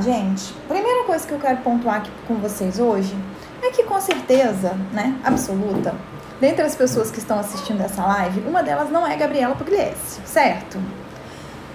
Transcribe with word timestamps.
gente. 0.00 0.52
Primeira 0.68 1.04
coisa 1.04 1.26
que 1.26 1.32
eu 1.32 1.38
quero 1.38 1.58
pontuar 1.58 1.96
aqui 1.96 2.10
com 2.26 2.36
vocês 2.36 2.78
hoje 2.78 3.16
é 3.62 3.70
que 3.70 3.82
com 3.84 4.00
certeza, 4.00 4.74
né, 4.92 5.16
absoluta, 5.24 5.94
dentre 6.40 6.64
as 6.64 6.74
pessoas 6.74 7.10
que 7.10 7.18
estão 7.18 7.38
assistindo 7.38 7.80
essa 7.80 8.04
live, 8.04 8.40
uma 8.46 8.62
delas 8.62 8.90
não 8.90 9.06
é 9.06 9.16
Gabriela 9.16 9.54
Pugliese, 9.54 10.20
certo? 10.24 10.78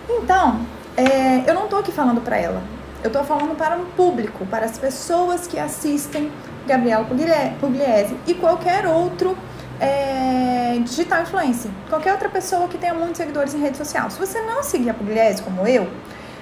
Então, 0.10 0.60
é, 0.96 1.50
eu 1.50 1.54
não 1.54 1.68
tô 1.68 1.78
aqui 1.78 1.92
falando 1.92 2.22
para 2.22 2.38
ela. 2.38 2.62
Eu 3.04 3.10
tô 3.10 3.24
falando 3.24 3.56
para 3.56 3.78
um 3.78 3.86
público, 3.86 4.46
para 4.46 4.66
as 4.66 4.78
pessoas 4.78 5.48
que 5.48 5.58
assistem 5.58 6.32
Gabriela 6.68 7.06
Pugliese 7.06 8.16
e 8.28 8.34
qualquer 8.34 8.86
outro 8.86 9.38
é, 9.80 10.78
digital 10.84 11.22
influencer, 11.22 11.72
qualquer 11.90 12.12
outra 12.12 12.28
pessoa 12.28 12.68
que 12.68 12.78
tenha 12.78 12.94
muitos 12.94 13.18
seguidores 13.18 13.54
em 13.54 13.62
rede 13.62 13.78
social. 13.78 14.10
Se 14.12 14.20
você 14.20 14.42
não 14.42 14.62
seguir 14.62 14.90
a 14.90 14.94
Pugliese 14.94 15.42
como 15.42 15.66
eu, 15.66 15.88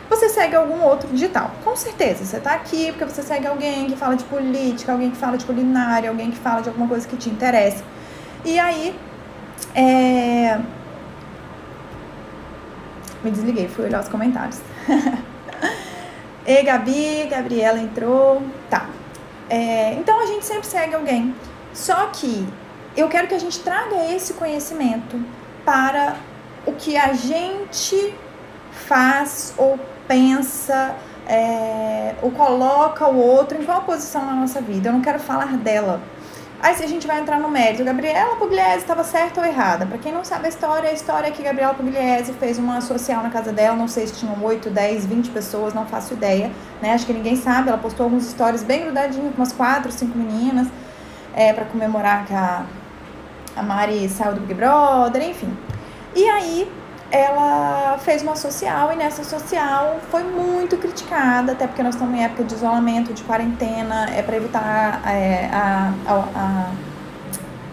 você 0.09 0.29
segue 0.29 0.55
algum 0.55 0.81
outro 0.83 1.09
digital. 1.09 1.51
Com 1.63 1.75
certeza, 1.75 2.23
você 2.23 2.37
está 2.37 2.53
aqui 2.53 2.91
porque 2.91 3.05
você 3.05 3.21
segue 3.21 3.47
alguém 3.47 3.87
que 3.87 3.95
fala 3.95 4.15
de 4.15 4.23
política, 4.23 4.91
alguém 4.91 5.11
que 5.11 5.17
fala 5.17 5.37
de 5.37 5.45
culinária, 5.45 6.09
alguém 6.09 6.31
que 6.31 6.37
fala 6.37 6.61
de 6.61 6.69
alguma 6.69 6.87
coisa 6.87 7.07
que 7.07 7.17
te 7.17 7.29
interessa. 7.29 7.83
E 8.45 8.57
aí, 8.57 8.95
é... 9.75 10.59
me 13.23 13.31
desliguei, 13.31 13.67
fui 13.67 13.85
olhar 13.85 14.01
os 14.01 14.07
comentários. 14.07 14.59
Ei, 16.45 16.63
Gabi, 16.63 17.27
Gabriela 17.29 17.79
entrou. 17.79 18.41
Tá. 18.69 18.89
É... 19.49 19.93
então 19.93 20.21
a 20.21 20.25
gente 20.25 20.45
sempre 20.45 20.65
segue 20.65 20.95
alguém. 20.95 21.35
Só 21.73 22.07
que 22.07 22.47
eu 22.95 23.07
quero 23.09 23.27
que 23.27 23.35
a 23.35 23.39
gente 23.39 23.59
traga 23.59 24.11
esse 24.13 24.33
conhecimento 24.33 25.19
para 25.65 26.15
o 26.65 26.73
que 26.73 26.97
a 26.97 27.13
gente 27.13 28.15
faz 28.71 29.53
ou 29.57 29.79
pensa 30.07 30.95
é, 31.27 32.15
ou 32.21 32.31
coloca 32.31 33.07
o 33.07 33.17
outro 33.17 33.61
em 33.61 33.65
qual 33.65 33.81
posição 33.81 34.25
na 34.25 34.33
nossa 34.33 34.61
vida. 34.61 34.89
Eu 34.89 34.93
não 34.93 35.01
quero 35.01 35.19
falar 35.19 35.57
dela. 35.57 36.01
Aí 36.59 36.73
se 36.73 36.83
a 36.83 36.87
gente 36.87 37.05
vai 37.05 37.19
entrar 37.19 37.39
no 37.39 37.49
mérito, 37.49 37.83
Gabriela 37.83 38.35
Pugliese 38.37 38.77
estava 38.77 39.03
certa 39.03 39.41
ou 39.41 39.45
errada? 39.45 39.85
Para 39.85 39.99
quem 39.99 40.11
não 40.11 40.25
sabe 40.25 40.47
a 40.47 40.49
história, 40.49 40.89
a 40.89 40.93
história 40.93 41.27
é 41.27 41.31
que 41.31 41.43
Gabriela 41.43 41.73
Pugliese 41.75 42.33
fez 42.33 42.57
uma 42.57 42.81
social 42.81 43.21
na 43.21 43.29
casa 43.29 43.51
dela, 43.51 43.75
não 43.75 43.87
sei 43.87 44.07
se 44.07 44.13
tinham 44.15 44.43
8, 44.43 44.67
10, 44.71 45.05
20 45.05 45.29
pessoas, 45.29 45.73
não 45.75 45.85
faço 45.85 46.13
ideia, 46.15 46.51
né? 46.81 46.93
Acho 46.93 47.05
que 47.05 47.13
ninguém 47.13 47.35
sabe, 47.35 47.69
ela 47.69 47.77
postou 47.77 48.05
alguns 48.05 48.23
stories 48.23 48.63
bem 48.63 48.85
grudadinhos 48.85 49.35
com 49.35 49.37
umas 49.39 49.53
4, 49.53 49.91
5 49.91 50.17
meninas, 50.17 50.67
é, 51.35 51.53
para 51.53 51.65
comemorar 51.65 52.25
que 52.25 52.33
a, 52.33 52.65
a 53.55 53.61
Mari 53.61 54.09
saiu 54.09 54.33
do 54.33 54.41
Big 54.41 54.55
Brother, 54.55 55.29
enfim. 55.29 55.55
E 56.15 56.27
aí 56.27 56.71
ela 57.09 57.97
fez 57.99 58.21
uma 58.21 58.35
social 58.35 58.91
e 58.91 58.95
nessa 58.95 59.23
social 59.23 59.99
foi 60.11 60.23
muito 60.23 60.77
criticada, 60.77 61.53
até 61.53 61.65
porque 61.65 61.81
nós 61.81 61.95
estamos 61.95 62.13
em 62.17 62.23
época 62.23 62.43
de 62.43 62.53
isolamento, 62.53 63.13
de 63.13 63.23
quarentena, 63.23 64.09
é 64.13 64.21
para 64.21 64.35
evitar 64.35 65.01
é, 65.07 65.49
a, 65.51 65.93
a, 66.05 66.13
a, 66.13 66.71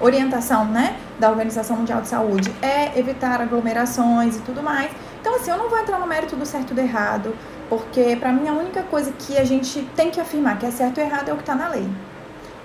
orientação 0.00 0.66
né, 0.66 0.96
da 1.18 1.30
Organização 1.30 1.76
Mundial 1.76 2.00
de 2.00 2.08
Saúde, 2.08 2.54
é 2.62 2.96
evitar 2.98 3.40
aglomerações 3.40 4.36
e 4.36 4.40
tudo 4.40 4.62
mais. 4.62 4.90
Então, 5.20 5.34
assim, 5.36 5.50
eu 5.50 5.56
não 5.56 5.68
vou 5.68 5.78
entrar 5.78 5.98
no 5.98 6.06
mérito 6.06 6.36
do 6.36 6.46
certo 6.46 6.70
e 6.70 6.74
do 6.74 6.80
errado, 6.80 7.34
porque 7.68 8.14
para 8.16 8.32
mim 8.32 8.46
a 8.48 8.52
única 8.52 8.82
coisa 8.84 9.12
que 9.12 9.36
a 9.36 9.44
gente 9.44 9.82
tem 9.96 10.10
que 10.10 10.20
afirmar 10.20 10.58
que 10.58 10.66
é 10.66 10.70
certo 10.70 10.98
ou 10.98 11.04
errado 11.04 11.28
é 11.28 11.32
o 11.32 11.36
que 11.36 11.42
está 11.42 11.54
na 11.54 11.68
lei. 11.68 11.88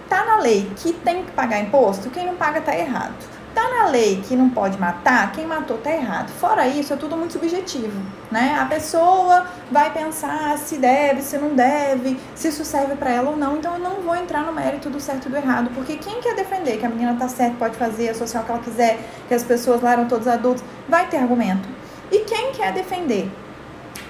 Está 0.04 0.26
na 0.26 0.38
lei 0.38 0.70
que 0.76 0.92
tem 0.92 1.24
que 1.24 1.32
pagar 1.32 1.60
imposto, 1.62 2.10
quem 2.10 2.26
não 2.26 2.36
paga 2.36 2.60
está 2.60 2.78
errado. 2.78 3.39
Tá 3.60 3.68
na 3.68 3.90
lei 3.90 4.24
que 4.26 4.38
não 4.38 4.50
pode 4.50 4.80
matar, 4.80 5.34
quem 5.34 5.46
matou 5.46 5.78
tá 5.78 5.92
errado. 5.92 6.30
Fora 6.30 6.66
isso, 6.66 6.94
é 6.94 6.96
tudo 6.96 7.18
muito 7.18 7.34
subjetivo, 7.34 8.02
né? 8.32 8.58
A 8.58 8.64
pessoa 8.64 9.48
vai 9.70 9.92
pensar 9.92 10.58
se 10.58 10.78
deve, 10.78 11.22
se 11.22 11.38
não 11.38 11.54
deve, 11.54 12.18
se 12.36 12.48
isso 12.48 12.64
serve 12.64 12.96
para 12.96 13.12
ela 13.12 13.32
ou 13.32 13.36
não. 13.36 13.58
Então 13.58 13.74
eu 13.74 13.80
não 13.82 13.96
vou 13.96 14.16
entrar 14.16 14.44
no 14.44 14.54
mérito 14.54 14.90
do 14.90 14.98
certo 15.02 15.26
e 15.26 15.30
do 15.30 15.36
errado, 15.36 15.72
porque 15.76 15.98
quem 15.98 16.22
quer 16.22 16.36
defender 16.36 16.78
que 16.78 16.86
a 16.86 16.90
menina 16.90 17.18
tá 17.20 17.28
certa, 17.28 17.58
pode 17.58 17.76
fazer 17.76 18.08
a 18.08 18.16
social 18.16 18.46
que 18.46 18.52
ela 18.52 18.62
quiser, 18.62 18.98
que 19.28 19.34
as 19.34 19.44
pessoas 19.44 19.82
lá 19.82 19.92
eram 19.92 20.08
todos 20.08 20.26
adultos, 20.26 20.64
vai 20.88 21.10
ter 21.10 21.18
argumento. 21.18 21.68
E 22.10 22.20
quem 22.20 22.54
quer 22.54 22.72
defender 22.72 23.30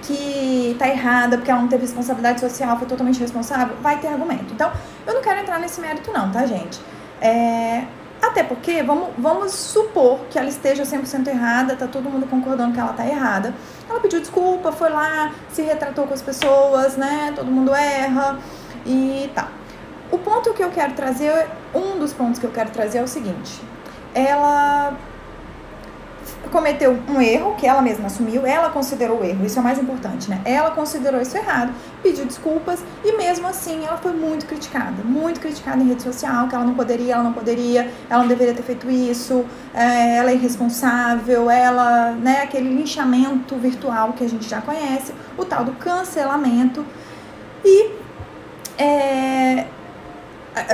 que 0.03 0.75
tá 0.77 0.87
errada 0.87 1.37
porque 1.37 1.49
ela 1.49 1.61
não 1.61 1.67
teve 1.67 1.81
responsabilidade 1.81 2.39
social, 2.39 2.77
foi 2.77 2.87
totalmente 2.87 3.19
responsável, 3.19 3.75
vai 3.81 3.97
ter 3.97 4.09
argumento. 4.09 4.53
Então, 4.53 4.71
eu 5.07 5.13
não 5.15 5.23
quero 5.23 5.39
entrar 5.39 5.59
nesse 5.59 5.81
mérito 5.81 6.11
não, 6.11 6.31
tá, 6.31 6.45
gente? 6.45 6.79
É, 7.19 7.85
até 8.21 8.43
porque, 8.43 8.83
vamos, 8.83 9.09
vamos 9.17 9.53
supor 9.53 10.19
que 10.29 10.37
ela 10.37 10.49
esteja 10.49 10.83
100% 10.83 11.27
errada, 11.27 11.75
tá 11.75 11.87
todo 11.87 12.09
mundo 12.09 12.27
concordando 12.27 12.73
que 12.73 12.79
ela 12.79 12.93
tá 12.93 13.05
errada. 13.05 13.53
Ela 13.89 13.99
pediu 13.99 14.19
desculpa, 14.19 14.71
foi 14.71 14.89
lá, 14.89 15.31
se 15.49 15.61
retratou 15.61 16.05
com 16.05 16.13
as 16.13 16.21
pessoas, 16.21 16.97
né? 16.97 17.31
Todo 17.35 17.49
mundo 17.49 17.73
erra 17.73 18.37
e 18.85 19.31
tá. 19.33 19.47
O 20.11 20.17
ponto 20.17 20.53
que 20.53 20.63
eu 20.63 20.69
quero 20.69 20.93
trazer, 20.93 21.47
um 21.73 21.97
dos 21.97 22.13
pontos 22.13 22.39
que 22.39 22.45
eu 22.45 22.51
quero 22.51 22.71
trazer 22.71 22.97
é 22.97 23.03
o 23.03 23.07
seguinte: 23.07 23.61
ela 24.13 24.93
cometeu 26.51 26.97
um 27.07 27.21
erro 27.21 27.55
que 27.55 27.67
ela 27.67 27.81
mesma 27.81 28.07
assumiu, 28.07 28.45
ela 28.45 28.69
considerou 28.69 29.19
o 29.19 29.23
erro, 29.23 29.45
isso 29.45 29.59
é 29.59 29.61
o 29.61 29.63
mais 29.63 29.77
importante, 29.77 30.29
né? 30.29 30.41
Ela 30.45 30.71
considerou 30.71 31.21
isso 31.21 31.37
errado, 31.37 31.73
pediu 32.01 32.25
desculpas 32.25 32.83
e 33.03 33.15
mesmo 33.17 33.47
assim 33.47 33.85
ela 33.85 33.97
foi 33.97 34.13
muito 34.13 34.45
criticada, 34.45 35.03
muito 35.03 35.39
criticada 35.39 35.81
em 35.81 35.87
rede 35.87 36.01
social, 36.01 36.47
que 36.47 36.55
ela 36.55 36.63
não 36.63 36.73
poderia, 36.73 37.13
ela 37.13 37.23
não 37.23 37.33
poderia, 37.33 37.91
ela 38.09 38.21
não 38.21 38.27
deveria 38.27 38.53
ter 38.53 38.63
feito 38.63 38.89
isso, 38.89 39.45
é, 39.73 40.17
ela 40.17 40.31
é 40.31 40.33
irresponsável, 40.33 41.49
ela, 41.49 42.11
né, 42.11 42.41
aquele 42.43 42.69
linchamento 42.69 43.55
virtual 43.55 44.13
que 44.13 44.23
a 44.23 44.29
gente 44.29 44.47
já 44.47 44.61
conhece, 44.61 45.13
o 45.37 45.45
tal 45.45 45.63
do 45.63 45.73
cancelamento 45.73 46.85
e 47.63 47.91
é, 48.77 49.65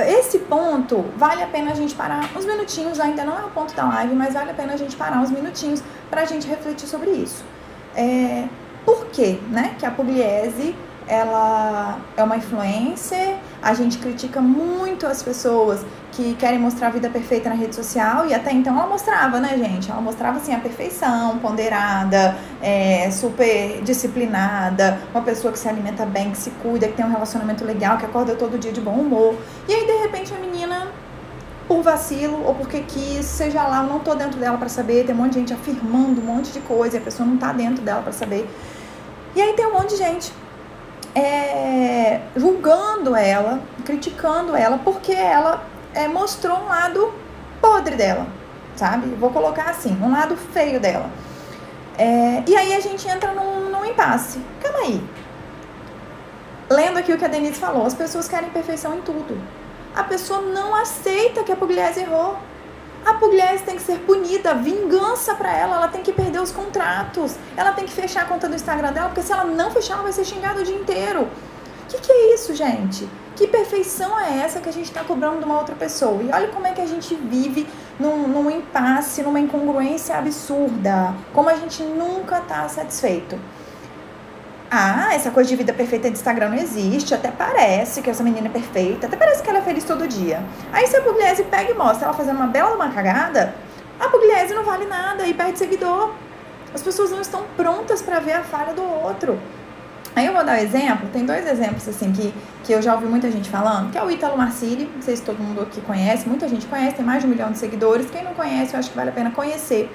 esse 0.08 0.38
ponto 0.40 1.04
vale 1.16 1.42
a 1.42 1.46
pena 1.46 1.72
a 1.72 1.74
gente 1.74 1.94
parar 1.94 2.30
uns 2.36 2.44
minutinhos, 2.44 3.00
ainda 3.00 3.24
não 3.24 3.38
é 3.38 3.44
o 3.44 3.50
ponto 3.50 3.74
da 3.74 3.84
live, 3.84 4.14
mas 4.14 4.34
vale 4.34 4.50
a 4.50 4.54
pena 4.54 4.74
a 4.74 4.76
gente 4.76 4.96
parar 4.96 5.20
uns 5.20 5.30
minutinhos 5.30 5.82
para 6.10 6.22
a 6.22 6.24
gente 6.24 6.46
refletir 6.46 6.86
sobre 6.86 7.10
isso. 7.10 7.44
É, 7.94 8.48
por 8.84 9.06
que, 9.06 9.40
né, 9.50 9.74
que 9.78 9.84
a 9.84 9.90
Pugliese 9.90 10.74
ela 11.08 11.98
é 12.16 12.22
uma 12.22 12.36
influencer, 12.36 13.36
a 13.62 13.74
gente 13.74 13.98
critica 13.98 14.40
muito 14.40 15.06
as 15.06 15.22
pessoas 15.22 15.84
que 16.12 16.34
querem 16.34 16.58
mostrar 16.58 16.88
a 16.88 16.90
vida 16.90 17.08
perfeita 17.08 17.48
na 17.48 17.54
rede 17.54 17.74
social 17.74 18.26
e 18.26 18.34
até 18.34 18.52
então 18.52 18.76
ela 18.76 18.88
mostrava, 18.88 19.38
né, 19.38 19.56
gente? 19.56 19.90
Ela 19.90 20.00
mostrava 20.00 20.38
assim 20.38 20.54
a 20.54 20.58
perfeição, 20.58 21.38
ponderada, 21.38 22.36
é, 22.60 23.10
super 23.10 23.82
disciplinada, 23.82 24.98
uma 25.12 25.22
pessoa 25.22 25.52
que 25.52 25.58
se 25.58 25.68
alimenta 25.68 26.04
bem, 26.04 26.30
que 26.30 26.38
se 26.38 26.50
cuida, 26.62 26.88
que 26.88 26.94
tem 26.94 27.04
um 27.04 27.10
relacionamento 27.10 27.64
legal, 27.64 27.98
que 27.98 28.04
acorda 28.04 28.34
todo 28.34 28.58
dia 28.58 28.72
de 28.72 28.80
bom 28.80 28.94
humor. 28.94 29.36
E 29.68 29.74
aí 29.74 29.86
de 29.86 29.92
repente 29.98 30.34
a 30.34 30.38
menina 30.38 30.88
por 31.68 31.82
vacilo 31.82 32.44
ou 32.44 32.54
porque 32.54 32.80
quis, 32.80 33.26
seja 33.26 33.62
lá, 33.64 33.82
eu 33.82 33.88
não 33.88 34.00
tô 34.00 34.14
dentro 34.14 34.40
dela 34.40 34.56
para 34.56 34.68
saber, 34.68 35.04
tem 35.04 35.14
um 35.14 35.18
monte 35.18 35.34
de 35.34 35.40
gente 35.40 35.52
afirmando 35.52 36.20
um 36.20 36.24
monte 36.24 36.52
de 36.52 36.60
coisa 36.60 36.96
e 36.96 36.98
a 36.98 37.02
pessoa 37.02 37.28
não 37.28 37.36
tá 37.36 37.52
dentro 37.52 37.82
dela 37.84 38.02
para 38.02 38.12
saber. 38.12 38.48
E 39.34 39.42
aí 39.42 39.52
tem 39.52 39.66
um 39.66 39.74
monte 39.74 39.90
de 39.90 39.96
gente 39.96 40.32
é, 41.16 42.20
julgando 42.36 43.16
ela, 43.16 43.60
criticando 43.86 44.54
ela, 44.54 44.78
porque 44.78 45.12
ela 45.12 45.64
é, 45.94 46.06
mostrou 46.06 46.58
um 46.58 46.66
lado 46.66 47.10
podre 47.58 47.96
dela, 47.96 48.26
sabe? 48.76 49.08
Vou 49.14 49.30
colocar 49.30 49.70
assim, 49.70 49.98
um 50.02 50.12
lado 50.12 50.36
feio 50.36 50.78
dela. 50.78 51.10
É, 51.96 52.42
e 52.46 52.54
aí 52.54 52.74
a 52.74 52.80
gente 52.80 53.08
entra 53.08 53.32
num, 53.32 53.70
num 53.70 53.84
impasse. 53.86 54.38
Calma 54.62 54.80
aí. 54.80 55.02
Lendo 56.68 56.98
aqui 56.98 57.12
o 57.12 57.16
que 57.16 57.24
a 57.24 57.28
Denise 57.28 57.58
falou, 57.58 57.86
as 57.86 57.94
pessoas 57.94 58.28
querem 58.28 58.50
perfeição 58.50 58.94
em 58.94 59.00
tudo. 59.00 59.40
A 59.94 60.04
pessoa 60.04 60.42
não 60.42 60.74
aceita 60.74 61.42
que 61.42 61.52
a 61.52 61.56
Pugliese 61.56 62.00
errou. 62.00 62.36
A 63.06 63.14
Pugliese 63.14 63.62
tem 63.62 63.76
que 63.76 63.82
ser 63.82 64.00
punida, 64.00 64.52
vingança 64.52 65.32
para 65.36 65.56
ela, 65.56 65.76
ela 65.76 65.86
tem 65.86 66.02
que 66.02 66.12
perder 66.12 66.40
os 66.40 66.50
contratos, 66.50 67.36
ela 67.56 67.70
tem 67.70 67.84
que 67.84 67.92
fechar 67.92 68.22
a 68.22 68.24
conta 68.24 68.48
do 68.48 68.56
Instagram 68.56 68.92
dela, 68.92 69.06
porque 69.10 69.22
se 69.22 69.32
ela 69.32 69.44
não 69.44 69.70
fechar, 69.70 69.94
ela 69.94 70.02
vai 70.02 70.12
ser 70.12 70.24
xingada 70.24 70.60
o 70.60 70.64
dia 70.64 70.74
inteiro. 70.74 71.22
O 71.22 71.86
que, 71.88 71.98
que 71.98 72.10
é 72.10 72.34
isso, 72.34 72.52
gente? 72.52 73.08
Que 73.36 73.46
perfeição 73.46 74.18
é 74.18 74.38
essa 74.40 74.58
que 74.58 74.68
a 74.68 74.72
gente 74.72 74.86
está 74.86 75.04
cobrando 75.04 75.38
de 75.38 75.44
uma 75.44 75.56
outra 75.56 75.76
pessoa? 75.76 76.20
E 76.20 76.32
olha 76.32 76.48
como 76.48 76.66
é 76.66 76.72
que 76.72 76.80
a 76.80 76.86
gente 76.86 77.14
vive 77.14 77.68
num, 77.96 78.26
num 78.26 78.50
impasse, 78.50 79.22
numa 79.22 79.38
incongruência 79.38 80.18
absurda. 80.18 81.14
Como 81.32 81.48
a 81.48 81.54
gente 81.54 81.84
nunca 81.84 82.38
está 82.38 82.68
satisfeito. 82.68 83.38
Ah, 84.78 85.14
essa 85.14 85.30
coisa 85.30 85.48
de 85.48 85.56
vida 85.56 85.72
perfeita 85.72 86.10
de 86.10 86.18
Instagram 86.18 86.50
não 86.50 86.58
existe. 86.58 87.14
Até 87.14 87.30
parece 87.30 88.02
que 88.02 88.10
essa 88.10 88.22
menina 88.22 88.48
é 88.48 88.50
perfeita. 88.50 89.06
Até 89.06 89.16
parece 89.16 89.42
que 89.42 89.48
ela 89.48 89.60
é 89.60 89.62
feliz 89.62 89.84
todo 89.84 90.06
dia. 90.06 90.44
Aí 90.70 90.86
se 90.86 90.94
a 90.94 91.00
Pugliese 91.00 91.44
pega 91.44 91.70
e 91.70 91.74
mostra 91.74 92.08
ela 92.08 92.14
fazendo 92.14 92.36
uma 92.36 92.46
bela 92.46 92.74
uma 92.74 92.90
cagada, 92.90 93.54
a 93.98 94.06
Pugliese 94.10 94.52
não 94.52 94.64
vale 94.64 94.84
nada 94.84 95.26
e 95.26 95.32
perde 95.32 95.58
seguidor. 95.58 96.12
As 96.74 96.82
pessoas 96.82 97.10
não 97.10 97.22
estão 97.22 97.44
prontas 97.56 98.02
para 98.02 98.20
ver 98.20 98.32
a 98.32 98.42
falha 98.42 98.74
do 98.74 98.82
outro. 98.82 99.40
Aí 100.14 100.26
eu 100.26 100.34
vou 100.34 100.44
dar 100.44 100.52
um 100.52 100.56
exemplo, 100.56 101.08
tem 101.10 101.24
dois 101.24 101.46
exemplos 101.46 101.88
assim 101.88 102.12
que, 102.12 102.34
que 102.62 102.72
eu 102.72 102.82
já 102.82 102.94
ouvi 102.94 103.06
muita 103.06 103.30
gente 103.30 103.48
falando, 103.48 103.92
que 103.92 103.96
é 103.96 104.04
o 104.04 104.10
Ítalo 104.10 104.36
Marcilli, 104.36 104.90
não 104.94 105.00
sei 105.00 105.16
se 105.16 105.22
todo 105.22 105.38
mundo 105.38 105.62
aqui 105.62 105.80
conhece, 105.80 106.28
muita 106.28 106.46
gente 106.48 106.66
conhece, 106.66 106.96
tem 106.96 107.04
mais 107.04 107.22
de 107.22 107.26
um 107.26 107.30
milhão 107.30 107.50
de 107.50 107.56
seguidores. 107.56 108.10
Quem 108.10 108.22
não 108.22 108.34
conhece, 108.34 108.74
eu 108.74 108.78
acho 108.78 108.90
que 108.90 108.96
vale 108.96 109.08
a 109.08 109.12
pena 109.14 109.30
conhecer. 109.30 109.90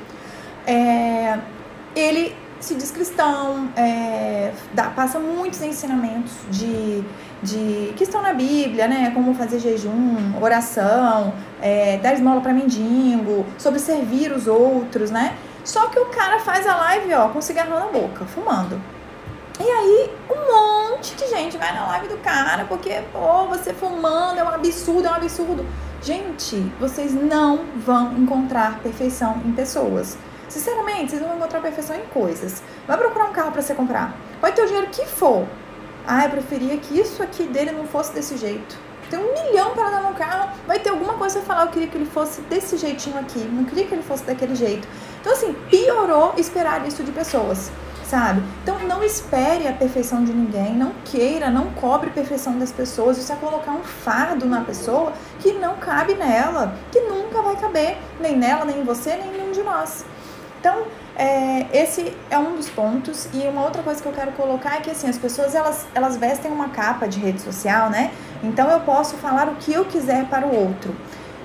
É, 0.66 1.38
ele 1.96 2.36
se 2.62 2.76
diz 2.76 2.92
cristão, 2.92 3.70
é, 3.76 4.52
dá, 4.74 4.90
passa 4.90 5.20
muitos 5.20 5.62
ensinamentos 5.62 6.32
de, 6.50 7.04
de 7.42 7.94
que 7.96 8.04
estão 8.04 8.22
na 8.22 8.34
Bíblia, 8.34 8.88
né? 8.88 9.12
Como 9.14 9.34
fazer 9.34 9.60
jejum, 9.60 10.34
oração, 10.40 11.34
é, 11.62 11.98
dar 11.98 12.14
esmola 12.14 12.40
para 12.40 12.54
mendigo, 12.54 13.46
sobre 13.58 13.80
servir 13.80 14.32
os 14.32 14.48
outros, 14.48 15.12
né? 15.12 15.36
Só 15.64 15.88
que 15.88 16.00
o 16.00 16.06
cara 16.06 16.40
faz 16.40 16.66
a 16.68 16.76
live, 16.76 17.14
ó, 17.14 17.30
com 17.30 17.42
cigarrão 17.42 17.80
na 17.80 17.88
boca, 17.88 18.26
fumando. 18.26 18.82
E 19.60 19.64
aí, 19.64 20.10
um 20.30 20.92
monte 20.92 21.16
de 21.16 21.28
gente 21.28 21.58
vai 21.58 21.74
na 21.74 21.86
live 21.88 22.08
do 22.08 22.18
cara, 22.18 22.66
porque, 22.66 23.02
pô, 23.12 23.46
você 23.48 23.74
fumando 23.74 24.40
é 24.40 24.44
um 24.44 24.50
absurdo, 24.50 25.08
é 25.08 25.12
um 25.12 25.16
absurdo. 25.16 25.66
Gente, 26.02 26.58
vocês 26.80 27.14
não 27.14 27.60
vão 27.76 28.18
encontrar 28.18 28.80
perfeição 28.80 29.40
em 29.46 29.52
pessoas. 29.52 30.18
Sinceramente, 30.52 31.12
vocês 31.12 31.22
vão 31.22 31.38
encontrar 31.38 31.62
perfeição 31.62 31.96
em 31.96 32.06
coisas. 32.08 32.62
Vai 32.86 32.98
procurar 32.98 33.26
um 33.26 33.32
carro 33.32 33.54
para 33.54 33.62
você 33.62 33.74
comprar. 33.74 34.14
Pode 34.42 34.54
ter 34.54 34.64
o 34.64 34.66
dinheiro 34.66 34.88
que 34.88 35.06
for. 35.06 35.48
Ah, 36.06 36.26
eu 36.26 36.30
preferia 36.30 36.76
que 36.76 37.00
isso 37.00 37.24
aqui 37.24 37.44
dele 37.44 37.72
não 37.72 37.88
fosse 37.88 38.14
desse 38.14 38.36
jeito. 38.36 38.78
Tem 39.10 39.18
um 39.18 39.32
milhão 39.32 39.72
para 39.72 39.90
dar 39.90 40.02
no 40.02 40.14
carro, 40.14 40.52
vai 40.68 40.80
ter 40.80 40.90
alguma 40.90 41.14
coisa 41.14 41.40
a 41.40 41.42
falar, 41.42 41.66
eu 41.66 41.72
queria 41.72 41.88
que 41.88 41.98
ele 41.98 42.06
fosse 42.06 42.42
desse 42.42 42.78
jeitinho 42.78 43.18
aqui, 43.18 43.40
não 43.40 43.64
queria 43.64 43.86
que 43.86 43.94
ele 43.94 44.04
fosse 44.04 44.24
daquele 44.24 44.56
jeito. 44.56 44.88
Então, 45.20 45.32
assim, 45.32 45.54
piorou 45.70 46.34
esperar 46.38 46.86
isso 46.86 47.04
de 47.04 47.12
pessoas 47.12 47.72
sabe? 48.12 48.44
Então 48.62 48.78
não 48.80 49.02
espere 49.02 49.66
a 49.70 49.72
perfeição 49.72 50.22
de 50.22 50.34
ninguém, 50.34 50.76
não 50.76 50.92
queira, 51.06 51.50
não 51.50 51.72
cobre 51.72 52.10
perfeição 52.10 52.60
das 52.60 52.70
pessoas. 52.70 53.18
Isso 53.18 53.32
é 53.32 53.36
colocar 53.38 53.72
um 53.72 53.84
fardo 53.84 54.46
na 54.46 54.60
pessoa 54.60 55.14
que 55.40 55.54
não 55.54 55.78
cabe 55.78 56.16
nela, 56.16 56.76
que 56.92 57.00
nunca 57.00 57.42
vai 57.42 57.56
caber, 57.56 57.98
nem 58.20 58.36
nela, 58.36 58.66
nem 58.66 58.82
em 58.82 58.84
você, 58.84 59.16
nem 59.16 59.30
em 59.30 59.38
nenhum 59.38 59.52
de 59.54 59.64
nós. 59.64 60.04
Então, 60.62 60.84
é, 61.18 61.66
esse 61.74 62.16
é 62.30 62.38
um 62.38 62.56
dos 62.56 62.70
pontos. 62.70 63.28
E 63.34 63.40
uma 63.48 63.64
outra 63.64 63.82
coisa 63.82 64.00
que 64.00 64.08
eu 64.08 64.14
quero 64.14 64.32
colocar 64.34 64.78
é 64.78 64.80
que 64.80 64.92
assim, 64.92 65.10
as 65.10 65.18
pessoas 65.18 65.56
elas, 65.56 65.88
elas 65.94 66.18
vestem 66.18 66.52
uma 66.52 66.70
capa 66.70 67.08
de 67.08 67.20
rede 67.20 67.42
social, 67.42 67.90
né? 67.90 68.12
Então 68.44 68.70
eu 68.70 68.80
posso 68.82 69.18
falar 69.18 69.50
o 69.50 69.56
que 69.56 69.74
eu 69.74 69.86
quiser 69.86 70.26
para 70.26 70.46
o 70.46 70.56
outro. 70.56 70.96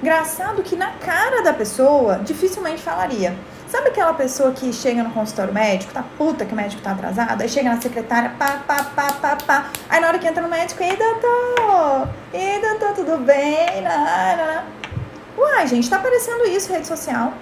Engraçado 0.02 0.62
que 0.62 0.76
na 0.76 0.90
cara 0.92 1.42
da 1.42 1.54
pessoa 1.54 2.20
dificilmente 2.22 2.82
falaria. 2.82 3.34
Sabe 3.68 3.88
aquela 3.88 4.12
pessoa 4.12 4.52
que 4.52 4.72
chega 4.72 5.02
no 5.02 5.10
consultório 5.10 5.52
médico, 5.52 5.92
tá 5.92 6.04
puta 6.16 6.44
que 6.44 6.52
o 6.52 6.56
médico 6.56 6.80
tá 6.82 6.92
atrasado, 6.92 7.42
aí 7.42 7.48
chega 7.48 7.70
na 7.70 7.80
secretária, 7.80 8.30
pá, 8.38 8.62
pá, 8.64 8.84
pá, 8.94 9.12
pá, 9.12 9.36
pá. 9.44 9.70
Aí 9.88 9.98
na 9.98 10.06
hora 10.08 10.18
que 10.18 10.26
entra 10.28 10.42
no 10.42 10.48
médico, 10.48 10.80
ei, 10.82 10.96
doutor, 10.96 12.08
ei, 12.32 12.60
doutor, 12.60 12.94
tudo 12.94 13.18
bem? 13.24 13.82
Não. 13.82 15.42
Uai, 15.42 15.66
gente, 15.66 15.90
tá 15.90 15.96
aparecendo 15.96 16.46
isso 16.46 16.72
rede 16.72 16.86
social. 16.86 17.32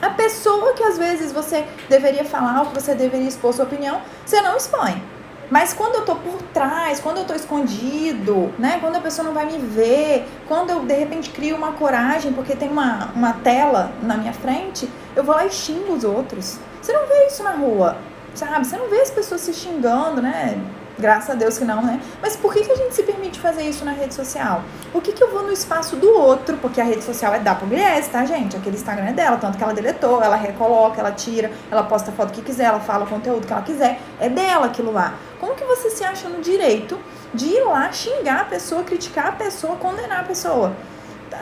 A 0.00 0.10
pessoa 0.10 0.72
que 0.72 0.82
às 0.82 0.96
vezes 0.96 1.32
você 1.32 1.64
deveria 1.88 2.24
falar, 2.24 2.60
ou 2.60 2.66
que 2.66 2.74
você 2.74 2.94
deveria 2.94 3.28
expor 3.28 3.52
sua 3.52 3.64
opinião, 3.64 4.00
você 4.24 4.40
não 4.40 4.56
expõe. 4.56 5.02
Mas 5.50 5.72
quando 5.72 5.96
eu 5.96 6.04
tô 6.04 6.14
por 6.14 6.40
trás, 6.54 7.00
quando 7.00 7.18
eu 7.18 7.24
tô 7.24 7.34
escondido, 7.34 8.54
né? 8.56 8.78
Quando 8.80 8.96
a 8.96 9.00
pessoa 9.00 9.26
não 9.26 9.34
vai 9.34 9.44
me 9.46 9.58
ver, 9.58 10.24
quando 10.46 10.70
eu 10.70 10.80
de 10.84 10.94
repente 10.94 11.30
crio 11.30 11.56
uma 11.56 11.72
coragem 11.72 12.32
porque 12.32 12.54
tem 12.54 12.68
uma, 12.68 13.10
uma 13.16 13.32
tela 13.32 13.90
na 14.00 14.16
minha 14.16 14.32
frente, 14.32 14.88
eu 15.16 15.24
vou 15.24 15.34
lá 15.34 15.44
e 15.44 15.50
xingo 15.50 15.92
os 15.92 16.04
outros. 16.04 16.58
Você 16.80 16.92
não 16.92 17.06
vê 17.06 17.26
isso 17.26 17.42
na 17.42 17.50
rua, 17.50 17.96
sabe? 18.32 18.64
Você 18.64 18.76
não 18.76 18.88
vê 18.88 19.00
as 19.00 19.10
pessoas 19.10 19.40
se 19.40 19.52
xingando, 19.52 20.22
né? 20.22 20.56
Graças 21.00 21.30
a 21.30 21.34
Deus 21.34 21.56
que 21.56 21.64
não, 21.64 21.82
né? 21.82 21.98
Mas 22.20 22.36
por 22.36 22.52
que, 22.52 22.62
que 22.62 22.70
a 22.70 22.76
gente 22.76 22.94
se 22.94 23.02
permite 23.02 23.40
fazer 23.40 23.62
isso 23.62 23.84
na 23.84 23.92
rede 23.92 24.14
social? 24.14 24.62
Por 24.92 25.02
que, 25.02 25.12
que 25.12 25.24
eu 25.24 25.30
vou 25.30 25.42
no 25.42 25.50
espaço 25.52 25.96
do 25.96 26.10
outro? 26.10 26.58
Porque 26.58 26.80
a 26.80 26.84
rede 26.84 27.02
social 27.02 27.32
é 27.34 27.38
da 27.38 27.54
Pugliese, 27.54 28.10
tá, 28.10 28.24
gente? 28.26 28.56
Aquele 28.56 28.76
Instagram 28.76 29.06
é 29.06 29.12
dela, 29.12 29.38
tanto 29.38 29.56
que 29.56 29.64
ela 29.64 29.72
deletou, 29.72 30.22
ela 30.22 30.36
recoloca, 30.36 31.00
ela 31.00 31.12
tira, 31.12 31.50
ela 31.70 31.82
posta 31.82 32.10
a 32.10 32.14
foto 32.14 32.32
que 32.32 32.42
quiser, 32.42 32.64
ela 32.64 32.80
fala 32.80 33.04
o 33.04 33.08
conteúdo 33.08 33.46
que 33.46 33.52
ela 33.52 33.62
quiser. 33.62 33.98
É 34.20 34.28
dela 34.28 34.66
aquilo 34.66 34.92
lá. 34.92 35.14
Como 35.40 35.54
que 35.54 35.64
você 35.64 35.88
se 35.88 36.04
acha 36.04 36.28
no 36.28 36.42
direito 36.42 36.98
de 37.32 37.46
ir 37.46 37.64
lá 37.64 37.90
xingar 37.90 38.42
a 38.42 38.44
pessoa, 38.44 38.84
criticar 38.84 39.28
a 39.28 39.32
pessoa, 39.32 39.76
condenar 39.76 40.20
a 40.20 40.24
pessoa? 40.24 40.74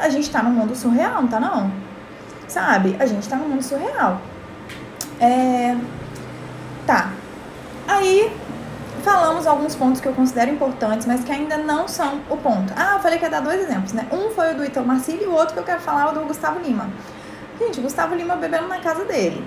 A 0.01 0.09
gente 0.09 0.31
tá 0.31 0.41
num 0.41 0.51
mundo 0.51 0.77
surreal, 0.77 1.23
não 1.23 1.29
tá 1.29 1.41
não? 1.41 1.73
Sabe? 2.47 2.97
A 3.01 3.07
gente 3.07 3.29
tá 3.29 3.35
num 3.35 3.49
mundo 3.49 3.63
surreal. 3.63 4.21
É... 5.21 5.77
Tá. 6.87 7.11
Aí 7.89 8.31
falamos 8.99 9.47
alguns 9.47 9.75
pontos 9.75 10.01
que 10.01 10.09
eu 10.09 10.13
considero 10.13 10.51
importantes, 10.51 11.07
mas 11.07 11.25
que 11.25 11.33
ainda 11.33 11.57
não 11.57 11.89
são 11.89 12.21
o 12.29 12.37
ponto. 12.37 12.73
Ah, 12.77 12.95
eu 12.95 13.01
falei 13.01 13.19
que 13.19 13.25
ia 13.25 13.31
dar 13.31 13.41
dois 13.41 13.61
exemplos, 13.61 13.93
né? 13.93 14.07
Um 14.13 14.31
foi 14.31 14.53
o 14.53 14.57
do 14.57 14.65
Ítalo 14.65 14.87
Marcílio 14.87 15.25
e 15.25 15.27
o 15.27 15.33
outro 15.33 15.55
que 15.55 15.61
eu 15.61 15.65
quero 15.65 15.81
falar 15.81 16.07
é 16.07 16.11
o 16.11 16.13
do 16.13 16.21
Gustavo 16.27 16.61
Lima. 16.61 16.89
Gente, 17.59 17.81
o 17.81 17.83
Gustavo 17.83 18.15
Lima 18.15 18.37
bebendo 18.37 18.69
na 18.69 18.79
casa 18.79 19.05
dele. 19.05 19.47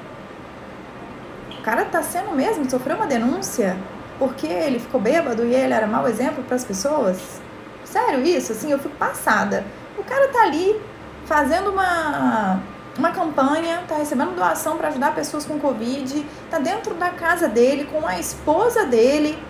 O 1.58 1.62
cara 1.62 1.86
tá 1.86 2.02
sendo 2.02 2.32
mesmo, 2.32 2.70
sofreu 2.70 2.96
uma 2.96 3.08
denúncia 3.08 3.78
porque 4.18 4.48
ele 4.48 4.80
ficou 4.80 5.00
bêbado 5.00 5.46
e 5.46 5.54
ele 5.54 5.74
era 5.74 5.88
mau 5.88 6.08
exemplo 6.08 6.44
para 6.44 6.56
as 6.56 6.64
pessoas? 6.64 7.42
Sério 7.84 8.24
isso? 8.24 8.52
Assim, 8.52 8.72
eu 8.72 8.80
fico 8.80 8.96
passada. 8.96 9.64
O 9.98 10.04
cara 10.04 10.28
tá 10.28 10.44
ali 10.44 10.80
fazendo 11.26 11.72
uma 11.72 12.62
uma 12.98 13.12
campanha, 13.12 13.84
tá 13.88 13.96
recebendo 13.96 14.36
doação 14.36 14.78
para 14.78 14.90
ajudar 14.90 15.16
pessoas 15.16 15.46
com 15.46 15.60
Covid, 15.60 16.26
tá 16.50 16.60
dentro 16.60 16.94
da 16.96 17.10
casa 17.10 17.48
dele, 17.48 17.86
com 17.86 18.06
a 18.06 18.20
esposa 18.20 18.86
dele, 18.86 19.42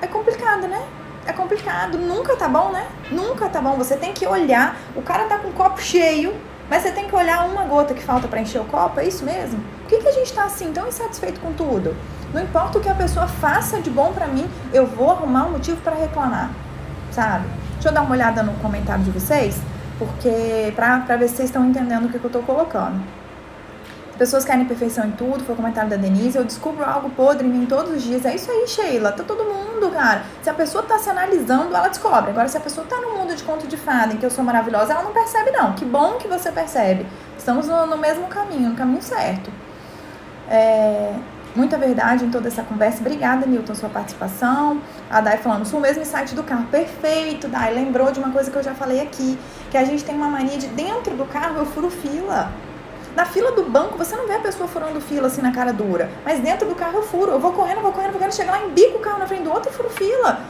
é 0.00 0.06
complicado, 0.06 0.68
né? 0.68 0.82
É 1.26 1.32
complicado. 1.32 1.96
Nunca 1.98 2.36
tá 2.36 2.48
bom, 2.48 2.70
né? 2.70 2.86
Nunca 3.10 3.48
tá 3.48 3.60
bom. 3.60 3.76
Você 3.76 3.96
tem 3.96 4.12
que 4.12 4.26
olhar. 4.26 4.76
O 4.94 5.00
cara 5.00 5.24
tá 5.24 5.38
com 5.38 5.48
o 5.48 5.52
copo 5.52 5.80
cheio, 5.80 6.34
mas 6.68 6.82
você 6.82 6.92
tem 6.92 7.08
que 7.08 7.14
olhar 7.14 7.46
uma 7.46 7.64
gota 7.64 7.94
que 7.94 8.02
falta 8.02 8.28
para 8.28 8.40
encher 8.40 8.60
o 8.60 8.64
copo. 8.64 9.00
É 9.00 9.06
isso 9.06 9.24
mesmo? 9.24 9.58
Por 9.80 9.88
que, 9.88 9.98
que 9.98 10.08
a 10.08 10.12
gente 10.12 10.32
tá 10.32 10.44
assim, 10.44 10.72
tão 10.72 10.86
insatisfeito 10.86 11.40
com 11.40 11.52
tudo? 11.54 11.96
Não 12.34 12.42
importa 12.42 12.78
o 12.78 12.80
que 12.80 12.88
a 12.88 12.94
pessoa 12.94 13.26
faça 13.26 13.80
de 13.80 13.88
bom 13.88 14.12
para 14.12 14.26
mim, 14.26 14.50
eu 14.72 14.86
vou 14.86 15.10
arrumar 15.10 15.46
um 15.46 15.52
motivo 15.52 15.80
para 15.82 15.94
reclamar, 15.94 16.50
sabe? 17.12 17.46
Deixa 17.74 17.90
eu 17.90 17.92
dar 17.92 18.02
uma 18.02 18.10
olhada 18.10 18.42
no 18.42 18.54
comentário 18.54 19.04
de 19.04 19.10
vocês, 19.12 19.60
porque 19.98 20.72
pra 20.74 20.98
ver 21.16 21.28
se 21.28 21.36
vocês 21.36 21.48
estão 21.48 21.64
entendendo 21.64 22.06
o 22.06 22.08
que, 22.08 22.18
que 22.18 22.24
eu 22.24 22.30
tô 22.30 22.40
colocando. 22.40 23.00
Pessoas 24.18 24.44
querem 24.44 24.64
perfeição 24.64 25.06
em 25.06 25.10
tudo, 25.10 25.44
foi 25.44 25.54
o 25.54 25.56
comentário 25.56 25.90
da 25.90 25.96
Denise. 25.96 26.38
Eu 26.38 26.44
descubro 26.44 26.84
algo 26.84 27.10
podre 27.10 27.46
em 27.46 27.50
mim 27.50 27.66
todos 27.66 27.96
os 27.96 28.02
dias. 28.02 28.24
É 28.24 28.34
isso 28.34 28.48
aí, 28.48 28.66
Sheila. 28.68 29.10
Tá 29.10 29.24
todo 29.24 29.42
mundo, 29.42 29.90
cara. 29.90 30.22
Se 30.40 30.48
a 30.48 30.54
pessoa 30.54 30.84
tá 30.84 30.98
se 30.98 31.10
analisando, 31.10 31.74
ela 31.74 31.88
descobre. 31.88 32.30
Agora, 32.30 32.46
se 32.46 32.56
a 32.56 32.60
pessoa 32.60 32.86
tá 32.86 33.00
no 33.00 33.18
mundo 33.18 33.34
de 33.34 33.42
conto 33.42 33.66
de 33.66 33.76
fada, 33.76 34.12
em 34.12 34.16
que 34.16 34.24
eu 34.24 34.30
sou 34.30 34.44
maravilhosa, 34.44 34.92
ela 34.92 35.02
não 35.02 35.12
percebe, 35.12 35.50
não. 35.50 35.72
Que 35.72 35.84
bom 35.84 36.12
que 36.12 36.28
você 36.28 36.52
percebe. 36.52 37.04
Estamos 37.36 37.66
no, 37.66 37.86
no 37.86 37.96
mesmo 37.96 38.28
caminho, 38.28 38.70
no 38.70 38.76
caminho 38.76 39.02
certo. 39.02 39.50
É, 40.48 41.12
muita 41.54 41.78
verdade 41.78 42.24
em 42.24 42.30
toda 42.30 42.48
essa 42.48 42.62
conversa. 42.62 43.00
Obrigada, 43.00 43.46
Newton, 43.46 43.74
sua 43.74 43.88
participação. 43.88 44.80
A 45.10 45.20
Dai 45.20 45.38
falando, 45.38 45.64
sou 45.64 45.78
o 45.78 45.82
mesmo 45.82 46.04
site 46.04 46.34
do 46.34 46.42
carro. 46.42 46.66
Perfeito, 46.66 47.48
Dai. 47.48 47.72
Lembrou 47.72 48.10
de 48.10 48.18
uma 48.18 48.30
coisa 48.30 48.50
que 48.50 48.56
eu 48.56 48.62
já 48.62 48.74
falei 48.74 49.00
aqui, 49.00 49.38
que 49.70 49.76
a 49.76 49.84
gente 49.84 50.04
tem 50.04 50.14
uma 50.14 50.28
mania 50.28 50.58
de 50.58 50.66
dentro 50.68 51.16
do 51.16 51.24
carro 51.24 51.58
eu 51.58 51.66
furo 51.66 51.90
fila. 51.90 52.50
Na 53.14 53.24
fila 53.24 53.52
do 53.52 53.62
banco, 53.62 53.96
você 53.96 54.16
não 54.16 54.26
vê 54.26 54.34
a 54.34 54.40
pessoa 54.40 54.68
furando 54.68 55.00
fila 55.00 55.28
assim 55.28 55.40
na 55.40 55.52
cara 55.52 55.72
dura. 55.72 56.10
Mas 56.24 56.40
dentro 56.40 56.68
do 56.68 56.74
carro 56.74 56.98
eu 56.98 57.02
furo. 57.02 57.30
Eu 57.30 57.38
vou 57.38 57.52
correndo, 57.52 57.80
vou 57.80 57.92
correndo, 57.92 58.10
vou 58.10 58.18
correndo, 58.18 58.34
chegar 58.34 58.52
lá, 58.52 58.66
embico 58.66 58.98
o 58.98 59.00
carro 59.00 59.20
na 59.20 59.26
frente 59.26 59.44
do 59.44 59.52
outro 59.52 59.70
e 59.70 59.74
furo 59.74 59.88
fila. 59.90 60.40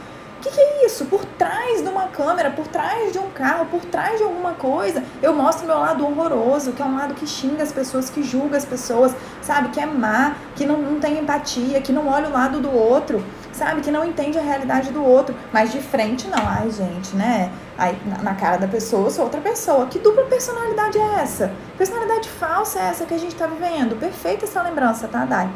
Que, 0.45 0.51
que, 0.51 0.61
é 0.61 0.85
isso? 0.85 1.05
Por 1.05 1.25
trás 1.25 1.81
de 1.81 1.89
uma 1.89 2.07
câmera, 2.09 2.51
por 2.51 2.67
trás 2.67 3.11
de 3.11 3.17
um 3.17 3.31
carro, 3.31 3.65
por 3.65 3.83
trás 3.83 4.19
de 4.19 4.23
alguma 4.23 4.53
coisa, 4.53 5.03
eu 5.19 5.33
mostro 5.33 5.65
meu 5.65 5.79
lado 5.79 6.05
horroroso, 6.05 6.73
que 6.73 6.83
é 6.83 6.85
um 6.85 6.95
lado 6.95 7.15
que 7.15 7.25
xinga 7.25 7.63
as 7.63 7.71
pessoas, 7.71 8.11
que 8.11 8.21
julga 8.21 8.55
as 8.55 8.63
pessoas, 8.63 9.15
sabe? 9.41 9.69
Que 9.69 9.79
é 9.79 9.87
má, 9.87 10.35
que 10.55 10.63
não, 10.63 10.77
não 10.77 10.99
tem 10.99 11.17
empatia, 11.17 11.81
que 11.81 11.91
não 11.91 12.07
olha 12.07 12.29
o 12.29 12.31
lado 12.31 12.59
do 12.59 12.71
outro, 12.71 13.25
sabe? 13.51 13.81
Que 13.81 13.89
não 13.89 14.05
entende 14.05 14.37
a 14.37 14.41
realidade 14.43 14.91
do 14.91 15.03
outro. 15.03 15.35
Mas 15.51 15.71
de 15.71 15.81
frente, 15.81 16.27
não. 16.27 16.47
Ai, 16.47 16.69
gente, 16.69 17.15
né? 17.15 17.51
Aí, 17.75 17.97
na 18.21 18.35
cara 18.35 18.57
da 18.57 18.67
pessoa, 18.67 19.07
eu 19.07 19.11
sou 19.11 19.23
outra 19.23 19.41
pessoa. 19.41 19.87
Que 19.87 19.97
dupla 19.97 20.25
personalidade 20.25 20.99
é 20.99 21.21
essa? 21.23 21.51
Personalidade 21.75 22.29
falsa 22.29 22.79
é 22.79 22.83
essa 22.83 23.05
que 23.07 23.15
a 23.15 23.19
gente 23.19 23.33
tá 23.33 23.47
vivendo? 23.47 23.99
Perfeita 23.99 24.45
essa 24.45 24.61
lembrança, 24.61 25.07
tá, 25.07 25.25
Dai? 25.25 25.49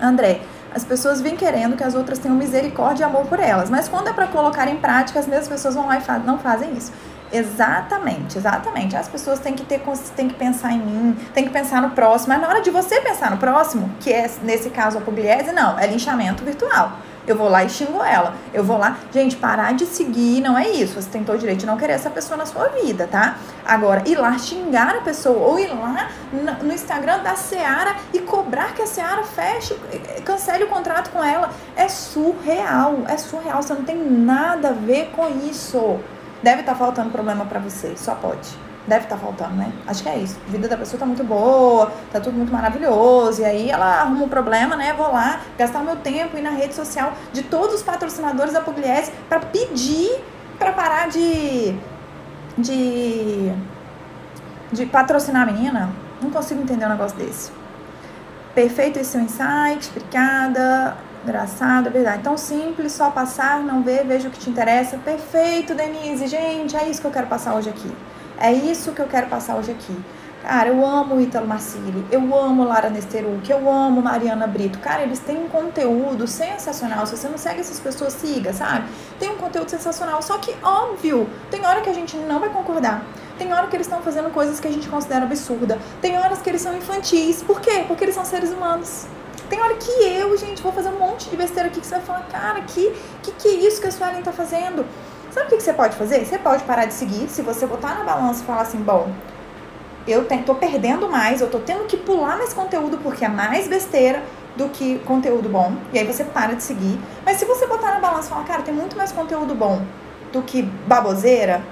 André, 0.00 0.40
as 0.74 0.84
pessoas 0.84 1.20
vêm 1.20 1.36
querendo 1.36 1.76
que 1.76 1.84
as 1.84 1.94
outras 1.94 2.18
tenham 2.18 2.36
misericórdia 2.36 3.04
e 3.04 3.06
amor 3.06 3.26
por 3.26 3.38
elas, 3.38 3.70
mas 3.70 3.88
quando 3.88 4.08
é 4.08 4.12
para 4.12 4.26
colocar 4.26 4.68
em 4.68 4.76
prática, 4.76 5.18
as 5.18 5.26
mesmas 5.26 5.48
pessoas 5.48 5.74
vão 5.74 5.86
lá 5.86 5.98
e 5.98 6.26
não 6.26 6.38
fazem 6.38 6.72
isso. 6.76 6.92
Exatamente, 7.32 8.36
exatamente. 8.36 8.94
As 8.94 9.08
pessoas 9.08 9.40
têm 9.40 9.54
que 9.54 9.64
ter, 9.64 9.82
têm 10.14 10.28
que 10.28 10.34
pensar 10.34 10.72
em 10.72 10.78
mim, 10.78 11.16
têm 11.32 11.44
que 11.44 11.50
pensar 11.50 11.80
no 11.80 11.90
próximo. 11.90 12.34
Mas 12.34 12.42
na 12.42 12.48
hora 12.48 12.60
de 12.60 12.70
você 12.70 13.00
pensar 13.00 13.30
no 13.30 13.38
próximo, 13.38 13.90
que 14.00 14.12
é 14.12 14.30
nesse 14.42 14.68
caso 14.68 14.98
a 14.98 15.00
pugliese, 15.00 15.50
não, 15.50 15.78
é 15.78 15.86
linchamento 15.86 16.44
virtual. 16.44 16.92
Eu 17.26 17.36
vou 17.36 17.48
lá 17.48 17.64
e 17.64 17.70
xingo 17.70 18.02
ela. 18.02 18.34
Eu 18.52 18.64
vou 18.64 18.76
lá. 18.76 18.98
Gente, 19.12 19.36
parar 19.36 19.72
de 19.74 19.86
seguir 19.86 20.40
não 20.40 20.58
é 20.58 20.68
isso. 20.68 21.00
Você 21.00 21.08
tem 21.08 21.22
todo 21.22 21.36
o 21.36 21.38
direito 21.38 21.60
de 21.60 21.66
não 21.66 21.76
querer 21.76 21.92
essa 21.92 22.10
pessoa 22.10 22.36
na 22.36 22.46
sua 22.46 22.68
vida, 22.68 23.06
tá? 23.06 23.36
Agora, 23.64 24.02
ir 24.06 24.16
lá 24.16 24.36
xingar 24.38 24.96
a 24.96 25.00
pessoa 25.00 25.38
ou 25.38 25.58
ir 25.58 25.68
lá 25.68 26.08
no 26.62 26.72
Instagram 26.72 27.20
da 27.20 27.36
Seara 27.36 27.96
e 28.12 28.20
cobrar 28.20 28.74
que 28.74 28.82
a 28.82 28.86
Seara 28.86 29.22
feche, 29.22 29.74
cancele 30.24 30.64
o 30.64 30.68
contrato 30.68 31.10
com 31.10 31.22
ela, 31.22 31.50
é 31.76 31.88
surreal. 31.88 33.04
É 33.08 33.16
surreal. 33.16 33.62
Você 33.62 33.74
não 33.74 33.84
tem 33.84 33.96
nada 33.96 34.70
a 34.70 34.72
ver 34.72 35.10
com 35.14 35.28
isso. 35.48 36.00
Deve 36.42 36.60
estar 36.60 36.72
tá 36.72 36.78
faltando 36.78 37.10
problema 37.10 37.44
para 37.44 37.60
você. 37.60 37.94
Só 37.96 38.14
pode. 38.16 38.71
Deve 38.86 39.04
estar 39.04 39.16
tá 39.16 39.22
faltando, 39.22 39.54
né? 39.54 39.72
Acho 39.86 40.02
que 40.02 40.08
é 40.08 40.18
isso. 40.18 40.38
A 40.48 40.50
vida 40.50 40.66
da 40.68 40.76
pessoa 40.76 40.98
tá 40.98 41.06
muito 41.06 41.22
boa, 41.22 41.92
tá 42.12 42.20
tudo 42.20 42.36
muito 42.36 42.52
maravilhoso. 42.52 43.42
E 43.42 43.44
aí 43.44 43.70
ela 43.70 44.00
arruma 44.00 44.24
um 44.24 44.28
problema, 44.28 44.74
né? 44.74 44.92
Vou 44.92 45.12
lá 45.12 45.40
gastar 45.56 45.80
o 45.80 45.84
meu 45.84 45.96
tempo 45.96 46.36
e 46.36 46.42
na 46.42 46.50
rede 46.50 46.74
social 46.74 47.12
de 47.32 47.42
todos 47.42 47.76
os 47.76 47.82
patrocinadores 47.82 48.52
da 48.52 48.60
Pugliese 48.60 49.12
para 49.28 49.38
pedir 49.40 50.20
para 50.58 50.72
parar 50.72 51.08
de, 51.08 51.74
de, 52.56 53.52
de 54.72 54.86
patrocinar 54.86 55.42
a 55.42 55.52
menina. 55.52 55.90
Não 56.20 56.30
consigo 56.30 56.62
entender 56.62 56.86
um 56.86 56.90
negócio 56.90 57.16
desse. 57.18 57.50
Perfeito 58.54 58.98
esse 58.98 59.12
seu 59.12 59.20
insight, 59.20 59.90
obrigada. 59.90 60.96
Engraçado, 61.24 61.86
é 61.86 61.90
verdade. 61.90 62.22
Tão 62.22 62.36
simples, 62.36 62.92
só 62.92 63.10
passar, 63.10 63.60
não 63.60 63.82
ver, 63.82 64.04
veja 64.04 64.28
o 64.28 64.30
que 64.30 64.38
te 64.38 64.50
interessa. 64.50 64.98
Perfeito, 64.98 65.74
Denise. 65.74 66.26
Gente, 66.26 66.76
é 66.76 66.88
isso 66.88 67.00
que 67.00 67.06
eu 67.06 67.12
quero 67.12 67.28
passar 67.28 67.54
hoje 67.54 67.70
aqui. 67.70 67.90
É 68.42 68.52
isso 68.52 68.90
que 68.90 69.00
eu 69.00 69.06
quero 69.06 69.28
passar 69.28 69.54
hoje 69.54 69.70
aqui. 69.70 69.96
Cara, 70.42 70.68
eu 70.68 70.84
amo 70.84 71.20
Ítalo 71.20 71.46
Marcilli, 71.46 72.04
eu 72.10 72.36
amo 72.36 72.64
Lara 72.64 72.90
Nesteruk, 72.90 73.48
eu 73.48 73.70
amo 73.70 74.02
Mariana 74.02 74.48
Brito. 74.48 74.80
Cara, 74.80 75.04
eles 75.04 75.20
têm 75.20 75.38
um 75.38 75.48
conteúdo 75.48 76.26
sensacional. 76.26 77.06
Se 77.06 77.16
você 77.16 77.28
não 77.28 77.38
segue 77.38 77.60
essas 77.60 77.78
pessoas, 77.78 78.14
siga, 78.14 78.52
sabe? 78.52 78.88
Tem 79.20 79.30
um 79.30 79.36
conteúdo 79.36 79.68
sensacional. 79.70 80.20
Só 80.22 80.38
que, 80.38 80.56
óbvio, 80.60 81.30
tem 81.52 81.64
hora 81.64 81.82
que 81.82 81.88
a 81.88 81.94
gente 81.94 82.16
não 82.16 82.40
vai 82.40 82.50
concordar. 82.50 83.04
Tem 83.38 83.52
hora 83.52 83.68
que 83.68 83.76
eles 83.76 83.86
estão 83.86 84.02
fazendo 84.02 84.28
coisas 84.30 84.58
que 84.58 84.66
a 84.66 84.72
gente 84.72 84.88
considera 84.88 85.24
absurda. 85.24 85.78
Tem 86.00 86.18
horas 86.18 86.42
que 86.42 86.50
eles 86.50 86.62
são 86.62 86.76
infantis. 86.76 87.44
Por 87.44 87.60
quê? 87.60 87.84
Porque 87.86 88.02
eles 88.02 88.16
são 88.16 88.24
seres 88.24 88.50
humanos. 88.50 89.06
Tem 89.48 89.60
hora 89.60 89.74
que 89.74 89.90
eu, 90.02 90.36
gente, 90.36 90.62
vou 90.62 90.72
fazer 90.72 90.88
um 90.88 90.98
monte 90.98 91.30
de 91.30 91.36
besteira 91.36 91.68
aqui 91.68 91.78
que 91.78 91.86
você 91.86 91.96
vai 91.96 92.04
falar, 92.04 92.22
cara, 92.22 92.62
que 92.62 92.90
que, 93.22 93.32
que 93.32 93.48
é 93.48 93.52
isso 93.68 93.80
que 93.80 93.86
a 93.86 93.92
Suelen 93.92 94.22
tá 94.22 94.32
fazendo? 94.32 94.84
Sabe 95.32 95.46
o 95.46 95.48
que, 95.48 95.62
você 95.62 95.72
pode 95.72 95.96
fazer? 95.96 96.24
Você 96.26 96.38
pode 96.38 96.62
parar 96.64 96.84
de 96.84 96.92
seguir. 96.92 97.26
Se 97.28 97.40
você 97.40 97.66
botar 97.66 97.94
na 97.94 98.04
balança 98.04 98.42
e 98.42 98.46
falar 98.46 98.62
assim, 98.62 98.78
bom, 98.78 99.10
eu 100.06 100.26
tô 100.44 100.54
perdendo 100.54 101.08
mais, 101.08 101.40
eu 101.40 101.48
tô 101.48 101.58
tendo 101.58 101.84
que 101.86 101.96
pular 101.96 102.36
mais 102.36 102.52
conteúdo 102.52 102.98
porque 102.98 103.24
é 103.24 103.28
mais 103.28 103.66
besteira 103.66 104.22
do 104.56 104.68
que 104.68 104.98
conteúdo 105.06 105.48
bom. 105.48 105.74
E 105.90 105.98
aí 105.98 106.06
você 106.06 106.22
para 106.22 106.54
de 106.54 106.62
seguir. 106.62 107.00
Mas 107.24 107.38
se 107.38 107.46
você 107.46 107.66
botar 107.66 107.92
na 107.92 108.00
balança 108.00 108.26
e 108.26 108.30
falar, 108.30 108.44
cara, 108.44 108.62
tem 108.62 108.74
muito 108.74 108.94
mais 108.94 109.10
conteúdo 109.10 109.54
bom 109.54 109.80
do 110.30 110.42
que 110.42 110.60
baboseira, 110.62 111.62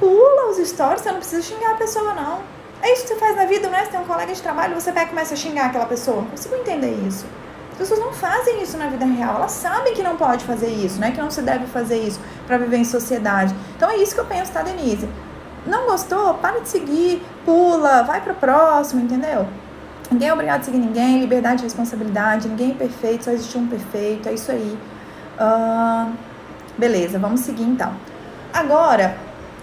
pula 0.00 0.50
os 0.50 0.56
stories, 0.56 1.02
você 1.02 1.12
não 1.12 1.18
precisa 1.18 1.42
xingar 1.42 1.72
a 1.72 1.76
pessoa, 1.76 2.12
não. 2.12 2.40
É 2.82 2.92
isso 2.92 3.02
que 3.02 3.08
você 3.10 3.16
faz 3.16 3.36
na 3.36 3.44
vida, 3.44 3.68
né? 3.68 3.84
Você 3.84 3.92
tem 3.92 4.00
um 4.00 4.04
colega 4.04 4.34
de 4.34 4.42
trabalho, 4.42 4.74
você 4.74 4.90
pega 4.90 5.06
e 5.06 5.08
começa 5.10 5.34
a 5.34 5.36
xingar 5.36 5.66
aquela 5.66 5.86
pessoa. 5.86 6.22
Não 6.22 6.30
consigo 6.30 6.56
entender 6.56 6.90
isso 7.06 7.24
pessoas 7.80 7.98
não 7.98 8.12
fazem 8.12 8.62
isso 8.62 8.76
na 8.76 8.88
vida 8.88 9.06
real. 9.06 9.36
Elas 9.36 9.52
sabem 9.52 9.94
que 9.94 10.02
não 10.02 10.14
pode 10.14 10.44
fazer 10.44 10.68
isso, 10.68 11.00
né? 11.00 11.12
Que 11.12 11.20
não 11.20 11.30
se 11.30 11.40
deve 11.40 11.66
fazer 11.66 11.98
isso 11.98 12.20
para 12.46 12.58
viver 12.58 12.76
em 12.76 12.84
sociedade. 12.84 13.54
Então 13.74 13.90
é 13.90 13.96
isso 13.96 14.14
que 14.14 14.20
eu 14.20 14.26
penso, 14.26 14.52
tá, 14.52 14.60
Denise? 14.62 15.08
Não 15.66 15.86
gostou? 15.86 16.34
Para 16.34 16.60
de 16.60 16.68
seguir, 16.68 17.22
pula, 17.44 18.02
vai 18.02 18.20
pro 18.20 18.34
próximo, 18.34 19.00
entendeu? 19.00 19.48
Ninguém 20.10 20.28
é 20.28 20.32
obrigado 20.32 20.60
a 20.60 20.64
seguir 20.64 20.78
ninguém, 20.78 21.20
liberdade 21.20 21.62
e 21.62 21.64
responsabilidade, 21.64 22.48
ninguém 22.48 22.72
é 22.72 22.74
perfeito, 22.74 23.24
só 23.24 23.30
existe 23.30 23.56
um 23.56 23.66
perfeito, 23.66 24.28
é 24.28 24.34
isso 24.34 24.50
aí. 24.50 24.78
Uh, 25.38 26.12
beleza, 26.76 27.18
vamos 27.18 27.40
seguir 27.40 27.62
então. 27.62 27.94
Agora, 28.52 29.16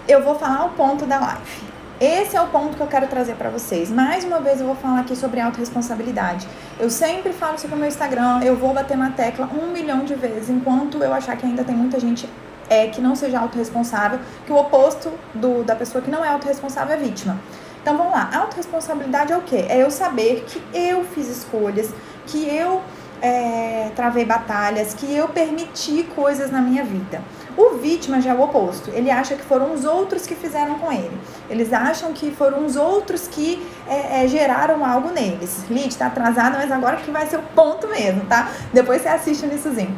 eu 0.08 0.22
vou 0.24 0.34
falar 0.34 0.64
o 0.64 0.70
ponto 0.70 1.04
da 1.04 1.20
live. 1.20 1.67
Esse 2.00 2.36
é 2.36 2.40
o 2.40 2.46
ponto 2.46 2.76
que 2.76 2.80
eu 2.80 2.86
quero 2.86 3.08
trazer 3.08 3.34
para 3.34 3.50
vocês. 3.50 3.90
Mais 3.90 4.22
uma 4.22 4.38
vez 4.38 4.60
eu 4.60 4.66
vou 4.66 4.76
falar 4.76 5.00
aqui 5.00 5.16
sobre 5.16 5.40
autorresponsabilidade. 5.40 6.46
Eu 6.78 6.88
sempre 6.90 7.32
falo 7.32 7.58
sobre 7.58 7.74
o 7.74 7.78
meu 7.78 7.88
Instagram, 7.88 8.38
eu 8.44 8.54
vou 8.54 8.72
bater 8.72 8.96
na 8.96 9.10
tecla 9.10 9.48
um 9.52 9.72
milhão 9.72 10.04
de 10.04 10.14
vezes, 10.14 10.48
enquanto 10.48 11.02
eu 11.02 11.12
achar 11.12 11.36
que 11.36 11.44
ainda 11.44 11.64
tem 11.64 11.74
muita 11.74 11.98
gente 11.98 12.28
é, 12.70 12.86
que 12.86 13.00
não 13.00 13.16
seja 13.16 13.40
autorresponsável, 13.40 14.20
que 14.46 14.52
o 14.52 14.56
oposto 14.56 15.12
do, 15.34 15.64
da 15.64 15.74
pessoa 15.74 16.00
que 16.00 16.08
não 16.08 16.24
é 16.24 16.28
autorresponsável 16.28 16.94
é 16.94 16.98
vítima. 16.98 17.36
Então 17.82 17.98
vamos 17.98 18.12
lá, 18.12 18.30
autorresponsabilidade 18.32 19.32
é 19.32 19.36
o 19.36 19.42
quê? 19.42 19.66
É 19.68 19.82
eu 19.82 19.90
saber 19.90 20.44
que 20.46 20.62
eu 20.72 21.02
fiz 21.02 21.26
escolhas, 21.26 21.92
que 22.26 22.46
eu 22.46 22.80
é, 23.22 23.90
travei 23.94 24.24
batalhas, 24.24 24.94
que 24.94 25.14
eu 25.14 25.28
permiti 25.28 26.04
coisas 26.14 26.50
na 26.50 26.60
minha 26.60 26.84
vida. 26.84 27.22
O 27.56 27.76
vítima 27.76 28.20
já 28.20 28.30
é 28.30 28.34
o 28.34 28.42
oposto. 28.42 28.90
Ele 28.90 29.10
acha 29.10 29.34
que 29.34 29.42
foram 29.42 29.72
os 29.72 29.84
outros 29.84 30.26
que 30.26 30.34
fizeram 30.34 30.78
com 30.78 30.92
ele. 30.92 31.18
Eles 31.50 31.72
acham 31.72 32.12
que 32.12 32.30
foram 32.30 32.64
os 32.64 32.76
outros 32.76 33.26
que 33.26 33.66
é, 33.88 34.24
é, 34.24 34.28
geraram 34.28 34.84
algo 34.84 35.10
neles. 35.10 35.64
Lid, 35.68 35.96
tá 35.96 36.06
atrasada, 36.06 36.58
mas 36.58 36.70
agora 36.70 36.98
que 36.98 37.10
vai 37.10 37.26
ser 37.26 37.38
o 37.38 37.42
ponto 37.54 37.88
mesmo, 37.88 38.24
tá? 38.26 38.48
Depois 38.72 39.02
você 39.02 39.08
assiste 39.08 39.44
o 39.44 39.46
iníciozinho. 39.46 39.96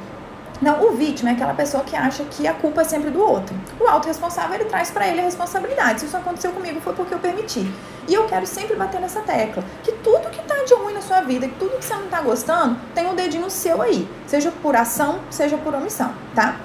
Não, 0.61 0.87
o 0.87 0.93
vítima 0.93 1.31
é 1.31 1.33
aquela 1.33 1.55
pessoa 1.55 1.83
que 1.83 1.97
acha 1.97 2.23
que 2.25 2.47
a 2.47 2.53
culpa 2.53 2.83
é 2.83 2.85
sempre 2.85 3.09
do 3.09 3.19
outro. 3.19 3.57
O 3.81 3.87
autorresponsável, 3.87 4.57
ele 4.57 4.67
traz 4.67 4.91
para 4.91 5.09
ele 5.09 5.21
a 5.21 5.25
responsabilidade. 5.25 6.01
Se 6.01 6.07
isso 6.07 6.17
aconteceu 6.17 6.53
comigo, 6.53 6.81
foi 6.83 6.93
porque 6.93 7.15
eu 7.15 7.19
permiti. 7.19 7.67
E 8.07 8.13
eu 8.13 8.27
quero 8.27 8.47
sempre 8.47 8.77
bater 8.77 9.01
nessa 9.01 9.23
tecla. 9.23 9.65
Que 9.83 9.93
tudo 9.93 10.29
que 10.29 10.43
tá 10.43 10.57
de 10.63 10.75
ruim 10.75 10.93
na 10.93 11.01
sua 11.01 11.23
vida, 11.23 11.49
que 11.49 11.55
tudo 11.55 11.79
que 11.79 11.85
você 11.85 11.95
não 11.95 12.09
tá 12.09 12.21
gostando, 12.21 12.77
tem 12.95 13.07
um 13.07 13.15
dedinho 13.15 13.49
seu 13.49 13.81
aí. 13.81 14.07
Seja 14.27 14.53
por 14.63 14.77
ação, 14.77 15.21
seja 15.31 15.57
por 15.57 15.75
omissão, 15.75 16.13
tá? 16.35 16.57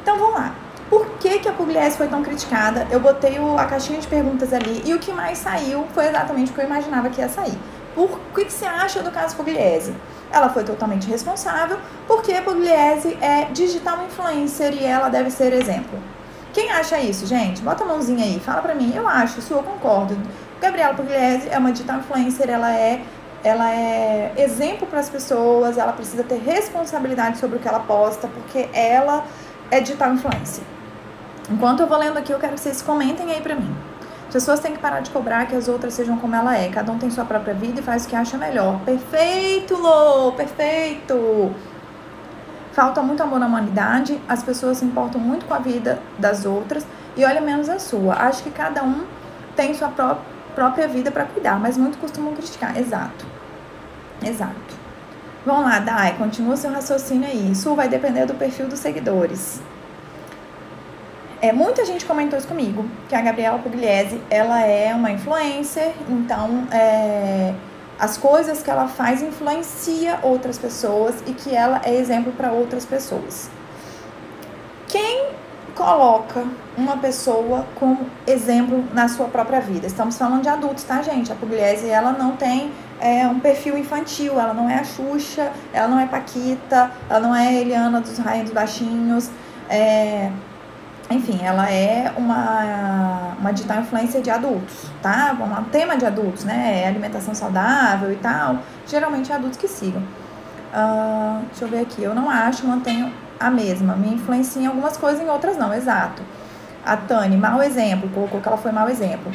Então 0.00 0.16
vamos 0.16 0.34
lá. 0.34 0.54
Por 0.88 1.06
que, 1.18 1.38
que 1.38 1.48
a 1.48 1.52
Pugliese 1.52 1.96
foi 1.96 2.06
tão 2.06 2.22
criticada? 2.22 2.86
Eu 2.90 3.00
botei 3.00 3.38
o, 3.38 3.58
a 3.58 3.64
caixinha 3.64 4.00
de 4.00 4.06
perguntas 4.06 4.52
ali 4.52 4.82
e 4.84 4.94
o 4.94 4.98
que 4.98 5.12
mais 5.12 5.38
saiu 5.38 5.86
foi 5.92 6.06
exatamente 6.06 6.50
o 6.50 6.54
que 6.54 6.60
eu 6.60 6.64
imaginava 6.64 7.08
que 7.08 7.20
ia 7.20 7.28
sair. 7.28 7.56
Por 7.94 8.20
que, 8.34 8.44
que 8.44 8.52
você 8.52 8.64
acha 8.64 9.02
do 9.02 9.10
caso 9.10 9.36
Pugliese? 9.36 9.94
Ela 10.32 10.48
foi 10.48 10.62
totalmente 10.64 11.08
responsável 11.08 11.78
porque 12.06 12.40
Pugliese 12.40 13.18
é 13.20 13.46
digital 13.52 14.04
influencer 14.04 14.74
e 14.74 14.84
ela 14.84 15.08
deve 15.08 15.30
ser 15.30 15.52
exemplo. 15.52 15.98
Quem 16.52 16.70
acha 16.70 16.98
isso, 16.98 17.26
gente? 17.26 17.62
Bota 17.62 17.84
a 17.84 17.86
mãozinha 17.86 18.24
aí, 18.24 18.40
fala 18.40 18.60
pra 18.62 18.74
mim. 18.74 18.92
Eu 18.94 19.06
acho, 19.08 19.38
isso 19.38 19.54
eu 19.54 19.62
concordo. 19.62 20.16
Gabriela 20.60 20.94
Pugliese 20.94 21.48
é 21.48 21.58
uma 21.58 21.72
digital 21.72 21.98
influencer, 21.98 22.48
ela 22.48 22.72
é 22.72 23.02
ela 23.42 23.72
é 23.72 24.34
exemplo 24.36 24.86
para 24.86 25.00
as 25.00 25.08
pessoas, 25.08 25.78
ela 25.78 25.92
precisa 25.92 26.22
ter 26.22 26.38
responsabilidade 26.38 27.38
sobre 27.38 27.56
o 27.56 27.58
que 27.58 27.66
ela 27.66 27.80
posta, 27.80 28.28
porque 28.28 28.68
ela 28.72 29.24
é 29.70 29.80
digital 29.80 30.12
influencer. 30.12 30.62
Enquanto 31.50 31.80
eu 31.80 31.86
vou 31.86 31.96
lendo 31.96 32.18
aqui, 32.18 32.32
eu 32.32 32.38
quero 32.38 32.54
que 32.54 32.60
vocês 32.60 32.82
comentem 32.82 33.30
aí 33.32 33.40
pra 33.40 33.54
mim. 33.54 33.74
As 34.30 34.34
pessoas 34.34 34.60
têm 34.60 34.74
que 34.74 34.78
parar 34.78 35.00
de 35.00 35.10
cobrar 35.10 35.46
que 35.46 35.56
as 35.56 35.66
outras 35.66 35.92
sejam 35.92 36.16
como 36.16 36.36
ela 36.36 36.56
é. 36.56 36.68
Cada 36.68 36.92
um 36.92 36.98
tem 36.98 37.10
sua 37.10 37.24
própria 37.24 37.52
vida 37.52 37.80
e 37.80 37.82
faz 37.82 38.04
o 38.04 38.08
que 38.08 38.14
acha 38.14 38.38
melhor. 38.38 38.78
Perfeito, 38.84 39.74
Lô! 39.74 40.30
Perfeito! 40.30 41.52
Falta 42.72 43.02
muito 43.02 43.20
amor 43.24 43.40
na 43.40 43.46
humanidade, 43.46 44.20
as 44.28 44.40
pessoas 44.40 44.78
se 44.78 44.84
importam 44.84 45.20
muito 45.20 45.46
com 45.46 45.52
a 45.52 45.58
vida 45.58 45.98
das 46.16 46.46
outras 46.46 46.86
e 47.16 47.24
olha 47.24 47.40
menos 47.40 47.68
a 47.68 47.80
sua. 47.80 48.14
Acho 48.14 48.44
que 48.44 48.52
cada 48.52 48.84
um 48.84 49.04
tem 49.56 49.74
sua 49.74 49.88
pró 49.88 50.18
própria 50.54 50.86
vida 50.86 51.10
para 51.10 51.24
cuidar, 51.24 51.58
mas 51.58 51.76
muito 51.76 51.98
costumam 51.98 52.32
criticar. 52.32 52.78
Exato. 52.78 53.26
Exato. 54.22 54.78
Vamos 55.44 55.64
lá, 55.64 55.80
Dai, 55.80 56.14
continua 56.16 56.56
seu 56.56 56.70
raciocínio 56.70 57.28
aí. 57.28 57.50
Isso 57.50 57.74
vai 57.74 57.88
depender 57.88 58.26
do 58.26 58.34
perfil 58.34 58.68
dos 58.68 58.78
seguidores. 58.78 59.60
É, 61.42 61.52
muita 61.52 61.86
gente 61.86 62.04
comentou 62.04 62.38
isso 62.38 62.46
comigo, 62.46 62.84
que 63.08 63.14
a 63.14 63.20
Gabriela 63.22 63.58
Pugliese, 63.58 64.20
ela 64.28 64.60
é 64.60 64.94
uma 64.94 65.10
influencer, 65.10 65.92
então 66.06 66.66
é, 66.70 67.54
as 67.98 68.18
coisas 68.18 68.62
que 68.62 68.70
ela 68.70 68.88
faz 68.88 69.22
influencia 69.22 70.18
outras 70.22 70.58
pessoas 70.58 71.14
e 71.26 71.32
que 71.32 71.54
ela 71.54 71.80
é 71.82 71.94
exemplo 71.94 72.30
para 72.32 72.52
outras 72.52 72.84
pessoas. 72.84 73.48
Quem 74.86 75.28
coloca 75.74 76.44
uma 76.76 76.98
pessoa 76.98 77.66
como 77.74 78.06
exemplo 78.26 78.84
na 78.92 79.08
sua 79.08 79.26
própria 79.28 79.60
vida? 79.60 79.86
Estamos 79.86 80.18
falando 80.18 80.42
de 80.42 80.48
adultos, 80.50 80.84
tá, 80.84 81.00
gente? 81.00 81.32
A 81.32 81.34
Pugliese, 81.34 81.88
ela 81.88 82.12
não 82.12 82.36
tem 82.36 82.70
é, 83.00 83.26
um 83.26 83.40
perfil 83.40 83.78
infantil, 83.78 84.38
ela 84.38 84.52
não 84.52 84.68
é 84.68 84.74
a 84.74 84.84
Xuxa, 84.84 85.50
ela 85.72 85.88
não 85.88 85.98
é 85.98 86.06
Paquita, 86.06 86.90
ela 87.08 87.20
não 87.20 87.34
é 87.34 87.54
Eliana 87.54 87.98
dos 88.00 88.18
Rainhos 88.18 88.50
Baixinhos, 88.50 89.30
é, 89.70 90.30
enfim, 91.10 91.40
ela 91.42 91.68
é 91.68 92.12
uma, 92.16 93.34
uma 93.36 93.52
digital 93.52 93.80
influencer 93.80 94.22
de 94.22 94.30
adultos, 94.30 94.86
tá? 95.02 95.36
Um 95.40 95.64
tema 95.64 95.96
de 95.96 96.06
adultos, 96.06 96.44
né? 96.44 96.82
É 96.84 96.86
alimentação 96.88 97.34
saudável 97.34 98.12
e 98.12 98.16
tal. 98.16 98.58
Geralmente 98.86 99.32
é 99.32 99.34
adultos 99.34 99.58
que 99.58 99.66
sigam. 99.66 100.02
Uh, 100.72 101.44
deixa 101.46 101.64
eu 101.64 101.68
ver 101.68 101.80
aqui. 101.80 102.00
Eu 102.00 102.14
não 102.14 102.30
acho, 102.30 102.64
mantenho 102.64 103.12
a 103.40 103.50
mesma. 103.50 103.96
Me 103.96 104.14
influencia 104.14 104.62
em 104.62 104.66
algumas 104.66 104.96
coisas, 104.96 105.20
em 105.20 105.28
outras 105.28 105.56
não, 105.56 105.74
exato. 105.74 106.22
A 106.86 106.96
Tani, 106.96 107.36
mau 107.36 107.60
exemplo, 107.60 108.08
colocou 108.10 108.40
que 108.40 108.46
ela 108.46 108.56
foi 108.56 108.70
mau 108.70 108.88
exemplo. 108.88 109.32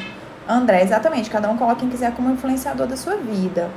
André, 0.48 0.82
exatamente. 0.82 1.28
Cada 1.28 1.50
um 1.50 1.58
coloca 1.58 1.80
quem 1.80 1.90
quiser 1.90 2.12
como 2.14 2.30
influenciador 2.30 2.86
da 2.86 2.96
sua 2.96 3.16
vida. 3.16 3.68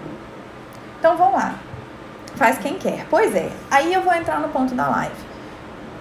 Então 1.00 1.18
vamos 1.18 1.34
lá. 1.34 1.56
Faz 2.36 2.58
quem 2.58 2.75
quer. 2.75 3.06
Pois 3.10 3.36
é. 3.36 3.51
Aí 3.70 3.94
eu 3.94 4.01
vou 4.01 4.13
entrar 4.13 4.39
no 4.39 4.48
ponto 4.48 4.74
da 4.74 4.88
live 4.88 5.28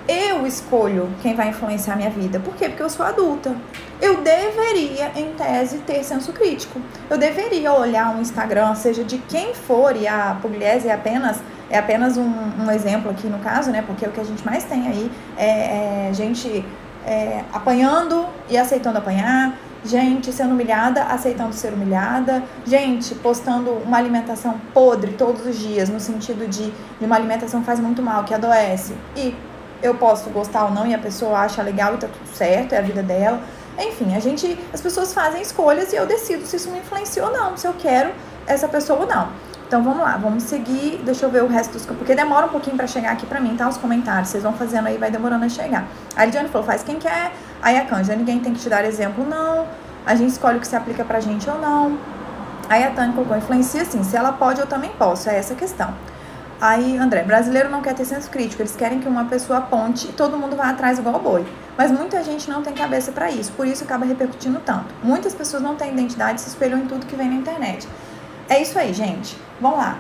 eu 0.09 0.47
escolho 0.47 1.11
quem 1.21 1.35
vai 1.35 1.51
influenciar 1.51 1.95
minha 1.95 2.09
vida. 2.09 2.41
Por 2.41 2.57
quê? 2.57 2.69
Porque 2.69 2.83
eu 2.83 2.89
sou 2.89 3.05
adulta. 3.05 3.55
Eu 4.01 4.23
deveria, 4.23 5.13
em 5.15 5.35
tese, 5.35 5.79
ter 5.79 6.03
senso 6.03 6.33
crítico. 6.33 6.81
Eu 7.11 7.19
deveria 7.19 7.73
olhar 7.75 8.17
um 8.17 8.21
Instagram, 8.23 8.75
seja 8.75 9.05
de 9.05 9.19
quem 9.19 9.53
for, 9.53 9.95
e 9.95 10.09
a 10.09 10.39
Pugliese 10.41 10.89
é 10.89 10.95
apenas, 10.95 11.39
é 11.69 11.79
apenas 11.79 12.17
um, 12.17 12.33
um 12.59 12.71
exemplo 12.71 13.11
aqui 13.11 13.27
no 13.27 13.39
caso, 13.41 13.71
né? 13.71 13.83
Porque 13.87 14.07
o 14.07 14.11
que 14.11 14.21
a 14.21 14.25
gente 14.25 14.45
mais 14.47 14.65
tem 14.65 14.89
aí 14.89 15.11
é, 15.37 16.09
é 16.09 16.15
gente 16.15 16.65
é, 17.07 17.45
apanhando 17.53 18.27
e 18.49 18.57
aceitando 18.57 18.97
apanhar, 18.97 19.59
gente 19.85 20.33
sendo 20.33 20.53
humilhada, 20.53 21.03
aceitando 21.05 21.53
ser 21.53 21.73
humilhada, 21.75 22.43
gente 22.65 23.15
postando 23.17 23.73
uma 23.73 23.99
alimentação 23.99 24.59
podre 24.73 25.13
todos 25.13 25.45
os 25.45 25.59
dias, 25.59 25.91
no 25.91 26.01
sentido 26.01 26.49
de, 26.49 26.71
de 26.71 27.05
uma 27.05 27.17
alimentação 27.17 27.61
que 27.61 27.67
faz 27.67 27.79
muito 27.79 28.03
mal, 28.03 28.25
que 28.25 28.33
adoece. 28.33 28.95
E 29.15 29.35
eu 29.83 29.95
posso 29.95 30.31
gostar 30.31 30.65
ou 30.65 30.71
não 30.71 30.87
e 30.87 30.95
a 30.95 30.99
pessoa 30.99 31.39
acha 31.39 31.63
legal 31.63 31.95
e 31.95 31.99
tá 31.99 32.09
tudo 32.09 32.29
certo, 32.35 32.75
é 32.75 32.79
a 32.79 32.83
vida 32.83 33.03
dela. 33.03 33.41
Enfim, 33.79 34.17
a 34.17 34.21
gente, 34.21 34.59
as 34.73 34.81
pessoas 34.81 35.15
fazem 35.15 35.41
escolhas 35.41 35.93
e 35.93 35.97
eu 35.97 36.07
decido 36.07 36.45
se 36.47 36.57
isso 36.57 36.71
me 36.71 36.79
influencia 36.79 37.25
ou 37.25 37.33
não, 37.33 37.57
se 37.57 37.67
eu 37.67 37.75
quero 37.75 38.11
essa 38.47 38.67
pessoa 38.67 39.01
ou 39.01 39.07
não. 39.07 39.29
Então 39.69 39.83
vamos 39.83 40.01
lá, 40.01 40.17
vamos 40.17 40.45
seguir. 40.45 41.03
Deixa 41.05 41.27
eu 41.27 41.31
ver 41.31 41.43
o 41.43 41.47
resto 41.47 41.75
dos. 41.75 41.85
Porque 41.85 42.15
demora 42.15 42.47
um 42.47 42.49
pouquinho 42.49 42.75
para 42.75 42.87
chegar 42.87 43.13
aqui 43.13 43.27
para 43.27 43.39
mim, 43.39 43.55
tá? 43.55 43.69
Os 43.69 43.77
comentários. 43.77 44.31
Vocês 44.31 44.43
vão 44.43 44.55
fazendo 44.55 44.87
aí, 44.87 44.97
vai 44.97 45.11
demorando 45.11 45.45
a 45.45 45.49
chegar. 45.51 45.87
A 46.17 46.25
Lidiane 46.25 46.49
falou: 46.49 46.67
faz 46.67 46.83
quem 46.83 46.97
quer. 46.97 47.33
Aí 47.61 47.77
a 47.77 47.85
Canja, 47.85 48.17
ninguém 48.17 48.41
tem 48.41 48.55
que 48.55 48.61
te 48.61 48.69
dar 48.71 48.83
exemplo, 48.87 49.27
não. 49.29 49.67
A 50.07 50.15
gente 50.15 50.31
escolhe 50.31 50.57
o 50.57 50.61
que 50.61 50.67
se 50.67 50.75
aplica 50.75 51.05
pra 51.05 51.21
gente 51.21 51.51
ou 51.51 51.59
não. 51.59 51.99
Aí 52.67 52.83
a 52.83 52.91
Tânia 52.93 53.13
colocou: 53.13 53.37
influencia 53.37 53.85
sim. 53.85 54.03
Se 54.03 54.17
ela 54.17 54.33
pode, 54.33 54.59
eu 54.59 54.67
também 54.67 54.91
posso. 54.99 55.29
É 55.29 55.37
essa 55.37 55.53
a 55.53 55.57
questão. 55.57 55.95
Aí, 56.61 56.99
André, 56.99 57.23
brasileiro 57.23 57.69
não 57.69 57.81
quer 57.81 57.95
ter 57.95 58.05
senso 58.05 58.29
crítico, 58.29 58.63
eles 58.63 58.75
querem 58.75 58.99
que 58.99 59.07
uma 59.07 59.27
pessoa 59.27 59.61
aponte 59.61 60.09
e 60.09 60.13
todo 60.13 60.37
mundo 60.37 60.57
vá 60.57 60.71
atrás 60.71 60.99
igual 60.99 61.21
boi. 61.21 61.47
Mas 61.77 61.93
muita 61.93 62.25
gente 62.25 62.51
não 62.51 62.63
tem 62.63 62.75
cabeça 62.75 63.13
para 63.13 63.31
isso, 63.31 63.53
por 63.53 63.65
isso 63.65 63.85
acaba 63.85 64.05
repercutindo 64.05 64.61
tanto. 64.65 64.93
Muitas 65.01 65.33
pessoas 65.35 65.63
não 65.63 65.77
têm 65.77 65.93
identidade 65.93 66.41
e 66.41 66.43
se 66.43 66.49
espelham 66.49 66.81
em 66.81 66.87
tudo 66.87 67.07
que 67.07 67.15
vem 67.15 67.29
na 67.29 67.37
internet. 67.37 67.89
É 68.49 68.61
isso 68.61 68.77
aí, 68.77 68.93
gente. 68.93 69.39
Vamos 69.61 69.79
lá. 69.79 69.99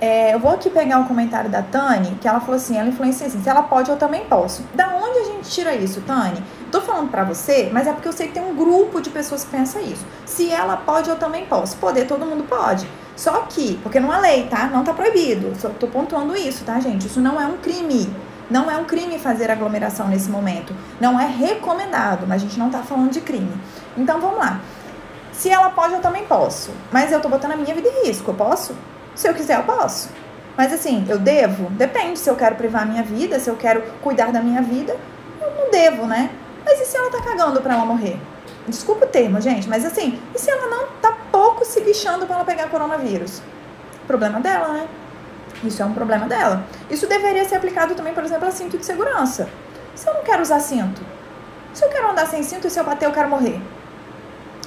É, 0.00 0.34
eu 0.34 0.38
vou 0.38 0.52
aqui 0.52 0.70
pegar 0.70 1.00
o 1.00 1.06
comentário 1.06 1.50
da 1.50 1.62
Tani, 1.62 2.16
que 2.20 2.28
ela 2.28 2.38
falou 2.38 2.56
assim, 2.56 2.76
ela 2.76 2.88
influencia 2.88 3.26
assim, 3.26 3.42
se 3.42 3.48
ela 3.48 3.62
pode, 3.62 3.90
eu 3.90 3.96
também 3.96 4.26
posso. 4.26 4.62
Da 4.74 4.94
onde 4.94 5.18
a 5.18 5.24
gente 5.24 5.50
tira 5.50 5.74
isso, 5.74 6.02
Tani? 6.02 6.40
Tô 6.70 6.82
falando 6.82 7.10
pra 7.10 7.24
você, 7.24 7.70
mas 7.72 7.86
é 7.88 7.92
porque 7.92 8.06
eu 8.06 8.12
sei 8.12 8.28
que 8.28 8.34
tem 8.34 8.44
um 8.44 8.54
grupo 8.54 9.00
de 9.00 9.10
pessoas 9.10 9.42
que 9.42 9.50
pensa 9.50 9.80
isso. 9.80 10.04
Se 10.24 10.52
ela 10.52 10.76
pode, 10.76 11.08
eu 11.08 11.16
também 11.16 11.46
posso. 11.46 11.78
Poder, 11.78 12.06
todo 12.06 12.26
mundo 12.26 12.44
pode. 12.44 12.86
Só 13.16 13.40
que, 13.48 13.78
porque 13.82 13.98
não 13.98 14.14
é 14.14 14.20
lei, 14.20 14.46
tá? 14.46 14.66
Não 14.66 14.84
tá 14.84 14.92
proibido. 14.92 15.52
Só 15.58 15.70
tô 15.70 15.86
pontuando 15.86 16.36
isso, 16.36 16.64
tá, 16.64 16.78
gente? 16.78 17.06
Isso 17.06 17.20
não 17.20 17.40
é 17.40 17.46
um 17.46 17.56
crime. 17.56 18.14
Não 18.50 18.70
é 18.70 18.76
um 18.76 18.84
crime 18.84 19.18
fazer 19.18 19.50
aglomeração 19.50 20.06
nesse 20.06 20.28
momento. 20.28 20.74
Não 21.00 21.18
é 21.18 21.26
recomendado, 21.26 22.26
mas 22.26 22.42
a 22.42 22.44
gente 22.44 22.58
não 22.58 22.70
tá 22.70 22.82
falando 22.82 23.10
de 23.10 23.20
crime. 23.20 23.52
Então 23.96 24.20
vamos 24.20 24.38
lá. 24.38 24.60
Se 25.32 25.50
ela 25.50 25.70
pode, 25.70 25.94
eu 25.94 26.00
também 26.00 26.24
posso. 26.26 26.70
Mas 26.92 27.10
eu 27.10 27.20
tô 27.20 27.28
botando 27.28 27.52
a 27.52 27.56
minha 27.56 27.74
vida 27.74 27.88
em 27.88 28.06
risco. 28.06 28.30
Eu 28.30 28.34
posso? 28.34 28.76
Se 29.14 29.28
eu 29.28 29.34
quiser, 29.34 29.56
eu 29.56 29.64
posso. 29.64 30.10
Mas 30.56 30.72
assim, 30.72 31.04
eu 31.08 31.18
devo? 31.18 31.70
Depende 31.70 32.18
se 32.18 32.30
eu 32.30 32.36
quero 32.36 32.54
privar 32.54 32.82
a 32.82 32.86
minha 32.86 33.02
vida, 33.02 33.38
se 33.38 33.48
eu 33.48 33.56
quero 33.56 33.82
cuidar 34.02 34.30
da 34.30 34.40
minha 34.40 34.62
vida. 34.62 34.96
Eu 35.40 35.50
não 35.54 35.70
devo, 35.70 36.06
né? 36.06 36.30
Mas 36.64 36.80
e 36.80 36.84
se 36.84 36.96
ela 36.96 37.10
tá 37.10 37.20
cagando 37.20 37.60
pra 37.60 37.74
ela 37.74 37.84
morrer? 37.84 38.18
Desculpa 38.66 39.04
o 39.04 39.08
termo, 39.08 39.40
gente, 39.40 39.68
mas 39.68 39.84
assim, 39.84 40.18
e 40.34 40.38
se 40.38 40.50
ela 40.50 40.66
não 40.68 40.86
tá 41.00 41.16
pouco 41.56 41.64
se 41.64 41.80
bichando 41.80 42.26
para 42.26 42.36
ela 42.36 42.44
pegar 42.44 42.68
coronavírus? 42.68 43.40
Problema 44.06 44.40
dela, 44.40 44.68
né? 44.68 44.88
Isso 45.64 45.82
é 45.82 45.86
um 45.86 45.94
problema 45.94 46.26
dela. 46.26 46.64
Isso 46.90 47.06
deveria 47.06 47.44
ser 47.46 47.56
aplicado 47.56 47.94
também, 47.94 48.12
por 48.12 48.22
exemplo, 48.22 48.46
a 48.46 48.50
cinto 48.50 48.76
de 48.76 48.84
segurança. 48.84 49.48
Se 49.94 50.06
eu 50.06 50.12
não 50.12 50.22
quero 50.22 50.42
usar 50.42 50.60
cinto, 50.60 51.00
se 51.72 51.82
eu 51.82 51.88
quero 51.88 52.10
andar 52.10 52.26
sem 52.26 52.42
cinto 52.42 52.66
e 52.66 52.70
se 52.70 52.78
eu 52.78 52.84
bater 52.84 53.06
eu 53.06 53.12
quero 53.12 53.30
morrer, 53.30 53.58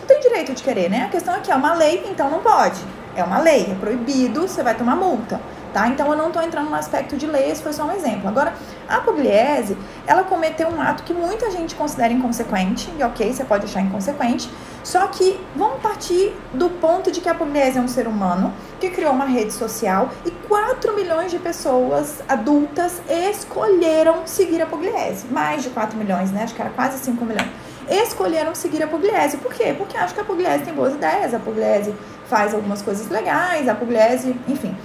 tem 0.08 0.20
direito 0.20 0.54
de 0.54 0.64
querer, 0.64 0.90
né? 0.90 1.06
A 1.06 1.10
questão 1.10 1.36
é 1.36 1.40
que 1.40 1.52
é 1.52 1.56
uma 1.56 1.76
lei, 1.76 2.04
então 2.10 2.30
não 2.32 2.40
pode. 2.40 2.82
É 3.16 3.24
uma 3.24 3.38
lei, 3.38 3.68
é 3.72 3.76
proibido, 3.76 4.42
você 4.42 4.64
vai 4.64 4.74
tomar 4.74 4.96
multa, 4.96 5.40
tá? 5.70 5.88
Então 5.88 6.10
eu 6.12 6.18
não 6.18 6.28
estou 6.28 6.42
entrando 6.42 6.70
no 6.70 6.76
aspecto 6.76 7.16
de 7.18 7.26
lei, 7.26 7.52
esse 7.52 7.62
foi 7.62 7.74
só 7.74 7.86
um 7.86 7.92
exemplo. 7.92 8.28
Agora, 8.28 8.54
a 8.88 9.00
Pugliese, 9.00 9.78
ela 10.06 10.24
cometeu 10.24 10.68
um 10.70 10.82
ato 10.82 11.04
que 11.04 11.14
muita 11.14 11.50
gente 11.52 11.76
considera 11.76 12.12
inconsequente, 12.12 12.92
e 12.98 13.04
ok, 13.04 13.34
você 13.34 13.44
pode 13.44 13.66
achar 13.66 13.82
inconsequente, 13.82 14.50
só 14.84 15.08
que 15.08 15.40
vamos 15.56 15.82
partir 15.82 16.36
do 16.54 16.70
ponto 16.70 17.12
de 17.12 17.22
que 17.22 17.30
a 17.30 17.36
Pugliese 17.36 17.78
é 17.78 17.82
um 17.82 17.88
ser 17.88 18.08
humano 18.08 18.54
que 18.80 18.90
criou 18.90 19.12
uma 19.12 19.26
rede 19.26 19.54
social 19.54 20.10
e 20.26 20.32
4 20.32 20.96
milhões 20.96 21.32
de 21.32 21.40
pessoas 21.40 22.22
adultas 22.28 23.02
escolheram 23.10 24.26
seguir 24.26 24.62
a 24.62 24.66
Pugliese. 24.66 25.28
Mais 25.28 25.64
de 25.64 25.70
4 25.70 25.98
milhões, 25.98 26.32
né? 26.32 26.44
Acho 26.44 26.56
que 26.56 26.62
era 26.62 26.72
quase 26.72 26.98
5 27.00 27.24
milhões 27.26 27.50
escolheram 27.90 28.54
seguir 28.54 28.84
a 28.84 28.88
Pugliese. 28.88 29.38
Por 29.38 29.52
quê? 29.54 29.74
Porque 29.76 29.98
acham 29.98 30.14
que 30.14 30.22
a 30.22 30.24
Pugliese 30.24 30.64
tem 30.64 30.74
boas 30.74 30.94
ideias, 30.94 31.34
a 31.34 31.40
Pugliese 31.40 31.94
faz 32.28 32.54
algumas 32.54 32.82
coisas 32.82 33.10
legais, 33.10 33.68
a 33.68 33.74
Pugliese, 33.74 34.36
enfim. 34.48 34.76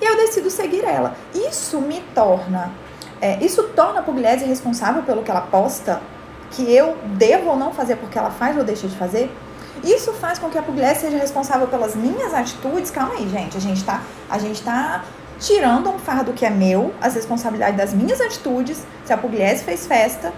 E 0.00 0.04
eu 0.04 0.16
decido 0.16 0.50
seguir 0.50 0.84
ela. 0.84 1.16
Isso 1.34 1.80
me 1.80 2.00
torna, 2.14 2.72
é, 3.20 3.42
isso 3.44 3.62
torna 3.74 4.00
a 4.00 4.02
Pugliese 4.02 4.44
responsável 4.44 5.02
pelo 5.02 5.22
que 5.22 5.30
ela 5.30 5.40
posta, 5.40 6.00
que 6.50 6.72
eu 6.72 6.96
devo 7.16 7.50
ou 7.50 7.56
não 7.56 7.72
fazer 7.72 7.96
porque 7.96 8.18
ela 8.18 8.30
faz 8.30 8.56
ou 8.56 8.64
deixa 8.64 8.86
de 8.86 8.96
fazer. 8.96 9.30
Isso 9.84 10.12
faz 10.12 10.38
com 10.38 10.48
que 10.48 10.58
a 10.58 10.62
Pugliese 10.62 11.00
seja 11.00 11.18
responsável 11.18 11.68
pelas 11.68 11.94
minhas 11.94 12.34
atitudes. 12.34 12.90
Calma 12.90 13.14
aí, 13.14 13.28
gente. 13.28 13.56
A 13.56 13.60
gente 13.60 13.84
tá, 13.84 14.02
a 14.28 14.38
gente 14.38 14.62
tá 14.62 15.04
tirando 15.38 15.88
um 15.88 15.98
fardo 15.98 16.32
que 16.32 16.44
é 16.44 16.50
meu, 16.50 16.92
as 17.00 17.14
responsabilidades 17.14 17.76
das 17.76 17.94
minhas 17.94 18.20
atitudes. 18.20 18.84
Se 19.04 19.12
a 19.12 19.16
Pugliese 19.16 19.64
fez 19.64 19.86
festa, 19.86 20.32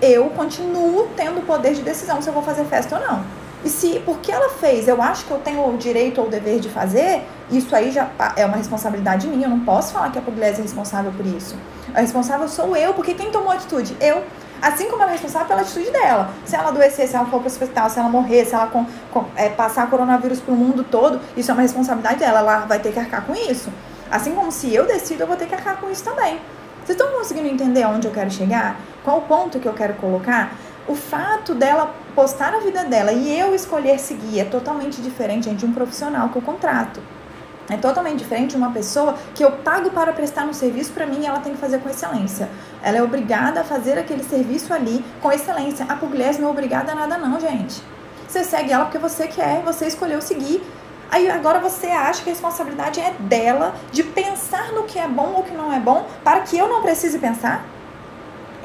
eu 0.00 0.30
continuo 0.30 1.08
tendo 1.16 1.40
o 1.40 1.42
poder 1.42 1.74
de 1.74 1.82
decisão 1.82 2.20
se 2.20 2.28
eu 2.28 2.34
vou 2.34 2.42
fazer 2.42 2.64
festa 2.64 2.96
ou 2.96 3.06
não. 3.06 3.24
E 3.66 3.68
se 3.68 4.00
porque 4.04 4.30
ela 4.30 4.48
fez, 4.48 4.86
eu 4.86 5.02
acho 5.02 5.24
que 5.24 5.30
eu 5.32 5.38
tenho 5.38 5.68
o 5.68 5.76
direito 5.76 6.20
ou 6.20 6.28
o 6.28 6.30
dever 6.30 6.60
de 6.60 6.68
fazer, 6.68 7.26
isso 7.50 7.74
aí 7.74 7.90
já 7.90 8.08
é 8.36 8.46
uma 8.46 8.56
responsabilidade 8.56 9.26
minha. 9.26 9.46
Eu 9.46 9.50
não 9.50 9.58
posso 9.58 9.92
falar 9.92 10.12
que 10.12 10.18
a 10.20 10.22
Pugliese 10.22 10.60
é 10.60 10.62
responsável 10.62 11.10
por 11.10 11.26
isso. 11.26 11.56
A 11.92 12.00
responsável 12.00 12.48
sou 12.48 12.76
eu, 12.76 12.94
porque 12.94 13.12
quem 13.12 13.32
tomou 13.32 13.50
a 13.50 13.54
atitude? 13.54 13.96
Eu. 14.00 14.22
Assim 14.62 14.88
como 14.88 15.02
ela 15.02 15.10
é 15.10 15.14
responsável 15.14 15.48
pela 15.48 15.62
atitude 15.62 15.90
dela. 15.90 16.30
Se 16.44 16.54
ela 16.54 16.68
adoecer, 16.68 17.08
se 17.08 17.16
ela 17.16 17.24
for 17.24 17.40
para 17.40 17.42
o 17.42 17.46
hospital, 17.46 17.90
se 17.90 17.98
ela 17.98 18.08
morrer, 18.08 18.44
se 18.44 18.54
ela 18.54 18.68
com, 18.68 18.86
com, 19.10 19.24
é, 19.34 19.48
passar 19.48 19.90
coronavírus 19.90 20.38
para 20.38 20.54
o 20.54 20.56
mundo 20.56 20.84
todo, 20.84 21.20
isso 21.36 21.50
é 21.50 21.54
uma 21.54 21.62
responsabilidade 21.62 22.20
dela. 22.20 22.38
Ela 22.38 22.58
vai 22.66 22.78
ter 22.78 22.92
que 22.92 23.00
arcar 23.00 23.26
com 23.26 23.34
isso. 23.34 23.68
Assim 24.08 24.32
como 24.32 24.52
se 24.52 24.72
eu 24.72 24.86
decido, 24.86 25.24
eu 25.24 25.26
vou 25.26 25.34
ter 25.34 25.46
que 25.48 25.56
arcar 25.56 25.80
com 25.80 25.90
isso 25.90 26.04
também. 26.04 26.38
Vocês 26.84 26.96
estão 26.96 27.08
conseguindo 27.18 27.48
entender 27.48 27.82
aonde 27.82 28.06
eu 28.06 28.12
quero 28.12 28.30
chegar? 28.30 28.76
Qual 29.02 29.18
o 29.18 29.22
ponto 29.22 29.58
que 29.58 29.66
eu 29.66 29.74
quero 29.74 29.94
colocar? 29.94 30.52
O 30.88 30.94
fato 30.94 31.54
dela 31.54 31.94
postar 32.14 32.54
a 32.54 32.60
vida 32.60 32.84
dela 32.84 33.12
e 33.12 33.38
eu 33.38 33.54
escolher 33.54 33.98
seguir 33.98 34.40
é 34.40 34.44
totalmente 34.44 35.02
diferente 35.02 35.50
de 35.50 35.66
um 35.66 35.72
profissional 35.72 36.28
que 36.28 36.36
eu 36.36 36.42
contrato. 36.42 37.00
É 37.68 37.76
totalmente 37.76 38.18
diferente 38.18 38.50
de 38.50 38.56
uma 38.56 38.70
pessoa 38.70 39.16
que 39.34 39.44
eu 39.44 39.50
pago 39.50 39.90
para 39.90 40.12
prestar 40.12 40.44
um 40.44 40.52
serviço 40.52 40.92
para 40.92 41.04
mim 41.04 41.22
e 41.22 41.26
ela 41.26 41.40
tem 41.40 41.52
que 41.52 41.58
fazer 41.58 41.80
com 41.80 41.88
excelência. 41.88 42.48
Ela 42.82 42.98
é 42.98 43.02
obrigada 43.02 43.60
a 43.60 43.64
fazer 43.64 43.98
aquele 43.98 44.22
serviço 44.22 44.72
ali 44.72 45.04
com 45.20 45.32
excelência. 45.32 45.84
A 45.88 45.96
Pugliese 45.96 46.40
não 46.40 46.48
é 46.48 46.50
obrigada 46.52 46.92
a 46.92 46.94
nada 46.94 47.18
não, 47.18 47.40
gente. 47.40 47.82
Você 48.28 48.44
segue 48.44 48.72
ela 48.72 48.84
porque 48.84 48.98
você 48.98 49.26
quer, 49.26 49.62
você 49.62 49.86
escolheu 49.86 50.20
seguir 50.20 50.62
Aí 51.10 51.30
agora 51.30 51.60
você 51.60 51.86
acha 51.86 52.22
que 52.22 52.30
a 52.30 52.32
responsabilidade 52.32 53.00
é 53.00 53.12
dela 53.20 53.74
de 53.92 54.02
pensar 54.02 54.72
no 54.72 54.84
que 54.84 54.98
é 54.98 55.06
bom 55.06 55.34
ou 55.36 55.42
que 55.42 55.54
não 55.54 55.72
é 55.72 55.78
bom 55.78 56.06
para 56.24 56.40
que 56.40 56.58
eu 56.58 56.68
não 56.68 56.82
precise 56.82 57.18
pensar? 57.18 57.64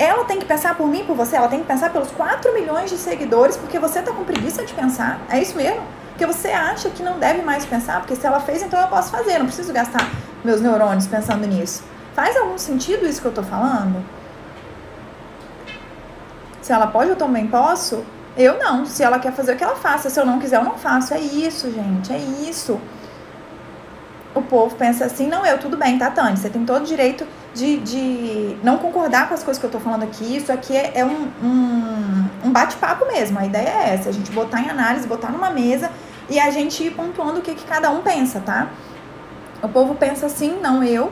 Ela 0.02 0.26
tem 0.26 0.40
que 0.40 0.46
pensar 0.46 0.76
por 0.76 0.88
mim, 0.88 1.06
por 1.06 1.16
você, 1.16 1.36
ela 1.36 1.48
tem 1.48 1.60
que 1.60 1.68
pensar 1.68 1.92
pelos 1.92 2.10
4 2.10 2.52
milhões 2.56 2.90
de 2.90 2.98
seguidores 2.98 3.56
porque 3.56 3.78
você 3.78 4.00
está 4.00 4.12
com 4.12 4.24
preguiça 4.24 4.66
de 4.66 4.74
pensar. 4.74 5.20
É 5.30 5.40
isso 5.40 5.56
mesmo? 5.56 5.80
Porque 6.10 6.26
você 6.26 6.48
acha 6.48 6.90
que 6.90 7.04
não 7.04 7.20
deve 7.20 7.44
mais 7.44 7.68
pensar, 7.68 8.00
porque 8.00 8.16
se 8.16 8.26
ela 8.26 8.40
fez, 8.40 8.64
então 8.64 8.82
eu 8.82 8.88
posso 8.88 9.12
fazer, 9.12 9.38
não 9.38 9.46
preciso 9.46 9.72
gastar 9.72 10.10
meus 10.44 10.60
neurônios 10.60 11.06
pensando 11.06 11.46
nisso. 11.46 11.84
Faz 12.16 12.36
algum 12.36 12.58
sentido 12.58 13.08
isso 13.08 13.22
que 13.22 13.28
eu 13.28 13.32
estou 13.32 13.44
falando? 13.44 14.04
Se 16.64 16.74
ela 16.74 16.88
pode, 16.88 17.12
eu 17.12 17.16
também 17.16 17.46
posso. 17.46 18.04
Eu 18.36 18.58
não. 18.58 18.88
Se 18.88 19.04
ela 19.04 19.20
quer 19.20 19.32
fazer 19.34 19.54
o 19.54 19.56
que 19.56 19.64
ela 19.64 19.76
faça. 19.76 20.10
Se 20.10 20.20
eu 20.20 20.26
não 20.26 20.40
quiser, 20.40 20.56
eu 20.56 20.64
não 20.64 20.80
faço. 20.80 21.14
É 21.14 21.20
isso, 21.20 21.72
gente. 21.72 22.12
É 22.12 22.18
isso. 22.18 22.82
O 24.34 24.42
povo 24.42 24.76
pensa 24.76 25.06
assim, 25.06 25.28
não, 25.28 25.46
eu, 25.46 25.60
tudo 25.60 25.78
bem, 25.78 26.00
tá, 26.00 26.10
Tânia? 26.10 26.38
Você 26.38 26.50
tem 26.50 26.66
todo 26.66 26.86
direito 26.86 27.28
de, 27.54 27.78
de 27.78 28.58
não 28.64 28.78
concordar 28.78 29.28
com 29.28 29.34
as 29.34 29.44
coisas 29.44 29.60
que 29.60 29.66
eu 29.66 29.72
tô 29.72 29.80
falando 29.80 30.04
aqui. 30.04 30.38
Isso 30.38 30.52
aqui 30.52 30.76
é, 30.76 30.92
é 30.96 31.06
um, 31.06 31.28
um, 31.44 32.30
um 32.46 32.52
bate-papo 32.52 33.06
mesmo. 33.06 33.40
A 33.40 33.46
ideia 33.46 33.70
é 33.70 33.94
essa, 33.94 34.10
a 34.10 34.14
gente 34.14 34.32
botar 34.32 34.62
em 34.62 34.70
análise, 34.70 35.08
botar 35.08 35.32
numa 35.32 35.50
mesa 35.50 35.92
e 36.30 36.40
a 36.40 36.50
gente 36.50 36.84
ir 36.84 36.92
pontuando 36.92 37.40
o 37.40 37.42
que, 37.42 37.54
que 37.54 37.66
cada 37.66 37.90
um 37.90 38.02
pensa, 38.02 38.40
tá? 38.40 38.70
O 39.62 39.68
povo 39.68 39.96
pensa 39.96 40.26
assim, 40.26 40.60
não, 40.62 40.84
eu. 40.84 41.12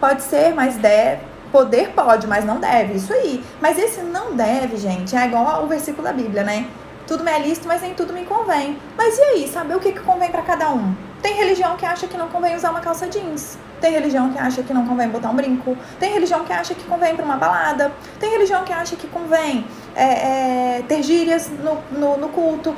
Pode 0.00 0.22
ser, 0.22 0.54
mas 0.54 0.76
deve 0.76 1.36
Poder 1.52 1.90
pode, 1.90 2.26
mas 2.26 2.44
não 2.44 2.58
deve. 2.58 2.94
Isso 2.94 3.12
aí. 3.12 3.42
Mas 3.60 3.78
esse 3.78 4.02
não 4.02 4.34
deve, 4.34 4.76
gente, 4.76 5.16
é 5.16 5.26
igual 5.26 5.46
ao 5.46 5.66
versículo 5.66 6.02
da 6.02 6.12
Bíblia, 6.12 6.42
né? 6.42 6.66
Tudo 7.06 7.22
me 7.22 7.30
é 7.30 7.38
lícito, 7.38 7.68
mas 7.68 7.82
nem 7.82 7.94
tudo 7.94 8.12
me 8.12 8.24
convém. 8.24 8.76
Mas 8.96 9.16
e 9.16 9.22
aí, 9.22 9.48
saber 9.48 9.76
o 9.76 9.80
que, 9.80 9.92
que 9.92 10.00
convém 10.00 10.30
para 10.30 10.42
cada 10.42 10.70
um? 10.70 10.94
Tem 11.26 11.34
religião 11.34 11.76
que 11.76 11.84
acha 11.84 12.06
que 12.06 12.16
não 12.16 12.28
convém 12.28 12.54
usar 12.54 12.70
uma 12.70 12.80
calça 12.80 13.08
jeans. 13.08 13.58
Tem 13.80 13.90
religião 13.90 14.32
que 14.32 14.38
acha 14.38 14.62
que 14.62 14.72
não 14.72 14.86
convém 14.86 15.08
botar 15.08 15.30
um 15.30 15.34
brinco. 15.34 15.76
Tem 15.98 16.12
religião 16.12 16.44
que 16.44 16.52
acha 16.52 16.72
que 16.72 16.84
convém 16.84 17.16
para 17.16 17.24
uma 17.24 17.36
balada. 17.36 17.90
Tem 18.20 18.30
religião 18.30 18.62
que 18.62 18.72
acha 18.72 18.94
que 18.94 19.08
convém 19.08 19.66
é, 19.96 20.04
é, 20.04 20.84
ter 20.86 21.02
gírias 21.02 21.50
no, 21.50 21.82
no, 21.90 22.16
no 22.16 22.28
culto. 22.28 22.72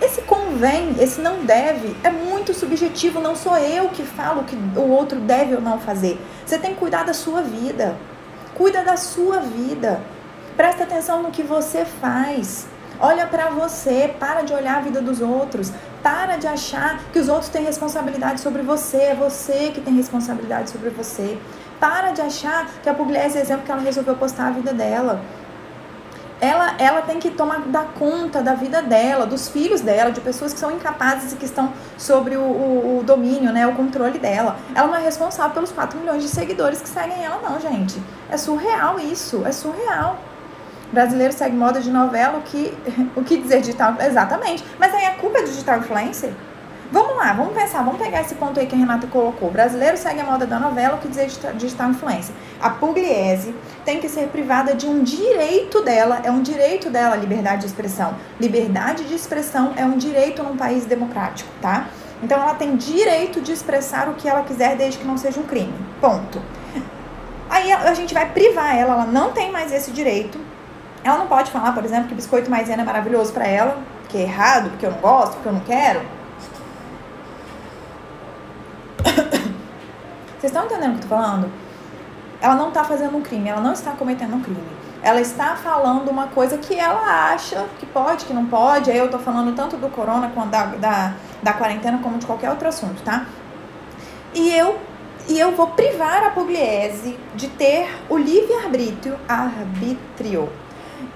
Esse 0.00 0.22
convém, 0.22 0.94
esse 1.00 1.20
não 1.20 1.44
deve, 1.44 1.96
é 2.04 2.10
muito 2.10 2.54
subjetivo. 2.54 3.18
Não 3.18 3.34
sou 3.34 3.58
eu 3.58 3.88
que 3.88 4.04
falo 4.04 4.44
que 4.44 4.54
o 4.54 4.88
outro 4.88 5.18
deve 5.18 5.56
ou 5.56 5.60
não 5.60 5.80
fazer. 5.80 6.24
Você 6.46 6.56
tem 6.58 6.74
que 6.74 6.78
cuidar 6.78 7.04
da 7.04 7.12
sua 7.12 7.42
vida. 7.42 7.96
Cuida 8.54 8.84
da 8.84 8.96
sua 8.96 9.40
vida. 9.40 10.00
Presta 10.56 10.84
atenção 10.84 11.24
no 11.24 11.32
que 11.32 11.42
você 11.42 11.84
faz. 11.84 12.68
Olha 13.00 13.26
para 13.26 13.50
você, 13.50 14.14
para 14.20 14.42
de 14.42 14.52
olhar 14.52 14.76
a 14.76 14.80
vida 14.80 15.02
dos 15.02 15.20
outros, 15.20 15.72
para 16.02 16.36
de 16.36 16.46
achar 16.46 16.98
que 17.12 17.18
os 17.18 17.28
outros 17.28 17.48
têm 17.48 17.64
responsabilidade 17.64 18.40
sobre 18.40 18.62
você, 18.62 18.98
é 18.98 19.14
você 19.14 19.70
que 19.72 19.80
tem 19.80 19.94
responsabilidade 19.94 20.70
sobre 20.70 20.90
você. 20.90 21.38
Para 21.78 22.12
de 22.12 22.20
achar 22.20 22.68
que 22.82 22.88
a 22.88 22.94
Pugliese 22.94 23.38
é 23.38 23.40
exemplo 23.40 23.64
que 23.64 23.72
ela 23.72 23.80
resolveu 23.80 24.16
postar 24.16 24.48
a 24.48 24.50
vida 24.50 24.72
dela 24.72 25.22
ela, 26.42 26.74
ela 26.76 27.02
tem 27.02 27.20
que 27.20 27.30
tomar 27.30 27.60
dar 27.68 27.92
conta 27.96 28.42
da 28.42 28.52
vida 28.52 28.82
dela, 28.82 29.24
dos 29.24 29.48
filhos 29.48 29.80
dela, 29.80 30.10
de 30.10 30.20
pessoas 30.20 30.52
que 30.52 30.58
são 30.58 30.72
incapazes 30.72 31.32
e 31.32 31.36
que 31.36 31.44
estão 31.44 31.72
sobre 31.96 32.36
o, 32.36 32.42
o, 32.42 32.98
o, 32.98 33.04
domínio, 33.04 33.52
né, 33.52 33.64
o 33.64 33.74
controle 33.76 34.18
dela. 34.18 34.56
Ela 34.74 34.88
não 34.88 34.96
é 34.96 35.02
responsável 35.02 35.52
pelos 35.54 35.70
4 35.70 35.96
milhões 36.00 36.20
de 36.20 36.28
seguidores 36.28 36.82
que 36.82 36.88
seguem 36.88 37.24
ela, 37.24 37.40
não, 37.48 37.60
gente. 37.60 38.02
É 38.28 38.36
surreal 38.36 38.98
isso, 38.98 39.46
é 39.46 39.52
surreal. 39.52 40.18
Brasileiro 40.92 41.32
segue 41.32 41.56
moda 41.56 41.80
de 41.80 41.90
novela, 41.90 42.38
o 42.38 42.42
que, 42.42 42.76
o 43.16 43.22
que 43.22 43.38
dizer 43.38 43.60
digital? 43.60 43.96
Exatamente. 44.00 44.64
Mas 44.78 44.94
aí 44.94 45.06
a 45.06 45.12
culpa 45.12 45.38
é 45.38 45.42
digital 45.42 45.78
influencer? 45.78 46.32
Vamos 46.92 47.16
lá, 47.16 47.32
vamos 47.32 47.54
pensar, 47.54 47.82
vamos 47.82 47.98
pegar 47.98 48.20
esse 48.20 48.34
ponto 48.34 48.60
aí 48.60 48.66
que 48.66 48.74
a 48.74 48.78
Renata 48.78 49.06
colocou. 49.06 49.48
O 49.48 49.50
brasileiro 49.50 49.96
segue 49.96 50.20
a 50.20 50.24
moda 50.24 50.46
da 50.46 50.60
novela, 50.60 50.96
o 50.96 50.98
que 50.98 51.08
dizer 51.08 51.26
digital 51.54 51.88
influência. 51.88 52.34
A 52.60 52.68
Pugliese 52.68 53.54
tem 53.82 53.98
que 53.98 54.10
ser 54.10 54.28
privada 54.28 54.74
de 54.74 54.86
um 54.86 55.02
direito 55.02 55.80
dela, 55.80 56.20
é 56.22 56.30
um 56.30 56.42
direito 56.42 56.90
dela 56.90 57.14
a 57.14 57.16
liberdade 57.16 57.62
de 57.62 57.68
expressão. 57.68 58.14
Liberdade 58.38 59.04
de 59.04 59.14
expressão 59.14 59.72
é 59.74 59.86
um 59.86 59.96
direito 59.96 60.42
num 60.42 60.54
país 60.54 60.84
democrático, 60.84 61.50
tá? 61.62 61.86
Então 62.22 62.38
ela 62.38 62.54
tem 62.54 62.76
direito 62.76 63.40
de 63.40 63.52
expressar 63.52 64.10
o 64.10 64.14
que 64.14 64.28
ela 64.28 64.42
quiser 64.42 64.76
desde 64.76 64.98
que 64.98 65.06
não 65.06 65.16
seja 65.16 65.40
um 65.40 65.44
crime. 65.44 65.72
Ponto. 65.98 66.42
Aí 67.48 67.72
a 67.72 67.94
gente 67.94 68.12
vai 68.12 68.28
privar 68.30 68.76
ela, 68.76 68.92
ela 68.92 69.06
não 69.06 69.32
tem 69.32 69.50
mais 69.50 69.72
esse 69.72 69.90
direito. 69.90 70.38
Ela 71.04 71.18
não 71.18 71.26
pode 71.26 71.50
falar, 71.50 71.72
por 71.72 71.84
exemplo, 71.84 72.08
que 72.08 72.14
biscoito 72.14 72.50
maisena 72.50 72.82
é 72.82 72.84
maravilhoso 72.84 73.32
para 73.32 73.46
ela, 73.46 73.78
que 74.08 74.18
é 74.18 74.22
errado, 74.22 74.70
porque 74.70 74.86
eu 74.86 74.90
não 74.90 74.98
gosto, 74.98 75.34
porque 75.34 75.48
eu 75.48 75.52
não 75.52 75.60
quero 75.60 76.00
Vocês 80.38 80.52
estão 80.52 80.64
entendendo 80.64 80.94
o 80.94 80.98
que 80.98 81.04
eu 81.04 81.08
tô 81.08 81.16
falando? 81.16 81.50
Ela 82.40 82.54
não 82.54 82.68
está 82.68 82.84
fazendo 82.84 83.16
um 83.16 83.20
crime, 83.20 83.48
ela 83.48 83.60
não 83.60 83.72
está 83.72 83.92
cometendo 83.92 84.34
um 84.34 84.40
crime. 84.40 84.82
Ela 85.02 85.20
está 85.20 85.56
falando 85.56 86.08
uma 86.08 86.28
coisa 86.28 86.58
que 86.58 86.78
ela 86.78 87.32
acha 87.32 87.66
que 87.78 87.86
pode, 87.86 88.24
que 88.24 88.32
não 88.32 88.46
pode. 88.46 88.90
Aí 88.90 88.98
eu 88.98 89.10
tô 89.10 89.18
falando 89.18 89.54
tanto 89.54 89.76
do 89.76 89.88
corona 89.88 90.30
quanto 90.32 90.50
da, 90.50 90.66
da, 90.66 91.14
da 91.42 91.52
quarentena 91.52 91.98
como 91.98 92.18
de 92.18 92.26
qualquer 92.26 92.50
outro 92.50 92.68
assunto, 92.68 93.02
tá? 93.02 93.26
E 94.34 94.50
eu 94.54 94.78
e 95.28 95.38
eu 95.38 95.52
vou 95.52 95.68
privar 95.68 96.24
a 96.24 96.30
Pugliese 96.30 97.16
de 97.36 97.46
ter 97.46 97.88
o 98.08 98.16
livre-arbítrio, 98.16 99.16
arbítrio. 99.28 100.48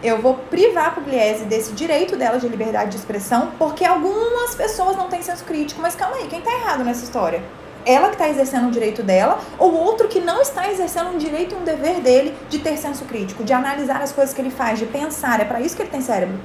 Eu 0.06 0.22
vou 0.22 0.34
privar 0.34 0.86
a 0.86 0.90
Pugliese 0.92 1.46
desse 1.46 1.72
direito 1.72 2.16
dela 2.16 2.38
de 2.38 2.48
liberdade 2.48 2.90
de 2.92 2.96
expressão, 2.96 3.50
porque 3.58 3.84
algumas 3.84 4.54
pessoas 4.54 4.96
não 4.96 5.08
têm 5.08 5.20
senso 5.20 5.44
crítico. 5.44 5.82
Mas 5.82 5.96
calma 5.96 6.14
aí, 6.14 6.28
quem 6.28 6.40
tá 6.40 6.52
errado 6.52 6.84
nessa 6.84 7.02
história? 7.02 7.42
ela 7.84 8.08
que 8.08 8.14
está 8.14 8.28
exercendo 8.28 8.66
um 8.66 8.70
direito 8.70 9.00
dela, 9.00 9.38
ou 9.60 9.72
outro 9.72 10.08
que 10.08 10.18
não 10.18 10.42
está 10.42 10.68
exercendo 10.68 11.10
um 11.10 11.18
direito 11.18 11.54
e 11.54 11.58
um 11.58 11.62
dever 11.62 12.00
dele 12.00 12.36
de 12.48 12.58
ter 12.58 12.76
senso 12.76 13.04
crítico, 13.04 13.44
de 13.44 13.52
analisar 13.52 14.02
as 14.02 14.10
coisas 14.10 14.34
que 14.34 14.40
ele 14.40 14.50
faz, 14.50 14.80
de 14.80 14.86
pensar. 14.86 15.38
É 15.38 15.44
para 15.44 15.60
isso 15.60 15.76
que 15.76 15.82
ele 15.82 15.90
tem 15.90 16.00
cérebro. 16.00 16.36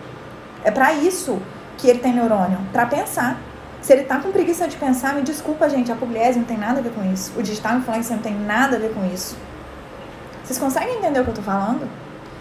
É 0.63 0.69
para 0.69 0.93
isso 0.93 1.41
que 1.79 1.87
ele 1.87 1.97
tem 1.97 2.13
neurônio, 2.13 2.59
para 2.71 2.85
pensar. 2.85 3.39
Se 3.81 3.91
ele 3.91 4.03
tá 4.03 4.19
com 4.19 4.31
preguiça 4.31 4.67
de 4.67 4.77
pensar, 4.77 5.15
me 5.15 5.23
desculpa, 5.23 5.67
gente, 5.67 5.91
a 5.91 5.95
Pugliese 5.95 6.37
não 6.37 6.45
tem 6.45 6.59
nada 6.59 6.79
a 6.79 6.83
ver 6.83 6.91
com 6.91 7.11
isso. 7.11 7.33
O 7.35 7.41
digital 7.41 7.75
influencer 7.77 8.15
não 8.15 8.21
tem 8.21 8.35
nada 8.35 8.75
a 8.75 8.79
ver 8.79 8.93
com 8.93 9.03
isso. 9.11 9.35
Vocês 10.43 10.59
conseguem 10.59 10.97
entender 10.97 11.21
o 11.21 11.23
que 11.23 11.31
eu 11.31 11.35
tô 11.35 11.41
falando? 11.41 11.89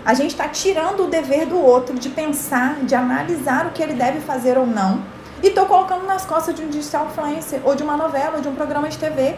A 0.05 0.15
gente 0.15 0.31
está 0.31 0.49
tirando 0.49 1.05
o 1.05 1.07
dever 1.09 1.47
do 1.47 1.59
outro 1.59 1.99
de 1.99 2.09
pensar, 2.09 2.77
de 2.83 2.95
analisar 2.95 3.67
o 3.67 3.71
que 3.71 3.83
ele 3.83 3.95
deve 3.95 4.21
fazer 4.21 4.57
ou 4.57 4.67
não 4.67 5.03
e 5.43 5.49
estou 5.49 5.67
colocando 5.67 6.07
nas 6.07 6.25
costas 6.25 6.55
de 6.55 6.63
um 6.63 6.69
digital 6.69 7.07
influencer, 7.07 7.61
ou 7.65 7.75
de 7.75 7.83
uma 7.83 7.97
novela, 7.97 8.37
ou 8.37 8.43
de 8.43 8.49
um 8.49 8.55
programa 8.55 8.89
de 8.89 8.99
TV. 8.99 9.37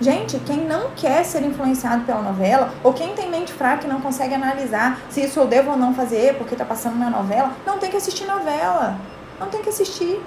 Gente, 0.00 0.38
quem 0.40 0.58
não 0.58 0.90
quer 0.94 1.24
ser 1.24 1.42
influenciado 1.42 2.04
pela 2.04 2.20
novela, 2.20 2.74
ou 2.84 2.92
quem 2.92 3.14
tem 3.14 3.30
mente 3.30 3.52
fraca 3.52 3.86
e 3.86 3.90
não 3.90 4.00
consegue 4.00 4.34
analisar 4.34 5.00
se 5.08 5.22
isso 5.22 5.40
eu 5.40 5.46
devo 5.46 5.70
ou 5.70 5.76
não 5.76 5.94
fazer 5.94 6.34
porque 6.34 6.54
está 6.54 6.64
passando 6.64 6.98
na 6.98 7.08
novela, 7.08 7.52
não 7.64 7.78
tem 7.78 7.90
que 7.90 7.96
assistir 7.96 8.26
novela. 8.26 8.96
Não 9.40 9.48
tem 9.48 9.62
que 9.62 9.68
assistir. 9.68 10.20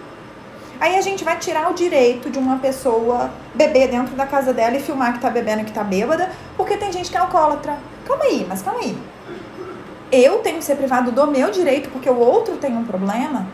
Aí 0.80 0.96
a 0.96 1.02
gente 1.02 1.24
vai 1.24 1.38
tirar 1.38 1.70
o 1.70 1.74
direito 1.74 2.30
de 2.30 2.40
uma 2.40 2.58
pessoa 2.58 3.30
beber 3.54 3.90
dentro 3.90 4.16
da 4.16 4.26
casa 4.26 4.54
dela 4.54 4.78
e 4.78 4.80
filmar 4.80 5.14
que 5.14 5.20
tá 5.20 5.30
bebendo 5.30 5.62
e 5.62 5.66
que 5.66 5.74
tá 5.74 5.84
bêbada, 5.84 6.32
porque 6.56 6.78
tem 6.78 6.92
gente 6.92 7.12
que 7.12 7.18
é 7.18 7.20
alcoólatra. 7.20 7.78
Calma 8.06 8.24
aí, 8.24 8.46
mas 8.48 8.62
calma 8.62 8.80
aí. 8.80 8.98
Eu 10.12 10.40
tenho 10.40 10.58
que 10.58 10.64
ser 10.64 10.76
privado 10.76 11.12
do 11.12 11.28
meu 11.28 11.52
direito 11.52 11.90
porque 11.90 12.10
o 12.10 12.18
outro 12.18 12.58
tem 12.58 12.76
um 12.76 12.84
problema? 12.84 13.46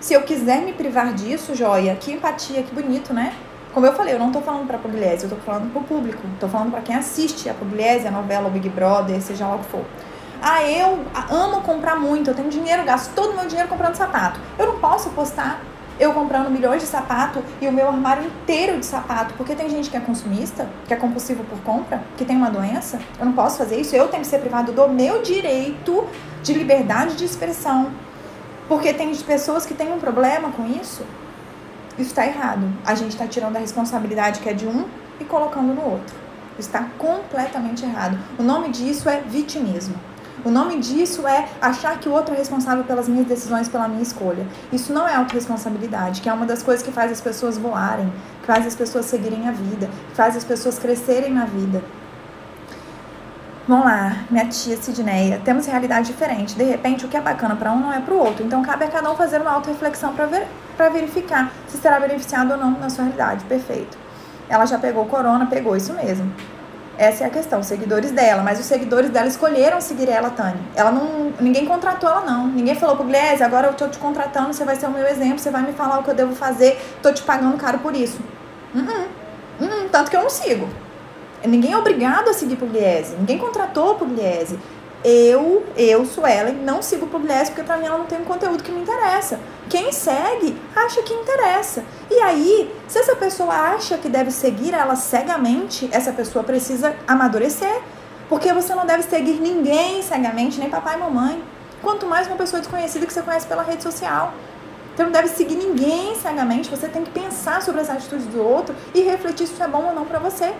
Se 0.00 0.12
eu 0.12 0.22
quiser 0.22 0.62
me 0.62 0.72
privar 0.72 1.12
disso, 1.12 1.54
joia, 1.54 1.94
que 1.94 2.12
empatia, 2.12 2.64
que 2.64 2.74
bonito, 2.74 3.14
né? 3.14 3.32
Como 3.72 3.86
eu 3.86 3.92
falei, 3.92 4.14
eu 4.14 4.18
não 4.18 4.32
tô 4.32 4.40
falando 4.40 4.66
pra 4.66 4.76
Pugliese, 4.76 5.24
eu 5.24 5.30
tô 5.30 5.36
falando 5.36 5.72
pro 5.72 5.80
público. 5.82 6.20
Tô 6.40 6.48
falando 6.48 6.72
para 6.72 6.80
quem 6.80 6.96
assiste 6.96 7.48
a 7.48 7.54
Pugliese, 7.54 8.08
a 8.08 8.10
novela, 8.10 8.48
o 8.48 8.50
Big 8.50 8.68
Brother, 8.68 9.22
seja 9.22 9.46
lá 9.46 9.54
o 9.54 9.60
que 9.60 9.66
for. 9.66 9.84
Ah, 10.42 10.68
eu 10.68 10.98
amo 11.30 11.60
comprar 11.60 11.94
muito, 11.94 12.28
eu 12.28 12.34
tenho 12.34 12.50
dinheiro, 12.50 12.82
gasto 12.82 13.14
todo 13.14 13.30
o 13.30 13.36
meu 13.36 13.46
dinheiro 13.46 13.68
comprando 13.68 13.94
sapato. 13.94 14.40
Eu 14.58 14.66
não 14.66 14.78
posso 14.80 15.10
postar 15.10 15.60
eu 16.02 16.12
comprando 16.12 16.50
milhões 16.50 16.82
de 16.82 16.88
sapato 16.88 17.42
e 17.60 17.68
o 17.68 17.72
meu 17.72 17.86
armário 17.86 18.24
inteiro 18.24 18.80
de 18.80 18.84
sapato, 18.84 19.34
porque 19.34 19.54
tem 19.54 19.70
gente 19.70 19.88
que 19.88 19.96
é 19.96 20.00
consumista, 20.00 20.68
que 20.86 20.92
é 20.92 20.96
compulsivo 20.96 21.44
por 21.44 21.60
compra, 21.60 22.02
que 22.16 22.24
tem 22.24 22.36
uma 22.36 22.50
doença. 22.50 22.98
Eu 23.20 23.24
não 23.24 23.32
posso 23.32 23.58
fazer 23.58 23.80
isso, 23.80 23.94
eu 23.94 24.08
tenho 24.08 24.22
que 24.22 24.28
ser 24.28 24.40
privado 24.40 24.72
do 24.72 24.88
meu 24.88 25.22
direito 25.22 26.04
de 26.42 26.54
liberdade 26.54 27.14
de 27.14 27.24
expressão, 27.24 27.92
porque 28.68 28.92
tem 28.92 29.14
pessoas 29.14 29.64
que 29.64 29.74
têm 29.74 29.92
um 29.92 30.00
problema 30.00 30.50
com 30.50 30.66
isso. 30.66 31.04
Isso 31.96 32.10
está 32.10 32.26
errado. 32.26 32.66
A 32.84 32.96
gente 32.96 33.12
está 33.12 33.26
tirando 33.28 33.56
a 33.56 33.60
responsabilidade 33.60 34.40
que 34.40 34.48
é 34.48 34.52
de 34.52 34.66
um 34.66 34.86
e 35.20 35.24
colocando 35.24 35.72
no 35.72 35.84
outro. 35.84 36.16
Está 36.58 36.88
completamente 36.98 37.84
errado. 37.84 38.18
O 38.38 38.42
nome 38.42 38.70
disso 38.70 39.08
é 39.08 39.20
vitimismo. 39.20 39.94
O 40.44 40.50
nome 40.50 40.78
disso 40.78 41.26
é 41.26 41.46
achar 41.60 41.98
que 41.98 42.08
o 42.08 42.12
outro 42.12 42.34
é 42.34 42.38
responsável 42.38 42.82
pelas 42.84 43.08
minhas 43.08 43.26
decisões, 43.26 43.68
pela 43.68 43.86
minha 43.86 44.02
escolha. 44.02 44.46
Isso 44.72 44.92
não 44.92 45.06
é 45.06 45.14
autorresponsabilidade, 45.14 46.20
que 46.20 46.28
é 46.28 46.32
uma 46.32 46.46
das 46.46 46.62
coisas 46.62 46.84
que 46.84 46.90
faz 46.90 47.12
as 47.12 47.20
pessoas 47.20 47.58
voarem, 47.58 48.12
que 48.40 48.46
faz 48.46 48.66
as 48.66 48.74
pessoas 48.74 49.06
seguirem 49.06 49.46
a 49.48 49.52
vida, 49.52 49.88
que 50.10 50.16
faz 50.16 50.36
as 50.36 50.42
pessoas 50.42 50.78
crescerem 50.78 51.32
na 51.32 51.44
vida. 51.44 51.82
Vamos 53.68 53.84
lá, 53.84 54.24
minha 54.28 54.44
tia 54.48 54.76
Sidneia, 54.76 55.40
temos 55.44 55.66
realidade 55.66 56.08
diferente. 56.08 56.56
De 56.56 56.64
repente, 56.64 57.04
o 57.04 57.08
que 57.08 57.16
é 57.16 57.20
bacana 57.20 57.54
para 57.54 57.70
um 57.70 57.78
não 57.78 57.92
é 57.92 58.00
para 58.00 58.12
o 58.12 58.18
outro. 58.18 58.44
Então, 58.44 58.60
cabe 58.62 58.84
a 58.86 58.88
cada 58.88 59.08
um 59.08 59.14
fazer 59.14 59.40
uma 59.40 59.52
auto-reflexão 59.52 60.12
para 60.14 60.26
ver, 60.26 60.48
verificar 60.92 61.52
se 61.68 61.76
será 61.76 62.00
beneficiado 62.00 62.50
ou 62.50 62.56
não 62.56 62.72
na 62.72 62.90
sua 62.90 63.04
realidade. 63.04 63.44
Perfeito. 63.44 63.96
Ela 64.48 64.66
já 64.66 64.78
pegou 64.78 65.06
corona, 65.06 65.46
pegou 65.46 65.76
isso 65.76 65.92
mesmo. 65.92 66.32
Essa 66.98 67.24
é 67.24 67.26
a 67.26 67.30
questão, 67.30 67.62
seguidores 67.62 68.10
dela, 68.10 68.42
mas 68.42 68.60
os 68.60 68.66
seguidores 68.66 69.10
dela 69.10 69.26
escolheram 69.26 69.80
seguir 69.80 70.08
ela, 70.08 70.30
Tânia. 70.30 70.60
Ela 70.74 70.92
não, 70.92 71.32
ninguém 71.40 71.64
contratou 71.64 72.08
ela 72.08 72.20
não. 72.20 72.46
Ninguém 72.46 72.74
falou 72.74 72.96
pro 72.96 73.04
Gliese, 73.04 73.42
agora 73.42 73.68
eu 73.68 73.74
tô 73.74 73.88
te 73.88 73.98
contratando, 73.98 74.52
você 74.52 74.64
vai 74.64 74.76
ser 74.76 74.86
o 74.86 74.90
meu 74.90 75.06
exemplo, 75.06 75.38
você 75.38 75.50
vai 75.50 75.62
me 75.62 75.72
falar 75.72 76.00
o 76.00 76.02
que 76.02 76.10
eu 76.10 76.14
devo 76.14 76.34
fazer, 76.34 76.78
tô 77.02 77.12
te 77.12 77.22
pagando 77.22 77.56
caro 77.56 77.78
por 77.78 77.96
isso. 77.96 78.20
Uh 78.74 78.80
-uh. 78.80 79.06
Uh 79.60 79.88
tanto 79.90 80.10
que 80.10 80.16
eu 80.16 80.22
não 80.22 80.30
sigo. 80.30 80.68
Ninguém 81.44 81.72
é 81.72 81.76
obrigado 81.76 82.28
a 82.28 82.34
seguir 82.34 82.56
Pugliese. 82.56 83.16
Ninguém 83.16 83.38
contratou 83.38 83.96
Pugliese. 83.96 84.58
Eu, 85.04 85.66
eu, 85.76 86.06
Suelen, 86.06 86.54
não 86.54 86.80
sigo 86.80 87.08
Pugliese 87.08 87.50
porque 87.50 87.64
para 87.64 87.76
mim 87.76 87.86
ela 87.86 87.98
não 87.98 88.06
tem 88.06 88.20
um 88.20 88.24
conteúdo 88.24 88.62
que 88.62 88.70
me 88.70 88.82
interessa. 88.82 89.40
Quem 89.68 89.90
segue 89.90 90.56
acha 90.76 91.02
que 91.02 91.12
interessa. 91.12 91.84
E 92.08 92.14
aí, 92.20 92.72
se 92.86 92.98
essa 92.98 93.16
pessoa 93.16 93.52
acha 93.52 93.98
que 93.98 94.08
deve 94.08 94.30
seguir 94.30 94.74
ela 94.74 94.94
cegamente, 94.94 95.88
essa 95.90 96.12
pessoa 96.12 96.44
precisa 96.44 96.94
amadurecer. 97.06 97.80
Porque 98.28 98.52
você 98.52 98.74
não 98.74 98.86
deve 98.86 99.02
seguir 99.02 99.40
ninguém 99.40 100.02
cegamente, 100.02 100.60
nem 100.60 100.70
papai 100.70 100.94
e 100.94 100.98
mamãe. 100.98 101.42
Quanto 101.82 102.06
mais 102.06 102.28
uma 102.28 102.36
pessoa 102.36 102.60
desconhecida 102.60 103.04
que 103.04 103.12
você 103.12 103.22
conhece 103.22 103.46
pela 103.46 103.62
rede 103.62 103.82
social. 103.82 104.32
Você 104.94 105.02
não 105.02 105.10
deve 105.10 105.28
seguir 105.28 105.56
ninguém 105.56 106.14
cegamente, 106.16 106.70
você 106.70 106.86
tem 106.86 107.02
que 107.02 107.10
pensar 107.10 107.62
sobre 107.62 107.80
as 107.80 107.90
atitudes 107.90 108.26
do 108.26 108.42
outro 108.42 108.74
e 108.94 109.00
refletir 109.00 109.46
se 109.46 109.54
isso 109.54 109.62
é 109.62 109.66
bom 109.66 109.86
ou 109.86 109.94
não 109.94 110.04
para 110.04 110.18
você. 110.18 110.52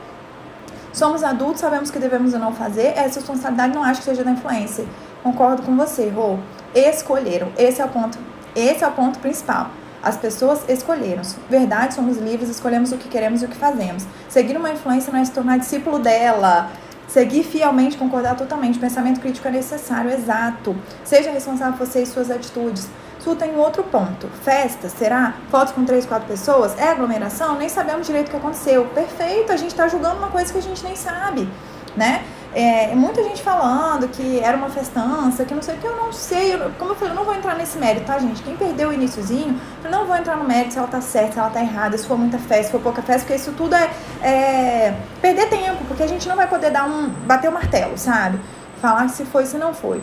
Somos 0.92 1.24
adultos, 1.24 1.61
sabemos 1.61 1.90
que 1.90 1.98
devemos 1.98 2.35
ou 2.35 2.38
não 2.38 2.52
fazer, 2.52 2.92
essa 2.96 3.18
responsabilidade 3.18 3.74
não 3.74 3.83
acho 3.83 4.00
que 4.00 4.05
seja 4.05 4.22
da 4.22 4.31
influência. 4.31 4.85
Concordo 5.22 5.62
com 5.62 5.74
você, 5.76 6.09
Rô. 6.09 6.38
Escolheram. 6.74 7.48
Esse 7.57 7.81
é 7.81 7.85
o 7.85 7.88
ponto. 7.88 8.18
Esse 8.55 8.85
é 8.85 8.87
o 8.87 8.92
ponto 8.92 9.18
principal. 9.18 9.70
As 10.02 10.16
pessoas 10.16 10.68
escolheram. 10.68 11.22
Verdade, 11.48 11.94
somos 11.94 12.18
livres, 12.18 12.50
escolhemos 12.50 12.92
o 12.92 12.98
que 12.98 13.09
queremos 13.09 13.40
e 13.40 13.46
o 13.46 13.48
que 13.48 13.57
fazemos. 13.57 14.05
Seguir 14.28 14.57
uma 14.57 14.70
influência 14.70 15.12
não 15.12 15.20
é 15.20 15.24
se 15.24 15.31
tornar 15.31 15.59
discípulo 15.59 15.98
dela. 15.98 16.70
Seguir 17.09 17.44
fielmente, 17.44 17.96
concordar 17.96 18.37
totalmente. 18.37 18.78
Pensamento 18.78 19.20
crítico 19.20 19.46
é 19.48 19.50
necessário, 19.50 20.11
exato. 20.11 20.76
Seja 21.05 21.31
responsável 21.31 21.78
por 21.78 21.87
você 21.87 22.02
e 22.02 22.07
suas 22.07 22.31
atitudes. 22.31 22.88
Sul 23.22 23.37
tem 23.37 23.54
um 23.54 23.58
outro 23.58 23.85
ponto. 23.85 24.26
Festa, 24.42 24.88
será? 24.88 25.35
Fotos 25.48 25.72
com 25.72 25.85
três, 25.85 26.04
quatro 26.04 26.26
pessoas? 26.26 26.76
É 26.76 26.88
aglomeração? 26.88 27.56
Nem 27.56 27.68
sabemos 27.68 28.06
direito 28.06 28.26
o 28.26 28.30
que 28.30 28.37
aconteceu. 28.37 28.85
Perfeito, 28.87 29.52
a 29.52 29.56
gente 29.56 29.70
está 29.70 29.87
julgando 29.87 30.16
uma 30.16 30.28
coisa 30.28 30.52
que 30.52 30.58
a 30.58 30.62
gente 30.62 30.82
nem 30.82 30.96
sabe, 30.96 31.48
né? 31.96 32.24
É, 32.54 32.94
muita 32.94 33.22
gente 33.22 33.40
falando 33.40 34.08
que 34.08 34.40
era 34.40 34.56
uma 34.56 34.68
festança, 34.68 35.44
que 35.44 35.54
não 35.54 35.62
sei 35.62 35.76
o 35.76 35.78
que, 35.78 35.87
eu 35.87 35.96
não 35.96 36.12
sei. 36.12 36.54
Eu, 36.54 36.70
como 36.78 36.90
eu 36.90 36.94
falei, 36.96 37.12
eu 37.12 37.16
não 37.16 37.24
vou 37.24 37.35
entrar 37.35 37.54
nesse 37.54 37.78
mérito, 37.78 38.06
tá, 38.06 38.18
gente? 38.18 38.42
Quem 38.42 38.56
perdeu 38.56 38.88
o 38.88 38.92
iníciozinho, 38.92 39.58
eu 39.85 39.90
não 39.90 40.04
vou 40.04 40.16
entrar 40.16 40.37
no 40.37 40.44
mérito 40.44 40.72
se 40.72 40.78
ela 40.78 40.88
tá 40.88 41.00
certa, 41.00 41.32
se 41.32 41.38
ela 41.38 41.48
tá 41.48 41.61
errada, 41.61 41.96
se 41.96 42.06
for 42.06 42.18
muita 42.18 42.38
festa, 42.38 42.64
se 42.64 42.70
for 42.72 42.80
pouca 42.80 43.02
festa, 43.02 43.20
porque 43.20 43.40
isso 43.40 43.52
tudo 43.52 43.74
é, 43.74 43.88
é 44.20 44.94
perder 45.20 45.48
tempo, 45.48 45.85
porque 45.87 46.02
a 46.02 46.08
gente 46.08 46.28
não 46.28 46.35
vai 46.35 46.48
poder 46.48 46.70
dar 46.70 46.85
um. 46.87 47.08
bater 47.08 47.48
o 47.48 47.52
martelo, 47.52 47.96
sabe? 47.96 48.38
Falar 48.80 49.08
se 49.08 49.24
foi, 49.24 49.46
se 49.46 49.56
não 49.56 49.72
foi. 49.72 50.02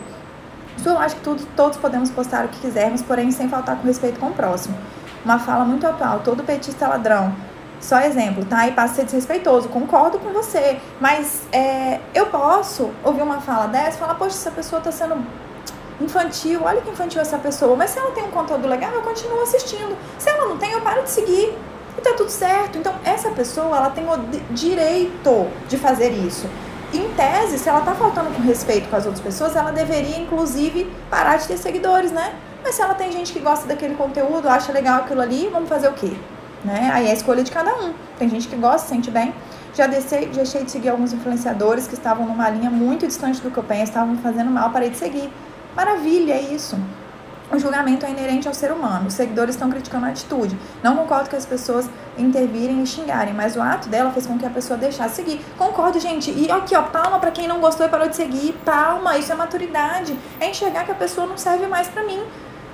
Eu 0.84 0.98
acho 0.98 1.16
que 1.16 1.22
tudo, 1.22 1.46
todos 1.56 1.78
podemos 1.78 2.10
postar 2.10 2.44
o 2.44 2.48
que 2.48 2.60
quisermos, 2.60 3.02
porém 3.02 3.30
sem 3.30 3.48
faltar 3.48 3.76
com 3.76 3.86
respeito 3.86 4.18
com 4.18 4.28
o 4.28 4.32
próximo. 4.32 4.76
Uma 5.24 5.38
fala 5.38 5.64
muito 5.64 5.86
atual, 5.86 6.20
todo 6.20 6.42
petista 6.42 6.86
é 6.86 6.88
ladrão. 6.88 7.34
Só 7.80 8.00
exemplo, 8.00 8.44
tá? 8.44 8.68
E 8.68 8.72
passa 8.72 8.92
a 8.92 8.96
ser 8.96 9.04
desrespeitoso, 9.04 9.68
concordo 9.68 10.18
com 10.18 10.30
você. 10.32 10.78
Mas 11.00 11.42
é, 11.50 12.00
eu 12.14 12.26
posso 12.26 12.90
ouvir 13.02 13.22
uma 13.22 13.40
fala 13.40 13.66
dessa 13.66 13.96
e 13.96 14.00
falar, 14.00 14.14
poxa, 14.14 14.36
essa 14.36 14.50
pessoa 14.50 14.80
tá 14.82 14.92
sendo 14.92 15.16
infantil, 16.00 16.60
olha 16.62 16.80
que 16.80 16.90
infantil 16.90 17.20
essa 17.20 17.38
pessoa. 17.38 17.74
Mas 17.76 17.90
se 17.90 17.98
ela 17.98 18.10
tem 18.12 18.24
um 18.24 18.30
conteúdo 18.30 18.68
legal, 18.68 18.92
eu 18.92 19.02
continuo 19.02 19.42
assistindo. 19.42 19.96
Se 20.18 20.28
ela 20.28 20.46
não 20.46 20.58
tem, 20.58 20.72
eu 20.72 20.80
paro 20.82 21.02
de 21.02 21.10
seguir. 21.10 21.54
E 21.96 22.00
tá 22.02 22.12
tudo 22.14 22.30
certo. 22.30 22.78
Então, 22.78 22.94
essa 23.04 23.30
pessoa, 23.30 23.76
ela 23.76 23.90
tem 23.90 24.04
o 24.04 24.16
direito 24.50 25.48
de 25.68 25.76
fazer 25.78 26.10
isso. 26.10 26.46
Em 26.92 27.08
tese, 27.14 27.58
se 27.58 27.68
ela 27.68 27.80
tá 27.80 27.94
faltando 27.94 28.30
com 28.30 28.42
respeito 28.42 28.88
com 28.88 28.96
as 28.96 29.06
outras 29.06 29.22
pessoas, 29.22 29.54
ela 29.54 29.70
deveria, 29.70 30.18
inclusive, 30.18 30.90
parar 31.08 31.36
de 31.36 31.46
ter 31.46 31.56
seguidores, 31.56 32.10
né? 32.10 32.34
Mas 32.62 32.74
se 32.74 32.82
ela 32.82 32.94
tem 32.94 33.12
gente 33.12 33.32
que 33.32 33.38
gosta 33.38 33.66
daquele 33.66 33.94
conteúdo, 33.94 34.48
acha 34.48 34.72
legal 34.72 35.00
aquilo 35.00 35.20
ali, 35.20 35.48
vamos 35.52 35.68
fazer 35.68 35.88
o 35.88 35.92
quê? 35.92 36.12
né? 36.64 36.90
Aí 36.92 37.06
é 37.06 37.10
a 37.10 37.14
escolha 37.14 37.42
de 37.42 37.50
cada 37.50 37.74
um. 37.74 37.92
Tem 38.18 38.28
gente 38.28 38.48
que 38.48 38.56
gosta, 38.56 38.80
se 38.80 38.88
sente 38.88 39.10
bem. 39.10 39.32
Já 39.74 39.86
deixei, 39.86 40.26
deixei 40.26 40.64
de 40.64 40.70
seguir 40.70 40.88
alguns 40.88 41.12
influenciadores 41.12 41.86
que 41.86 41.94
estavam 41.94 42.26
numa 42.26 42.48
linha 42.50 42.70
muito 42.70 43.06
distante 43.06 43.40
do 43.40 43.50
que 43.50 43.58
eu 43.58 43.62
penso, 43.64 43.84
estavam 43.84 44.16
fazendo 44.18 44.50
mal, 44.50 44.70
parei 44.70 44.90
de 44.90 44.96
seguir. 44.96 45.32
Maravilha, 45.74 46.34
é 46.34 46.40
isso. 46.40 46.76
O 47.50 47.58
julgamento 47.58 48.06
é 48.06 48.10
inerente 48.10 48.46
ao 48.46 48.54
ser 48.54 48.70
humano. 48.70 49.08
Os 49.08 49.14
seguidores 49.14 49.56
estão 49.56 49.68
criticando 49.68 50.06
a 50.06 50.10
atitude. 50.10 50.56
Não 50.82 50.96
concordo 50.96 51.28
que 51.28 51.34
as 51.34 51.44
pessoas 51.44 51.90
intervirem 52.16 52.80
e 52.82 52.86
xingarem, 52.86 53.34
mas 53.34 53.56
o 53.56 53.60
ato 53.60 53.88
dela 53.88 54.12
fez 54.12 54.26
com 54.26 54.38
que 54.38 54.46
a 54.46 54.50
pessoa 54.50 54.78
deixasse 54.78 55.16
seguir. 55.16 55.44
Concordo, 55.58 55.98
gente. 55.98 56.30
E 56.30 56.48
aqui, 56.50 56.76
ó, 56.76 56.82
palma 56.82 57.18
para 57.18 57.32
quem 57.32 57.48
não 57.48 57.60
gostou 57.60 57.84
e 57.84 57.88
parou 57.88 58.08
de 58.08 58.14
seguir. 58.14 58.52
Palma, 58.64 59.18
isso 59.18 59.32
é 59.32 59.34
maturidade. 59.34 60.16
É 60.38 60.48
enxergar 60.48 60.84
que 60.84 60.92
a 60.92 60.94
pessoa 60.94 61.26
não 61.26 61.36
serve 61.36 61.66
mais 61.66 61.88
para 61.88 62.04
mim 62.04 62.22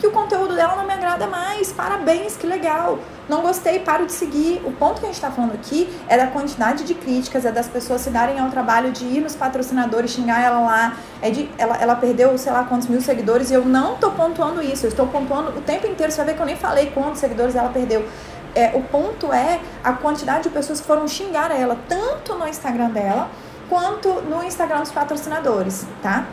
que 0.07 0.09
o 0.09 0.13
conteúdo 0.13 0.55
dela 0.55 0.77
não 0.77 0.87
me 0.87 0.93
agrada 0.93 1.27
mais. 1.27 1.73
Parabéns, 1.73 2.37
que 2.37 2.47
legal. 2.47 2.99
Não 3.29 3.43
gostei, 3.43 3.81
paro 3.81 4.07
de 4.07 4.13
seguir. 4.13 4.63
O 4.65 4.71
ponto 4.71 5.01
que 5.01 5.07
a 5.07 5.09
gente 5.09 5.17
está 5.17 5.31
falando 5.31 5.55
aqui 5.55 5.93
é 6.09 6.17
da 6.17 6.29
quantidade 6.29 6.85
de 6.85 6.95
críticas, 6.95 7.45
é 7.45 7.51
das 7.51 7.67
pessoas 7.67 8.03
se 8.03 8.11
darem 8.11 8.39
ao 8.39 8.49
trabalho 8.51 8.93
de 8.93 9.05
ir 9.05 9.21
nos 9.21 9.35
patrocinadores, 9.35 10.13
xingar 10.13 10.41
ela 10.41 10.61
lá. 10.61 10.97
É 11.21 11.31
de, 11.31 11.51
ela, 11.59 11.77
ela 11.79 11.97
perdeu, 11.97 12.39
sei 12.39 12.53
lá, 12.53 12.63
quantos 12.65 12.87
mil 12.87 13.01
seguidores 13.01 13.51
e 13.51 13.55
eu 13.55 13.65
não 13.65 13.97
tô 13.97 14.13
pontuando 14.13 14.63
isso. 14.63 14.87
Eu 14.87 14.91
estou 14.91 15.09
pontuando 15.09 15.59
o 15.59 15.63
tempo 15.63 15.87
inteiro. 15.89 16.13
Você 16.13 16.19
vai 16.19 16.27
ver 16.27 16.35
que 16.35 16.43
eu 16.43 16.47
nem 16.47 16.57
falei 16.57 16.91
quantos 16.95 17.19
seguidores 17.19 17.57
ela 17.57 17.71
perdeu. 17.71 18.07
É, 18.55 18.71
o 18.75 18.83
ponto 18.83 19.33
é 19.33 19.61
a 19.83 19.93
quantidade 19.93 20.45
de 20.45 20.51
pessoas 20.51 20.81
que 20.81 20.87
foram 20.87 21.07
xingar 21.09 21.51
ela, 21.51 21.77
tanto 21.89 22.35
no 22.35 22.47
Instagram 22.49 22.91
dela 22.91 23.29
quanto 23.69 24.09
no 24.23 24.45
Instagram 24.45 24.81
dos 24.81 24.93
patrocinadores, 24.93 25.85
tá? 26.01 26.25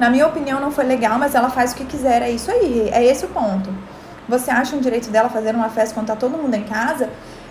Na 0.00 0.08
minha 0.08 0.26
opinião, 0.26 0.58
não 0.58 0.72
foi 0.72 0.86
legal, 0.86 1.18
mas 1.18 1.34
ela 1.34 1.50
faz 1.50 1.72
o 1.72 1.74
que 1.74 1.84
quiser. 1.84 2.22
É 2.22 2.30
isso 2.30 2.50
aí, 2.50 2.88
é 2.90 3.04
esse 3.04 3.26
o 3.26 3.28
ponto. 3.28 3.70
Você 4.26 4.50
acha 4.50 4.74
um 4.74 4.80
direito 4.80 5.10
dela 5.10 5.28
fazer 5.28 5.54
uma 5.54 5.68
festa 5.68 5.94
quando 5.94 6.06
tá 6.06 6.16
todo 6.16 6.38
mundo 6.38 6.54
em 6.54 6.64
casa? 6.64 7.10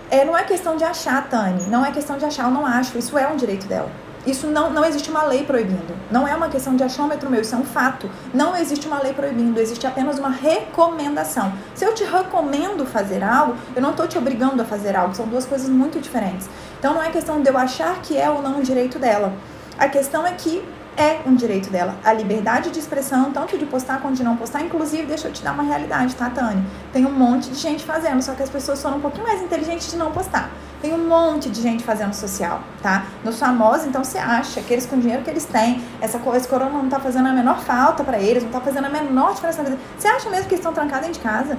É, 0.10 0.26
não 0.26 0.36
é 0.36 0.44
questão 0.44 0.76
de 0.76 0.84
achar, 0.84 1.30
Tani. 1.30 1.68
Não 1.68 1.86
é 1.86 1.92
questão 1.92 2.18
de 2.18 2.26
achar, 2.26 2.46
eu 2.46 2.52
não 2.52 2.66
acho. 2.66 2.98
Isso 2.98 3.16
é 3.20 3.28
um 3.28 3.36
direito 3.36 3.68
dela. 3.68 3.92
Isso 4.26 4.48
não, 4.48 4.72
não 4.72 4.84
existe 4.84 5.12
uma 5.12 5.22
lei 5.26 5.44
proibindo. 5.44 5.96
Não 6.10 6.28
é 6.28 6.36
uma 6.36 6.50
questão 6.50 6.76
de 6.76 6.84
achômetro 6.84 7.30
meu, 7.30 7.40
isso 7.40 7.54
é 7.54 7.58
um 7.60 7.64
fato. 7.64 8.10
Não 8.34 8.58
existe 8.58 8.88
uma 8.88 9.00
lei 9.00 9.14
proibindo, 9.14 9.60
existe 9.60 9.86
apenas 9.86 10.18
uma 10.18 10.30
recomendação. 10.30 11.54
Se 11.76 11.86
eu 11.86 11.94
te 11.94 12.04
recomendo 12.04 12.84
fazer 12.84 13.24
algo, 13.24 13.56
eu 13.76 13.82
não 13.82 13.92
estou 13.92 14.08
te 14.08 14.18
obrigando 14.18 14.60
a 14.60 14.66
fazer 14.66 14.96
algo, 14.96 15.14
são 15.14 15.28
duas 15.28 15.46
coisas 15.46 15.70
muito 15.70 16.00
diferentes. 16.00 16.50
Então 16.80 16.96
não 16.96 17.04
é 17.04 17.12
questão 17.12 17.44
de 17.44 17.48
eu 17.48 17.58
achar 17.58 18.02
que 18.02 18.18
é 18.18 18.28
ou 18.28 18.42
não 18.42 18.58
um 18.58 18.62
direito 18.62 18.98
dela. 18.98 19.34
A 19.78 19.88
questão 19.88 20.28
é 20.28 20.32
que 20.32 20.62
é 21.00 21.22
um 21.26 21.34
direito 21.34 21.70
dela. 21.70 21.96
A 22.04 22.12
liberdade 22.12 22.70
de 22.72 22.78
expressão, 22.78 23.32
tanto 23.32 23.58
de 23.58 23.66
postar 23.66 24.02
quanto 24.02 24.18
de 24.18 24.24
não 24.24 24.36
postar. 24.36 24.62
Inclusive, 24.62 25.04
deixa 25.04 25.30
eu 25.30 25.32
te 25.32 25.42
dar 25.42 25.54
uma 25.54 25.64
realidade, 25.64 26.14
tá, 26.14 26.30
Tani? 26.30 26.62
Tem 26.92 27.06
um 27.06 27.12
monte 27.12 27.50
de 27.50 27.56
gente 27.56 27.86
fazendo, 27.86 28.22
só 28.22 28.34
que 28.34 28.44
as 28.44 28.50
pessoas 28.50 28.82
foram 28.82 28.98
um 28.98 29.00
pouquinho 29.02 29.26
mais 29.26 29.42
inteligentes 29.42 29.90
de 29.90 29.96
não 29.96 30.12
postar. 30.12 30.52
Tem 30.82 30.94
um 30.94 31.08
monte 31.08 31.50
de 31.50 31.62
gente 31.62 31.84
fazendo 31.84 32.14
social, 32.14 32.62
tá? 32.82 33.06
Nos 33.24 33.40
famosos, 33.40 33.88
então 33.88 34.04
você 34.04 34.18
acha 34.18 34.62
que 34.62 34.74
eles 34.74 34.86
com 34.86 34.98
o 34.98 35.00
dinheiro 35.00 35.24
que 35.24 35.30
eles 35.30 35.46
têm, 35.46 35.82
essa 36.02 36.20
coisa, 36.20 36.40
esse 36.40 36.48
corona 36.48 36.72
não 36.72 36.90
tá 36.90 37.00
fazendo 37.00 37.28
a 37.28 37.34
menor 37.34 37.60
falta 37.60 38.04
para 38.04 38.20
eles, 38.20 38.44
não 38.44 38.52
tá 38.52 38.60
fazendo 38.60 38.86
a 38.86 38.90
menor 38.90 39.34
diferença 39.34 39.64
na 39.64 39.70
vida. 39.70 39.82
Você 39.98 40.08
acha 40.08 40.30
mesmo 40.30 40.48
que 40.48 40.56
eles 40.56 40.60
estão 40.60 40.74
trancados 40.74 41.08
dentro 41.08 41.22
de 41.22 41.28
casa? 41.28 41.58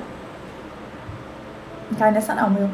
Não 1.91 1.99
cai 1.99 2.11
nessa 2.13 2.35
não, 2.35 2.51
meu. 2.51 2.71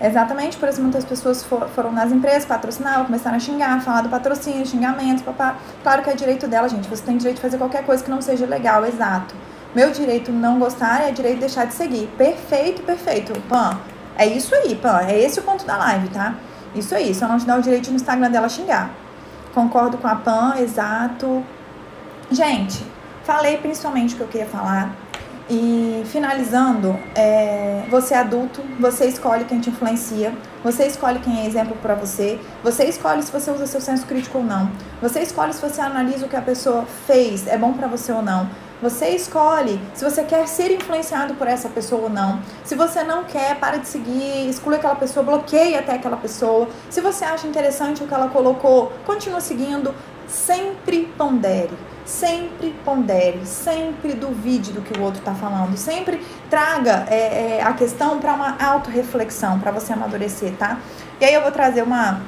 Exatamente, 0.00 0.56
por 0.56 0.68
isso 0.68 0.80
muitas 0.80 1.04
pessoas 1.04 1.42
for, 1.42 1.68
foram 1.68 1.92
nas 1.92 2.10
empresas, 2.10 2.46
patrocinavam, 2.46 3.04
começaram 3.04 3.36
a 3.36 3.40
xingar, 3.40 3.82
falar 3.82 4.00
do 4.00 4.08
patrocínio, 4.08 4.64
xingamentos, 4.64 5.22
papá. 5.22 5.56
Claro 5.82 6.02
que 6.02 6.08
é 6.08 6.14
direito 6.14 6.48
dela, 6.48 6.68
gente. 6.68 6.88
Você 6.88 7.02
tem 7.02 7.18
direito 7.18 7.36
de 7.36 7.42
fazer 7.42 7.58
qualquer 7.58 7.84
coisa 7.84 8.02
que 8.02 8.10
não 8.10 8.22
seja 8.22 8.46
legal, 8.46 8.86
exato. 8.86 9.34
Meu 9.74 9.90
direito 9.90 10.32
não 10.32 10.58
gostar 10.58 11.02
é 11.02 11.12
direito 11.12 11.34
de 11.34 11.40
deixar 11.40 11.66
de 11.66 11.74
seguir. 11.74 12.08
Perfeito, 12.16 12.82
perfeito. 12.82 13.38
Pan, 13.42 13.78
é 14.16 14.26
isso 14.26 14.54
aí, 14.54 14.74
Pan. 14.74 15.00
É 15.06 15.20
esse 15.20 15.38
o 15.38 15.42
ponto 15.42 15.66
da 15.66 15.76
live, 15.76 16.08
tá? 16.08 16.34
Isso 16.74 16.94
aí, 16.94 17.14
só 17.14 17.28
não 17.28 17.38
te 17.38 17.44
dá 17.44 17.56
o 17.56 17.62
direito 17.62 17.90
no 17.90 17.96
Instagram 17.96 18.30
dela 18.30 18.48
xingar. 18.48 18.90
Concordo 19.52 19.98
com 19.98 20.08
a 20.08 20.14
Pan, 20.14 20.54
exato. 20.58 21.44
Gente, 22.30 22.84
falei 23.22 23.58
principalmente 23.58 24.14
o 24.14 24.16
que 24.16 24.22
eu 24.22 24.28
queria 24.28 24.46
falar. 24.46 24.94
E 25.52 26.04
finalizando, 26.06 26.96
é, 27.12 27.82
você 27.90 28.14
é 28.14 28.18
adulto, 28.18 28.62
você 28.78 29.06
escolhe 29.06 29.44
quem 29.44 29.58
te 29.58 29.68
influencia, 29.68 30.32
você 30.62 30.86
escolhe 30.86 31.18
quem 31.18 31.40
é 31.40 31.46
exemplo 31.46 31.76
para 31.82 31.96
você, 31.96 32.38
você 32.62 32.84
escolhe 32.84 33.20
se 33.20 33.32
você 33.32 33.50
usa 33.50 33.66
seu 33.66 33.80
senso 33.80 34.06
crítico 34.06 34.38
ou 34.38 34.44
não, 34.44 34.70
você 35.02 35.18
escolhe 35.18 35.52
se 35.52 35.60
você 35.60 35.80
analisa 35.80 36.24
o 36.24 36.28
que 36.28 36.36
a 36.36 36.40
pessoa 36.40 36.84
fez, 37.04 37.48
é 37.48 37.58
bom 37.58 37.72
para 37.72 37.88
você 37.88 38.12
ou 38.12 38.22
não. 38.22 38.48
Você 38.80 39.08
escolhe 39.08 39.78
se 39.92 40.04
você 40.04 40.22
quer 40.22 40.46
ser 40.46 40.70
influenciado 40.70 41.34
por 41.34 41.48
essa 41.48 41.68
pessoa 41.68 42.04
ou 42.04 42.08
não. 42.08 42.40
Se 42.64 42.76
você 42.76 43.02
não 43.02 43.24
quer, 43.24 43.58
para 43.58 43.76
de 43.76 43.88
seguir, 43.88 44.48
exclui 44.48 44.76
aquela 44.76 44.94
pessoa, 44.94 45.22
bloqueie 45.22 45.76
até 45.76 45.94
aquela 45.94 46.16
pessoa. 46.16 46.66
Se 46.88 47.00
você 47.00 47.24
acha 47.24 47.46
interessante 47.46 48.02
o 48.02 48.06
que 48.06 48.14
ela 48.14 48.28
colocou, 48.28 48.90
continua 49.04 49.40
seguindo. 49.40 49.92
Sempre 50.26 51.12
pondere 51.18 51.76
sempre 52.10 52.74
pondere, 52.84 53.46
sempre 53.46 54.12
duvide 54.14 54.72
do 54.72 54.82
que 54.82 54.98
o 54.98 55.02
outro 55.02 55.20
está 55.20 55.32
falando, 55.32 55.76
sempre 55.76 56.20
traga 56.50 57.06
é, 57.08 57.58
é, 57.58 57.62
a 57.62 57.72
questão 57.72 58.18
para 58.18 58.34
uma 58.34 58.56
autorreflexão, 58.62 59.60
para 59.60 59.70
você 59.70 59.92
amadurecer, 59.92 60.52
tá? 60.56 60.78
E 61.20 61.24
aí 61.24 61.32
eu 61.32 61.40
vou 61.40 61.52
trazer 61.52 61.82
uma, 61.82 62.20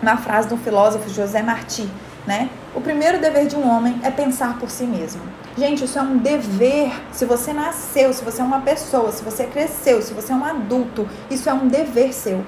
uma 0.00 0.16
frase 0.18 0.48
do 0.48 0.56
filósofo 0.58 1.08
José 1.08 1.42
Marti, 1.42 1.88
né? 2.26 2.50
O 2.74 2.80
primeiro 2.80 3.20
dever 3.20 3.46
de 3.46 3.56
um 3.56 3.68
homem 3.68 3.98
é 4.02 4.10
pensar 4.10 4.58
por 4.58 4.70
si 4.70 4.84
mesmo. 4.84 5.22
Gente, 5.56 5.84
isso 5.84 5.98
é 5.98 6.02
um 6.02 6.18
dever. 6.18 6.92
Se 7.10 7.24
você 7.24 7.52
nasceu, 7.52 8.12
se 8.12 8.24
você 8.24 8.40
é 8.40 8.44
uma 8.44 8.60
pessoa, 8.60 9.12
se 9.12 9.22
você 9.22 9.44
cresceu, 9.44 10.00
se 10.02 10.12
você 10.12 10.32
é 10.32 10.36
um 10.36 10.44
adulto, 10.44 11.08
isso 11.30 11.48
é 11.48 11.54
um 11.54 11.68
dever 11.68 12.12
seu. 12.12 12.44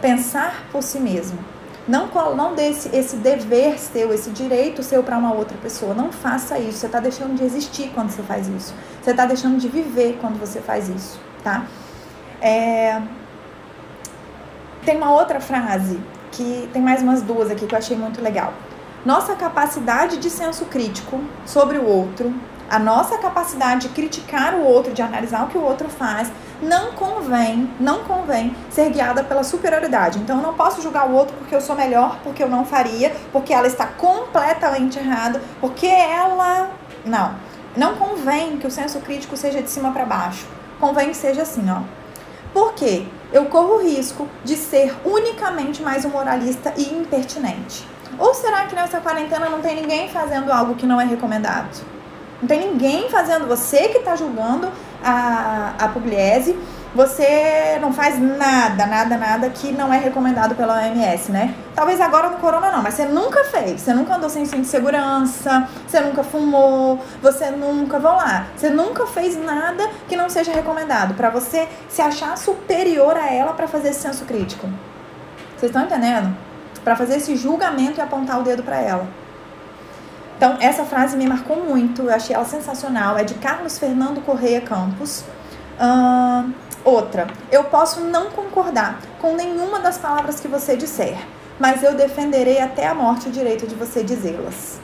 Pensar 0.00 0.64
por 0.72 0.82
si 0.82 0.98
mesmo. 0.98 1.38
Não, 1.86 2.08
não 2.34 2.54
dê 2.54 2.70
esse, 2.70 2.94
esse 2.96 3.16
dever 3.16 3.78
seu, 3.78 4.12
esse 4.12 4.30
direito 4.30 4.82
seu 4.82 5.02
para 5.02 5.18
uma 5.18 5.34
outra 5.34 5.56
pessoa. 5.58 5.94
Não 5.94 6.10
faça 6.10 6.58
isso. 6.58 6.78
Você 6.78 6.86
está 6.86 6.98
deixando 6.98 7.36
de 7.36 7.44
existir 7.44 7.90
quando 7.94 8.10
você 8.10 8.22
faz 8.22 8.48
isso. 8.48 8.74
Você 9.02 9.10
está 9.10 9.26
deixando 9.26 9.58
de 9.58 9.68
viver 9.68 10.18
quando 10.20 10.38
você 10.38 10.60
faz 10.60 10.88
isso, 10.88 11.20
tá? 11.42 11.66
É... 12.40 13.00
Tem 14.84 14.96
uma 14.96 15.12
outra 15.12 15.40
frase 15.40 16.00
que 16.32 16.68
tem 16.72 16.82
mais 16.82 17.02
umas 17.02 17.22
duas 17.22 17.50
aqui 17.50 17.66
que 17.66 17.74
eu 17.74 17.78
achei 17.78 17.96
muito 17.96 18.20
legal. 18.22 18.52
Nossa 19.04 19.34
capacidade 19.34 20.16
de 20.16 20.30
senso 20.30 20.64
crítico 20.66 21.20
sobre 21.44 21.76
o 21.76 21.86
outro, 21.86 22.34
a 22.70 22.78
nossa 22.78 23.18
capacidade 23.18 23.88
de 23.88 23.94
criticar 23.94 24.54
o 24.54 24.64
outro, 24.64 24.92
de 24.92 25.02
analisar 25.02 25.44
o 25.44 25.48
que 25.48 25.58
o 25.58 25.62
outro 25.62 25.88
faz, 25.88 26.32
não 26.62 26.92
convém, 26.92 27.70
não 27.78 28.04
convém 28.04 28.54
ser 28.70 28.90
guiada 28.90 29.22
pela 29.24 29.44
superioridade. 29.44 30.18
Então 30.18 30.36
eu 30.36 30.42
não 30.42 30.54
posso 30.54 30.80
julgar 30.80 31.08
o 31.08 31.14
outro 31.14 31.36
porque 31.36 31.54
eu 31.54 31.60
sou 31.60 31.76
melhor, 31.76 32.18
porque 32.22 32.42
eu 32.42 32.48
não 32.48 32.64
faria, 32.64 33.14
porque 33.32 33.52
ela 33.52 33.66
está 33.66 33.86
completamente 33.86 34.98
errada, 34.98 35.40
porque 35.60 35.86
ela. 35.86 36.70
Não. 37.04 37.34
Não 37.76 37.96
convém 37.96 38.56
que 38.58 38.66
o 38.66 38.70
senso 38.70 39.00
crítico 39.00 39.36
seja 39.36 39.60
de 39.60 39.68
cima 39.68 39.90
para 39.90 40.04
baixo. 40.04 40.46
Convém 40.78 41.08
que 41.08 41.16
seja 41.16 41.42
assim, 41.42 41.68
ó. 41.70 41.80
Por 42.52 42.72
quê? 42.74 43.06
Eu 43.32 43.46
corro 43.46 43.78
o 43.78 43.82
risco 43.82 44.28
de 44.44 44.54
ser 44.54 44.94
unicamente 45.04 45.82
mais 45.82 46.04
um 46.04 46.10
moralista 46.10 46.72
e 46.76 46.94
impertinente. 46.94 47.84
Ou 48.16 48.32
será 48.32 48.66
que 48.66 48.76
nessa 48.76 49.00
quarentena 49.00 49.48
não 49.48 49.60
tem 49.60 49.74
ninguém 49.74 50.08
fazendo 50.08 50.52
algo 50.52 50.76
que 50.76 50.86
não 50.86 51.00
é 51.00 51.04
recomendado? 51.04 51.84
Não 52.40 52.46
tem 52.46 52.60
ninguém 52.60 53.08
fazendo, 53.08 53.46
você 53.46 53.88
que 53.88 53.98
está 53.98 54.14
julgando 54.14 54.70
a, 55.04 55.74
a 55.78 55.88
Pugliese 55.88 56.56
você 56.94 57.76
não 57.80 57.92
faz 57.92 58.20
nada, 58.20 58.86
nada, 58.86 59.16
nada 59.16 59.50
que 59.50 59.72
não 59.72 59.92
é 59.92 59.98
recomendado 59.98 60.54
pela 60.54 60.76
OMS, 60.76 61.32
né? 61.32 61.52
Talvez 61.74 62.00
agora 62.00 62.30
no 62.30 62.36
corona 62.36 62.70
não, 62.70 62.82
mas 62.84 62.94
você 62.94 63.04
nunca 63.04 63.42
fez. 63.44 63.80
Você 63.80 63.92
nunca 63.92 64.14
andou 64.14 64.30
sem 64.30 64.44
cinto 64.44 64.60
de 64.60 64.68
segurança, 64.68 65.68
você 65.86 66.00
nunca 66.00 66.22
fumou, 66.22 67.00
você 67.20 67.50
nunca, 67.50 67.98
vamos 67.98 68.22
lá, 68.22 68.46
você 68.56 68.70
nunca 68.70 69.06
fez 69.08 69.36
nada 69.36 69.90
que 70.08 70.14
não 70.14 70.30
seja 70.30 70.52
recomendado 70.52 71.14
para 71.14 71.30
você 71.30 71.68
se 71.88 72.00
achar 72.00 72.38
superior 72.38 73.16
a 73.16 73.28
ela 73.28 73.54
para 73.54 73.66
fazer 73.66 73.88
esse 73.88 74.00
senso 74.00 74.24
crítico. 74.24 74.68
Vocês 75.56 75.70
estão 75.70 75.82
entendendo? 75.82 76.34
Para 76.84 76.94
fazer 76.94 77.16
esse 77.16 77.34
julgamento 77.34 77.98
e 77.98 78.02
apontar 78.02 78.38
o 78.38 78.44
dedo 78.44 78.62
para 78.62 78.80
ela. 78.80 79.08
Então, 80.36 80.56
essa 80.60 80.84
frase 80.84 81.16
me 81.16 81.26
marcou 81.26 81.56
muito, 81.56 82.02
eu 82.02 82.14
achei 82.14 82.34
ela 82.34 82.44
sensacional. 82.44 83.16
É 83.16 83.24
de 83.24 83.34
Carlos 83.34 83.78
Fernando 83.78 84.24
Correia 84.24 84.60
Campos. 84.60 85.24
Uh, 85.78 86.52
outra, 86.84 87.26
eu 87.50 87.64
posso 87.64 88.00
não 88.00 88.30
concordar 88.30 89.00
com 89.20 89.34
nenhuma 89.34 89.80
das 89.80 89.98
palavras 89.98 90.40
que 90.40 90.48
você 90.48 90.76
disser, 90.76 91.16
mas 91.58 91.82
eu 91.82 91.94
defenderei 91.94 92.60
até 92.60 92.86
a 92.86 92.94
morte 92.94 93.28
o 93.28 93.32
direito 93.32 93.66
de 93.66 93.74
você 93.74 94.02
dizê-las. 94.02 94.80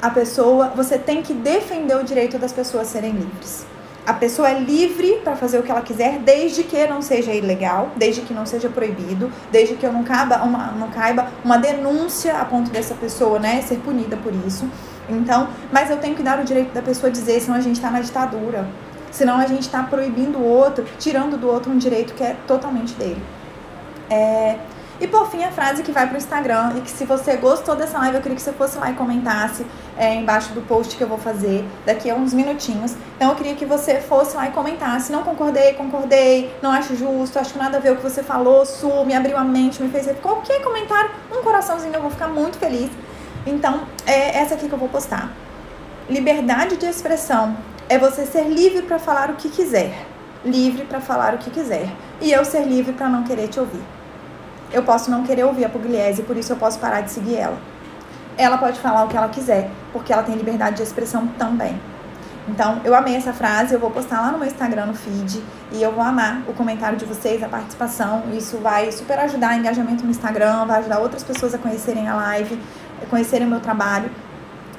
A 0.00 0.08
pessoa, 0.08 0.72
você 0.74 0.98
tem 0.98 1.22
que 1.22 1.34
defender 1.34 1.94
o 1.94 2.02
direito 2.02 2.38
das 2.38 2.52
pessoas 2.52 2.86
serem 2.88 3.12
livres. 3.12 3.66
A 4.06 4.14
pessoa 4.14 4.48
é 4.48 4.58
livre 4.58 5.20
para 5.22 5.36
fazer 5.36 5.58
o 5.58 5.62
que 5.62 5.70
ela 5.70 5.82
quiser, 5.82 6.18
desde 6.18 6.64
que 6.64 6.86
não 6.86 7.02
seja 7.02 7.32
ilegal, 7.32 7.90
desde 7.96 8.22
que 8.22 8.32
não 8.32 8.46
seja 8.46 8.68
proibido, 8.68 9.30
desde 9.52 9.74
que 9.74 9.84
eu 9.84 9.92
não 9.92 10.02
caiba 10.02 10.42
uma, 10.42 10.72
não 10.72 10.88
caiba 10.88 11.28
uma 11.44 11.58
denúncia 11.58 12.38
a 12.38 12.44
ponto 12.44 12.70
dessa 12.70 12.94
pessoa 12.94 13.38
né, 13.38 13.60
ser 13.62 13.76
punida 13.76 14.16
por 14.16 14.32
isso. 14.46 14.68
Então, 15.08 15.48
mas 15.70 15.90
eu 15.90 15.98
tenho 15.98 16.14
que 16.14 16.22
dar 16.22 16.40
o 16.40 16.44
direito 16.44 16.72
da 16.72 16.82
pessoa 16.82 17.10
dizer, 17.10 17.40
senão 17.40 17.56
a 17.56 17.60
gente 17.60 17.76
está 17.76 17.90
na 17.90 18.00
ditadura. 18.00 18.66
Senão 19.10 19.38
a 19.38 19.46
gente 19.46 19.62
está 19.62 19.82
proibindo 19.82 20.38
o 20.38 20.44
outro, 20.44 20.84
tirando 20.98 21.36
do 21.36 21.48
outro 21.48 21.70
um 21.70 21.78
direito 21.78 22.14
que 22.14 22.22
é 22.22 22.36
totalmente 22.46 22.94
dele. 22.94 23.20
É, 24.08 24.56
e 25.00 25.06
por 25.06 25.30
fim, 25.30 25.42
a 25.44 25.50
frase 25.50 25.82
que 25.82 25.90
vai 25.90 26.06
para 26.06 26.14
o 26.14 26.18
Instagram 26.18 26.74
e 26.76 26.82
que 26.82 26.90
se 26.90 27.06
você 27.06 27.34
gostou 27.36 27.74
dessa 27.74 27.98
live, 28.00 28.16
eu 28.16 28.20
queria 28.20 28.36
que 28.36 28.42
você 28.42 28.52
fosse 28.52 28.76
lá 28.76 28.90
e 28.90 28.94
comentasse 28.94 29.64
é, 29.96 30.14
embaixo 30.14 30.52
do 30.52 30.60
post 30.60 30.94
que 30.94 31.02
eu 31.02 31.08
vou 31.08 31.16
fazer 31.16 31.64
daqui 31.86 32.10
a 32.10 32.14
uns 32.14 32.34
minutinhos. 32.34 32.94
Então 33.16 33.30
eu 33.30 33.34
queria 33.34 33.54
que 33.54 33.64
você 33.64 33.98
fosse 33.98 34.36
lá 34.36 34.48
e 34.48 34.52
comentasse. 34.52 35.10
Não 35.10 35.22
concordei, 35.22 35.72
concordei, 35.72 36.54
não 36.60 36.70
acho 36.70 36.94
justo, 36.94 37.38
acho 37.38 37.54
que 37.54 37.58
nada 37.58 37.78
a 37.78 37.80
ver 37.80 37.92
o 37.92 37.96
que 37.96 38.02
você 38.02 38.22
falou, 38.22 38.66
Su, 38.66 39.06
me 39.06 39.14
abriu 39.14 39.38
a 39.38 39.44
mente, 39.44 39.82
me 39.82 39.88
fez 39.88 40.06
qualquer 40.20 40.60
comentário, 40.60 41.10
um 41.32 41.42
coraçãozinho, 41.42 41.94
eu 41.94 42.02
vou 42.02 42.10
ficar 42.10 42.28
muito 42.28 42.58
feliz. 42.58 42.90
Então, 43.46 43.84
é 44.06 44.38
essa 44.38 44.54
aqui 44.54 44.68
que 44.68 44.74
eu 44.74 44.78
vou 44.78 44.90
postar. 44.90 45.32
Liberdade 46.10 46.76
de 46.76 46.84
expressão 46.84 47.56
é 47.88 47.96
você 47.96 48.26
ser 48.26 48.44
livre 48.44 48.82
para 48.82 48.98
falar 48.98 49.30
o 49.30 49.36
que 49.36 49.48
quiser. 49.48 50.06
Livre 50.44 50.84
para 50.84 51.00
falar 51.00 51.32
o 51.32 51.38
que 51.38 51.48
quiser. 51.48 51.88
E 52.20 52.30
eu 52.30 52.44
ser 52.44 52.64
livre 52.66 52.92
para 52.92 53.08
não 53.08 53.24
querer 53.24 53.48
te 53.48 53.58
ouvir 53.58 53.80
eu 54.72 54.82
posso 54.82 55.10
não 55.10 55.24
querer 55.24 55.44
ouvir 55.44 55.64
a 55.64 55.68
Pugliese, 55.68 56.22
por 56.22 56.36
isso 56.36 56.52
eu 56.52 56.56
posso 56.56 56.78
parar 56.78 57.00
de 57.00 57.10
seguir 57.10 57.36
ela. 57.36 57.58
Ela 58.36 58.56
pode 58.58 58.78
falar 58.78 59.04
o 59.04 59.08
que 59.08 59.16
ela 59.16 59.28
quiser, 59.28 59.70
porque 59.92 60.12
ela 60.12 60.22
tem 60.22 60.34
liberdade 60.34 60.76
de 60.76 60.82
expressão 60.82 61.26
também. 61.38 61.78
Então, 62.48 62.80
eu 62.84 62.94
amei 62.94 63.14
essa 63.14 63.32
frase, 63.32 63.74
eu 63.74 63.80
vou 63.80 63.90
postar 63.90 64.20
lá 64.20 64.32
no 64.32 64.38
meu 64.38 64.46
Instagram, 64.46 64.86
no 64.86 64.94
feed, 64.94 65.42
e 65.72 65.82
eu 65.82 65.92
vou 65.92 66.02
amar 66.02 66.42
o 66.48 66.52
comentário 66.52 66.96
de 66.96 67.04
vocês, 67.04 67.42
a 67.42 67.48
participação. 67.48 68.24
Isso 68.32 68.58
vai 68.58 68.90
super 68.90 69.18
ajudar 69.20 69.54
o 69.54 69.58
engajamento 69.58 70.04
no 70.04 70.10
Instagram, 70.10 70.66
vai 70.66 70.78
ajudar 70.80 70.98
outras 70.98 71.22
pessoas 71.22 71.54
a 71.54 71.58
conhecerem 71.58 72.08
a 72.08 72.14
live, 72.14 72.58
conhecerem 73.08 73.46
o 73.46 73.50
meu 73.50 73.60
trabalho. 73.60 74.10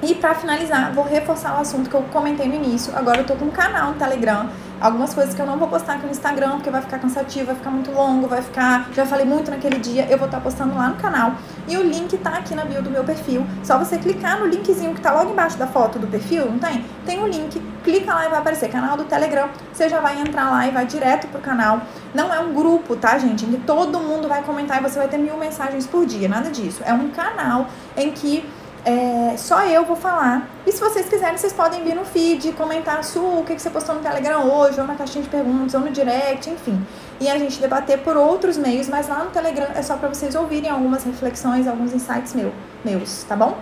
E 0.04 0.16
para 0.16 0.34
finalizar, 0.34 0.94
vou 0.94 1.04
reforçar 1.04 1.58
o 1.58 1.62
assunto 1.62 1.90
que 1.90 1.96
eu 1.96 2.02
comentei 2.12 2.48
no 2.48 2.56
início. 2.56 2.96
Agora 2.96 3.20
eu 3.20 3.26
tô 3.26 3.36
com 3.36 3.46
um 3.46 3.52
canal 3.52 3.92
no 3.92 3.96
Telegram 3.98 4.50
algumas 4.82 5.14
coisas 5.14 5.36
que 5.36 5.42
eu 5.42 5.46
não 5.46 5.58
vou 5.58 5.68
postar 5.68 5.94
aqui 5.94 6.06
no 6.06 6.12
Instagram, 6.12 6.54
porque 6.54 6.72
vai 6.72 6.82
ficar 6.82 6.98
cansativo, 6.98 7.46
vai 7.46 7.56
ficar 7.56 7.70
muito 7.70 7.92
longo, 7.92 8.28
vai 8.28 8.42
ficar. 8.42 8.90
Já 8.94 9.06
falei 9.06 9.26
muito 9.26 9.52
naquele 9.52 9.78
dia, 9.78 10.08
eu 10.10 10.18
vou 10.18 10.26
estar 10.26 10.42
postando 10.42 10.76
lá 10.76 10.90
no 10.90 10.96
canal. 10.96 11.36
E 11.68 11.78
o 11.78 11.84
link 11.84 12.18
tá 12.18 12.32
aqui 12.32 12.56
na 12.56 12.66
bio 12.66 12.82
do 12.82 12.90
meu 12.90 13.04
perfil. 13.04 13.46
Só 13.64 13.78
você 13.78 14.00
clicar 14.00 14.40
no 14.40 14.48
linkzinho 14.48 14.96
que 14.96 15.02
tá 15.02 15.14
logo 15.14 15.32
embaixo 15.32 15.58
da 15.58 15.68
foto 15.68 16.00
do 16.00 16.08
perfil, 16.08 16.48
não 16.48 16.58
tem? 16.58 16.84
Tem 17.06 17.20
o 17.20 17.26
um 17.26 17.28
link, 17.28 17.62
clica 17.84 18.14
lá 18.14 18.26
e 18.26 18.30
vai 18.30 18.40
aparecer 18.40 18.70
canal 18.70 18.98
do 18.98 19.04
Telegram. 19.04 19.48
Você 19.72 19.88
já 19.88 20.02
vai 20.02 20.20
entrar 20.20 20.50
lá 20.50 20.68
e 20.68 20.72
vai 20.72 20.86
direto 20.88 21.28
pro 21.28 21.40
canal. 21.40 21.82
Não 22.14 22.34
é 22.34 22.40
um 22.40 22.54
grupo, 22.54 22.96
tá, 22.96 23.20
gente? 23.20 23.46
Em 23.46 23.52
que 23.52 23.58
todo 23.60 24.00
mundo 24.00 24.28
vai 24.28 24.42
comentar 24.42 24.80
e 24.80 24.82
você 24.82 24.98
vai 24.98 25.08
ter 25.08 25.20
mil 25.20 25.38
mensagens 25.38 25.86
por 25.86 26.06
dia. 26.08 26.28
Nada 26.28 26.50
disso. 26.50 26.82
É 26.84 26.92
um 26.92 27.10
canal 27.10 27.68
em 27.96 28.12
que 28.12 28.44
é, 28.84 29.36
só 29.38 29.64
eu 29.66 29.86
vou 29.86 29.96
falar. 29.96 30.48
E 30.66 30.72
se 30.72 30.80
vocês 30.80 31.08
quiserem, 31.08 31.38
vocês 31.38 31.54
podem 31.54 31.84
vir 31.84 31.96
no 31.96 32.04
feed, 32.04 32.52
comentar 32.54 33.04
Su, 33.04 33.20
o 33.20 33.44
que, 33.44 33.56
que 33.56 33.62
você 33.62 33.70
postou 33.70 33.96
no 33.96 34.02
Telegram 34.02 34.44
hoje, 34.44 34.80
ou 34.80 34.88
na 34.88 34.96
caixinha 34.96 35.24
de 35.24 35.30
perguntas, 35.30 35.74
ou 35.74 35.82
no 35.82 35.92
direct, 35.92 36.50
enfim. 36.50 36.86
E 37.20 37.30
a 37.30 37.38
gente 37.38 37.60
debater 37.60 38.00
por 38.00 38.18
outros 38.18 38.58
meios, 38.58 38.90
mas 38.90 39.08
lá 39.08 39.24
no 39.24 39.32
Telegram 39.32 39.68
é 39.76 39.82
só 39.82 39.98
para 39.98 40.10
vocês 40.10 40.34
ouvirem 40.34 40.70
algumas 40.70 41.04
reflexões, 41.04 41.68
alguns 41.68 41.94
insights 41.94 42.34
meu, 42.34 42.52
meus, 42.84 43.24
tá 43.24 43.36
bom? 43.36 43.58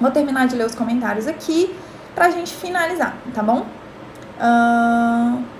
Vou 0.00 0.10
terminar 0.10 0.46
de 0.46 0.56
ler 0.56 0.66
os 0.66 0.74
comentários 0.74 1.26
aqui 1.26 1.74
pra 2.14 2.30
gente 2.30 2.54
finalizar, 2.54 3.14
tá 3.34 3.42
bom? 3.42 3.66
Uh... 4.40 5.55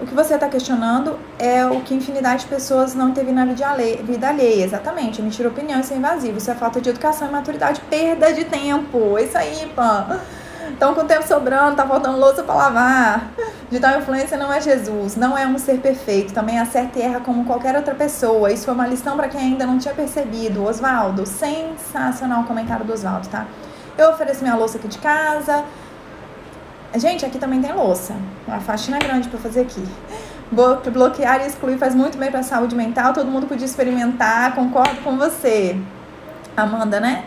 O 0.00 0.06
que 0.06 0.14
você 0.14 0.34
está 0.34 0.48
questionando 0.48 1.18
é 1.38 1.64
o 1.66 1.80
que 1.82 1.94
infinidade 1.94 2.44
de 2.44 2.48
pessoas 2.48 2.94
não 2.94 3.12
teve 3.12 3.32
na 3.32 3.44
vida 3.44 3.68
alheia. 3.68 4.02
Vida 4.02 4.28
alheia. 4.28 4.64
Exatamente. 4.64 5.20
Emitir 5.20 5.46
opinião 5.46 5.78
e 5.78 5.84
ser 5.84 5.96
invasivo. 5.96 6.38
Isso 6.38 6.50
é 6.50 6.54
falta 6.54 6.80
de 6.80 6.88
educação 6.88 7.28
e 7.28 7.30
maturidade. 7.30 7.80
Perda 7.82 8.32
de 8.32 8.44
tempo. 8.44 9.18
Isso 9.18 9.36
aí, 9.36 9.70
pã. 9.76 10.20
Estão 10.72 10.94
com 10.94 11.02
o 11.02 11.04
tempo 11.04 11.26
sobrando, 11.26 11.76
tá 11.76 11.86
faltando 11.86 12.18
louça 12.18 12.42
para 12.42 12.54
lavar. 12.54 13.30
De 13.70 13.78
tal 13.78 13.98
influência 13.98 14.36
não 14.38 14.52
é 14.52 14.60
Jesus, 14.60 15.14
não 15.14 15.36
é 15.36 15.46
um 15.46 15.58
ser 15.58 15.78
perfeito, 15.80 16.32
também 16.32 16.58
acerta 16.58 16.98
e 16.98 17.02
erra 17.02 17.20
como 17.20 17.44
qualquer 17.44 17.76
outra 17.76 17.94
pessoa. 17.94 18.50
Isso 18.50 18.64
foi 18.64 18.74
uma 18.74 18.86
lição 18.86 19.16
para 19.16 19.28
quem 19.28 19.40
ainda 19.40 19.66
não 19.66 19.78
tinha 19.78 19.94
percebido. 19.94 20.64
Oswaldo, 20.64 21.26
sensacional 21.26 22.42
o 22.42 22.44
comentário 22.44 22.84
do 22.84 22.92
Oswaldo, 22.92 23.28
tá? 23.28 23.46
Eu 23.98 24.10
ofereço 24.10 24.42
minha 24.42 24.56
louça 24.56 24.78
aqui 24.78 24.88
de 24.88 24.98
casa, 24.98 25.64
Gente, 26.96 27.24
aqui 27.24 27.38
também 27.38 27.60
tem 27.60 27.72
louça. 27.72 28.14
Uma 28.46 28.60
faxina 28.60 28.98
grande 28.98 29.28
para 29.28 29.38
fazer 29.38 29.60
aqui. 29.60 29.84
Bloquear 30.50 31.42
e 31.42 31.46
excluir 31.46 31.78
faz 31.78 31.94
muito 31.94 32.18
bem 32.18 32.30
para 32.30 32.40
a 32.40 32.42
saúde 32.42 32.74
mental. 32.74 33.12
Todo 33.12 33.30
mundo 33.30 33.46
podia 33.46 33.64
experimentar. 33.64 34.54
Concordo 34.54 35.00
com 35.02 35.16
você. 35.16 35.78
Amanda, 36.56 36.98
né? 36.98 37.24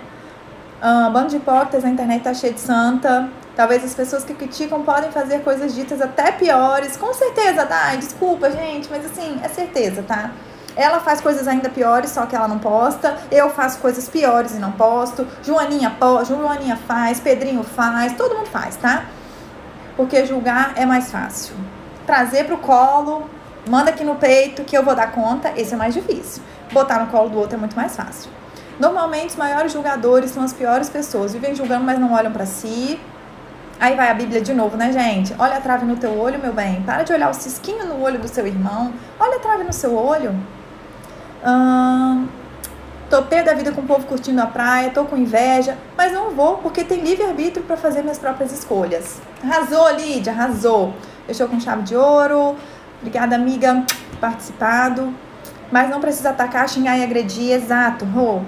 Ah, 0.81 1.09
bando 1.09 1.29
de 1.29 1.37
hipócritas, 1.37 1.85
a 1.85 1.89
internet 1.89 2.23
tá 2.23 2.33
cheia 2.33 2.51
de 2.51 2.59
santa. 2.59 3.29
Talvez 3.55 3.85
as 3.85 3.93
pessoas 3.93 4.25
que 4.25 4.33
criticam 4.33 4.81
podem 4.83 5.11
fazer 5.11 5.39
coisas 5.39 5.73
ditas 5.73 6.01
até 6.01 6.31
piores. 6.33 6.97
Com 6.97 7.13
certeza, 7.13 7.65
Dai. 7.65 7.97
Desculpa, 7.97 8.51
gente, 8.51 8.89
mas 8.91 9.05
assim, 9.05 9.39
é 9.41 9.47
certeza, 9.47 10.03
tá? 10.03 10.31
Ela 10.75 10.99
faz 10.99 11.21
coisas 11.21 11.47
ainda 11.47 11.69
piores, 11.69 12.09
só 12.09 12.25
que 12.25 12.35
ela 12.35 12.49
não 12.49 12.59
posta. 12.59 13.15
Eu 13.31 13.49
faço 13.51 13.79
coisas 13.79 14.09
piores 14.09 14.55
e 14.55 14.59
não 14.59 14.73
posto. 14.73 15.25
Joaninha, 15.41 15.95
po 15.97 16.25
Joaninha 16.25 16.75
faz, 16.75 17.21
Pedrinho 17.21 17.63
faz, 17.63 18.11
todo 18.13 18.35
mundo 18.35 18.47
faz, 18.47 18.75
tá? 18.75 19.05
Porque 19.95 20.25
julgar 20.25 20.73
é 20.75 20.85
mais 20.85 21.11
fácil. 21.11 21.55
Trazer 22.05 22.45
para 22.45 22.55
o 22.55 22.57
colo, 22.57 23.29
manda 23.69 23.89
aqui 23.89 24.03
no 24.03 24.15
peito 24.15 24.63
que 24.63 24.77
eu 24.77 24.83
vou 24.83 24.95
dar 24.95 25.11
conta, 25.11 25.53
esse 25.55 25.73
é 25.73 25.77
mais 25.77 25.93
difícil. 25.93 26.43
Botar 26.71 26.99
no 26.99 27.07
colo 27.07 27.29
do 27.29 27.37
outro 27.37 27.55
é 27.55 27.59
muito 27.59 27.75
mais 27.75 27.95
fácil. 27.95 28.29
Normalmente 28.79 29.29
os 29.29 29.35
maiores 29.35 29.71
julgadores 29.71 30.31
são 30.31 30.43
as 30.43 30.51
piores 30.51 30.89
pessoas, 30.89 31.33
vivem 31.33 31.55
julgando, 31.55 31.85
mas 31.85 31.99
não 31.99 32.11
olham 32.11 32.31
para 32.31 32.45
si. 32.45 32.99
Aí 33.79 33.95
vai 33.95 34.09
a 34.09 34.13
Bíblia 34.13 34.41
de 34.41 34.53
novo, 34.53 34.77
né, 34.77 34.91
gente? 34.91 35.35
Olha 35.37 35.57
a 35.57 35.61
trave 35.61 35.85
no 35.85 35.95
teu 35.95 36.17
olho, 36.17 36.39
meu 36.39 36.53
bem. 36.53 36.81
Para 36.83 37.03
de 37.03 37.13
olhar 37.13 37.29
o 37.29 37.33
cisquinho 37.33 37.85
no 37.85 38.01
olho 38.01 38.19
do 38.19 38.27
seu 38.27 38.47
irmão. 38.47 38.93
Olha 39.19 39.37
a 39.37 39.39
trave 39.39 39.63
no 39.63 39.73
seu 39.73 39.95
olho. 39.95 40.35
Hum, 41.45 42.27
Tô 43.13 43.21
pé 43.21 43.43
da 43.43 43.53
vida 43.53 43.71
com 43.71 43.81
o 43.81 43.83
povo 43.83 44.07
curtindo 44.07 44.41
a 44.41 44.47
praia, 44.47 44.89
tô 44.89 45.05
com 45.05 45.15
inveja, 45.15 45.77
mas 45.95 46.11
não 46.11 46.31
vou 46.31 46.57
porque 46.57 46.83
tem 46.83 47.01
livre-arbítrio 47.01 47.63
para 47.63 47.77
fazer 47.77 48.01
minhas 48.01 48.17
próprias 48.17 48.51
escolhas. 48.51 49.21
Arrasou, 49.43 49.87
Lídia, 49.91 50.33
arrasou. 50.33 50.95
Fechou 51.27 51.47
com 51.47 51.59
chave 51.59 51.83
de 51.83 51.95
ouro. 51.95 52.55
Obrigada, 52.99 53.35
amiga, 53.35 53.85
participado. 54.19 55.13
Mas 55.71 55.91
não 55.91 56.01
precisa 56.01 56.31
atacar, 56.31 56.67
xingar 56.67 56.97
e 56.97 57.03
agredir. 57.03 57.51
Exato, 57.51 58.03
Rô. 58.03 58.41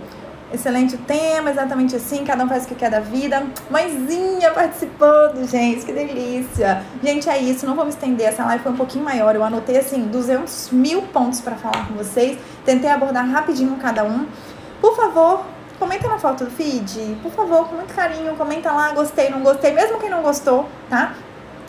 Excelente 0.51 0.97
tema, 0.97 1.51
exatamente 1.51 1.95
assim, 1.95 2.23
cada 2.23 2.43
um 2.43 2.47
faz 2.47 2.65
o 2.65 2.67
que 2.67 2.75
quer 2.75 2.89
da 2.89 2.99
vida. 2.99 3.43
Mãezinha 3.69 4.51
participando, 4.51 5.47
gente, 5.47 5.86
que 5.86 5.91
delícia. 5.91 6.82
Gente, 7.04 7.30
é 7.30 7.38
isso, 7.38 7.67
não 7.67 7.75
vou 7.75 7.84
me 7.84 7.91
estender, 7.91 8.28
essa 8.28 8.43
live 8.45 8.63
foi 8.63 8.71
um 8.71 8.78
pouquinho 8.78 9.04
maior. 9.04 9.36
Eu 9.36 9.43
anotei, 9.43 9.78
assim, 9.78 10.08
200 10.08 10.69
mil 10.71 11.02
pontos 11.04 11.42
para 11.42 11.56
falar 11.56 11.87
com 11.87 11.94
vocês. 11.96 12.37
Tentei 12.63 12.90
abordar 12.90 13.27
rapidinho 13.29 13.75
cada 13.77 14.04
um. 14.04 14.25
Por 14.82 14.96
favor, 14.96 15.46
comenta 15.80 16.08
na 16.08 16.17
foto 16.17 16.46
do 16.46 16.52
feed, 16.52 17.17
por 17.21 17.32
favor, 17.32 17.67
com 17.67 17.76
muito 17.76 17.94
carinho, 17.94 18.36
comenta 18.36 18.71
lá, 18.71 18.92
gostei, 18.92 19.30
não 19.30 19.42
gostei, 19.42 19.73
mesmo 19.73 20.00
quem 20.00 20.10
não 20.10 20.21
gostou, 20.21 20.69
tá? 20.90 21.13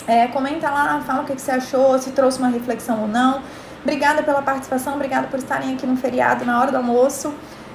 É, 0.07 0.29
comenta 0.29 0.71
lá, 0.71 1.01
fala 1.05 1.23
o 1.23 1.25
que, 1.25 1.41
você 1.41 1.51
achou, 1.51 1.99
se 1.99 2.13
trouxe 2.13 2.39
uma 2.39 2.49
reflexão 2.49 3.03
ou 3.03 3.09
não. 3.09 3.43
Obrigada 3.83 4.23
pela 4.23 4.43
participação, 4.43 4.95
obrigada 4.95 5.27
por 5.29 5.39
estarem 5.39 5.75
aqui 5.75 5.87
no 5.87 5.97
feriado, 5.97 6.45
na 6.45 6.61
hora 6.61 6.71
do 6.71 6.77
almoço. 6.77 7.33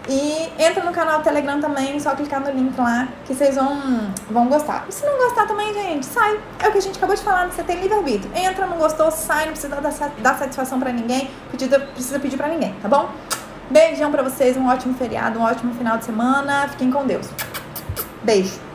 E 0.10 0.50
entra 0.58 0.84
no 0.84 0.92
canal 0.92 1.22
Telegram 1.22 1.60
também, 1.62 2.00
só 2.00 2.16
clicar 2.16 2.42
no 2.42 2.50
link 2.52 2.76
lá, 2.78 3.08
que 3.26 3.36
vocês 3.36 3.56
vão, 3.56 4.12
vão 4.30 4.48
gostar. 4.48 4.86
E 4.90 4.92
se 4.92 5.06
não 5.06 5.18
gostar 5.18 5.46
também, 5.46 5.74
gente, 5.74 6.06
sai. 6.06 6.40
É 6.60 6.68
o 6.68 6.72
que 6.72 6.80
a 6.80 6.82
gente 6.82 6.98
acabou 6.98 7.16
de 7.16 7.22
falar, 7.22 7.48
você 7.48 7.64
tem 7.64 7.80
livre-arbítrio. 7.80 8.32
Entra, 8.36 8.66
não 8.66 8.78
gostou, 8.78 9.12
sai, 9.12 9.46
não 9.46 9.52
precisa 9.54 9.76
dar, 9.76 9.92
dar 10.20 10.38
satisfação 10.38 10.80
para 10.80 10.92
ninguém, 10.92 11.30
precisa, 11.50 11.80
precisa 11.80 12.20
pedir 12.20 12.38
para 12.38 12.48
ninguém, 12.48 12.74
tá 12.82 12.88
bom? 12.88 13.10
Beijão 13.72 14.12
para 14.12 14.22
vocês, 14.22 14.58
um 14.58 14.68
ótimo 14.68 14.94
feriado, 14.94 15.40
um 15.40 15.44
ótimo 15.44 15.74
final 15.74 15.98
de 15.98 16.06
semana. 16.06 16.68
Fiquem 16.68 16.92
com 16.92 17.06
Deus. 17.06 17.30
Beijo. 18.22 18.71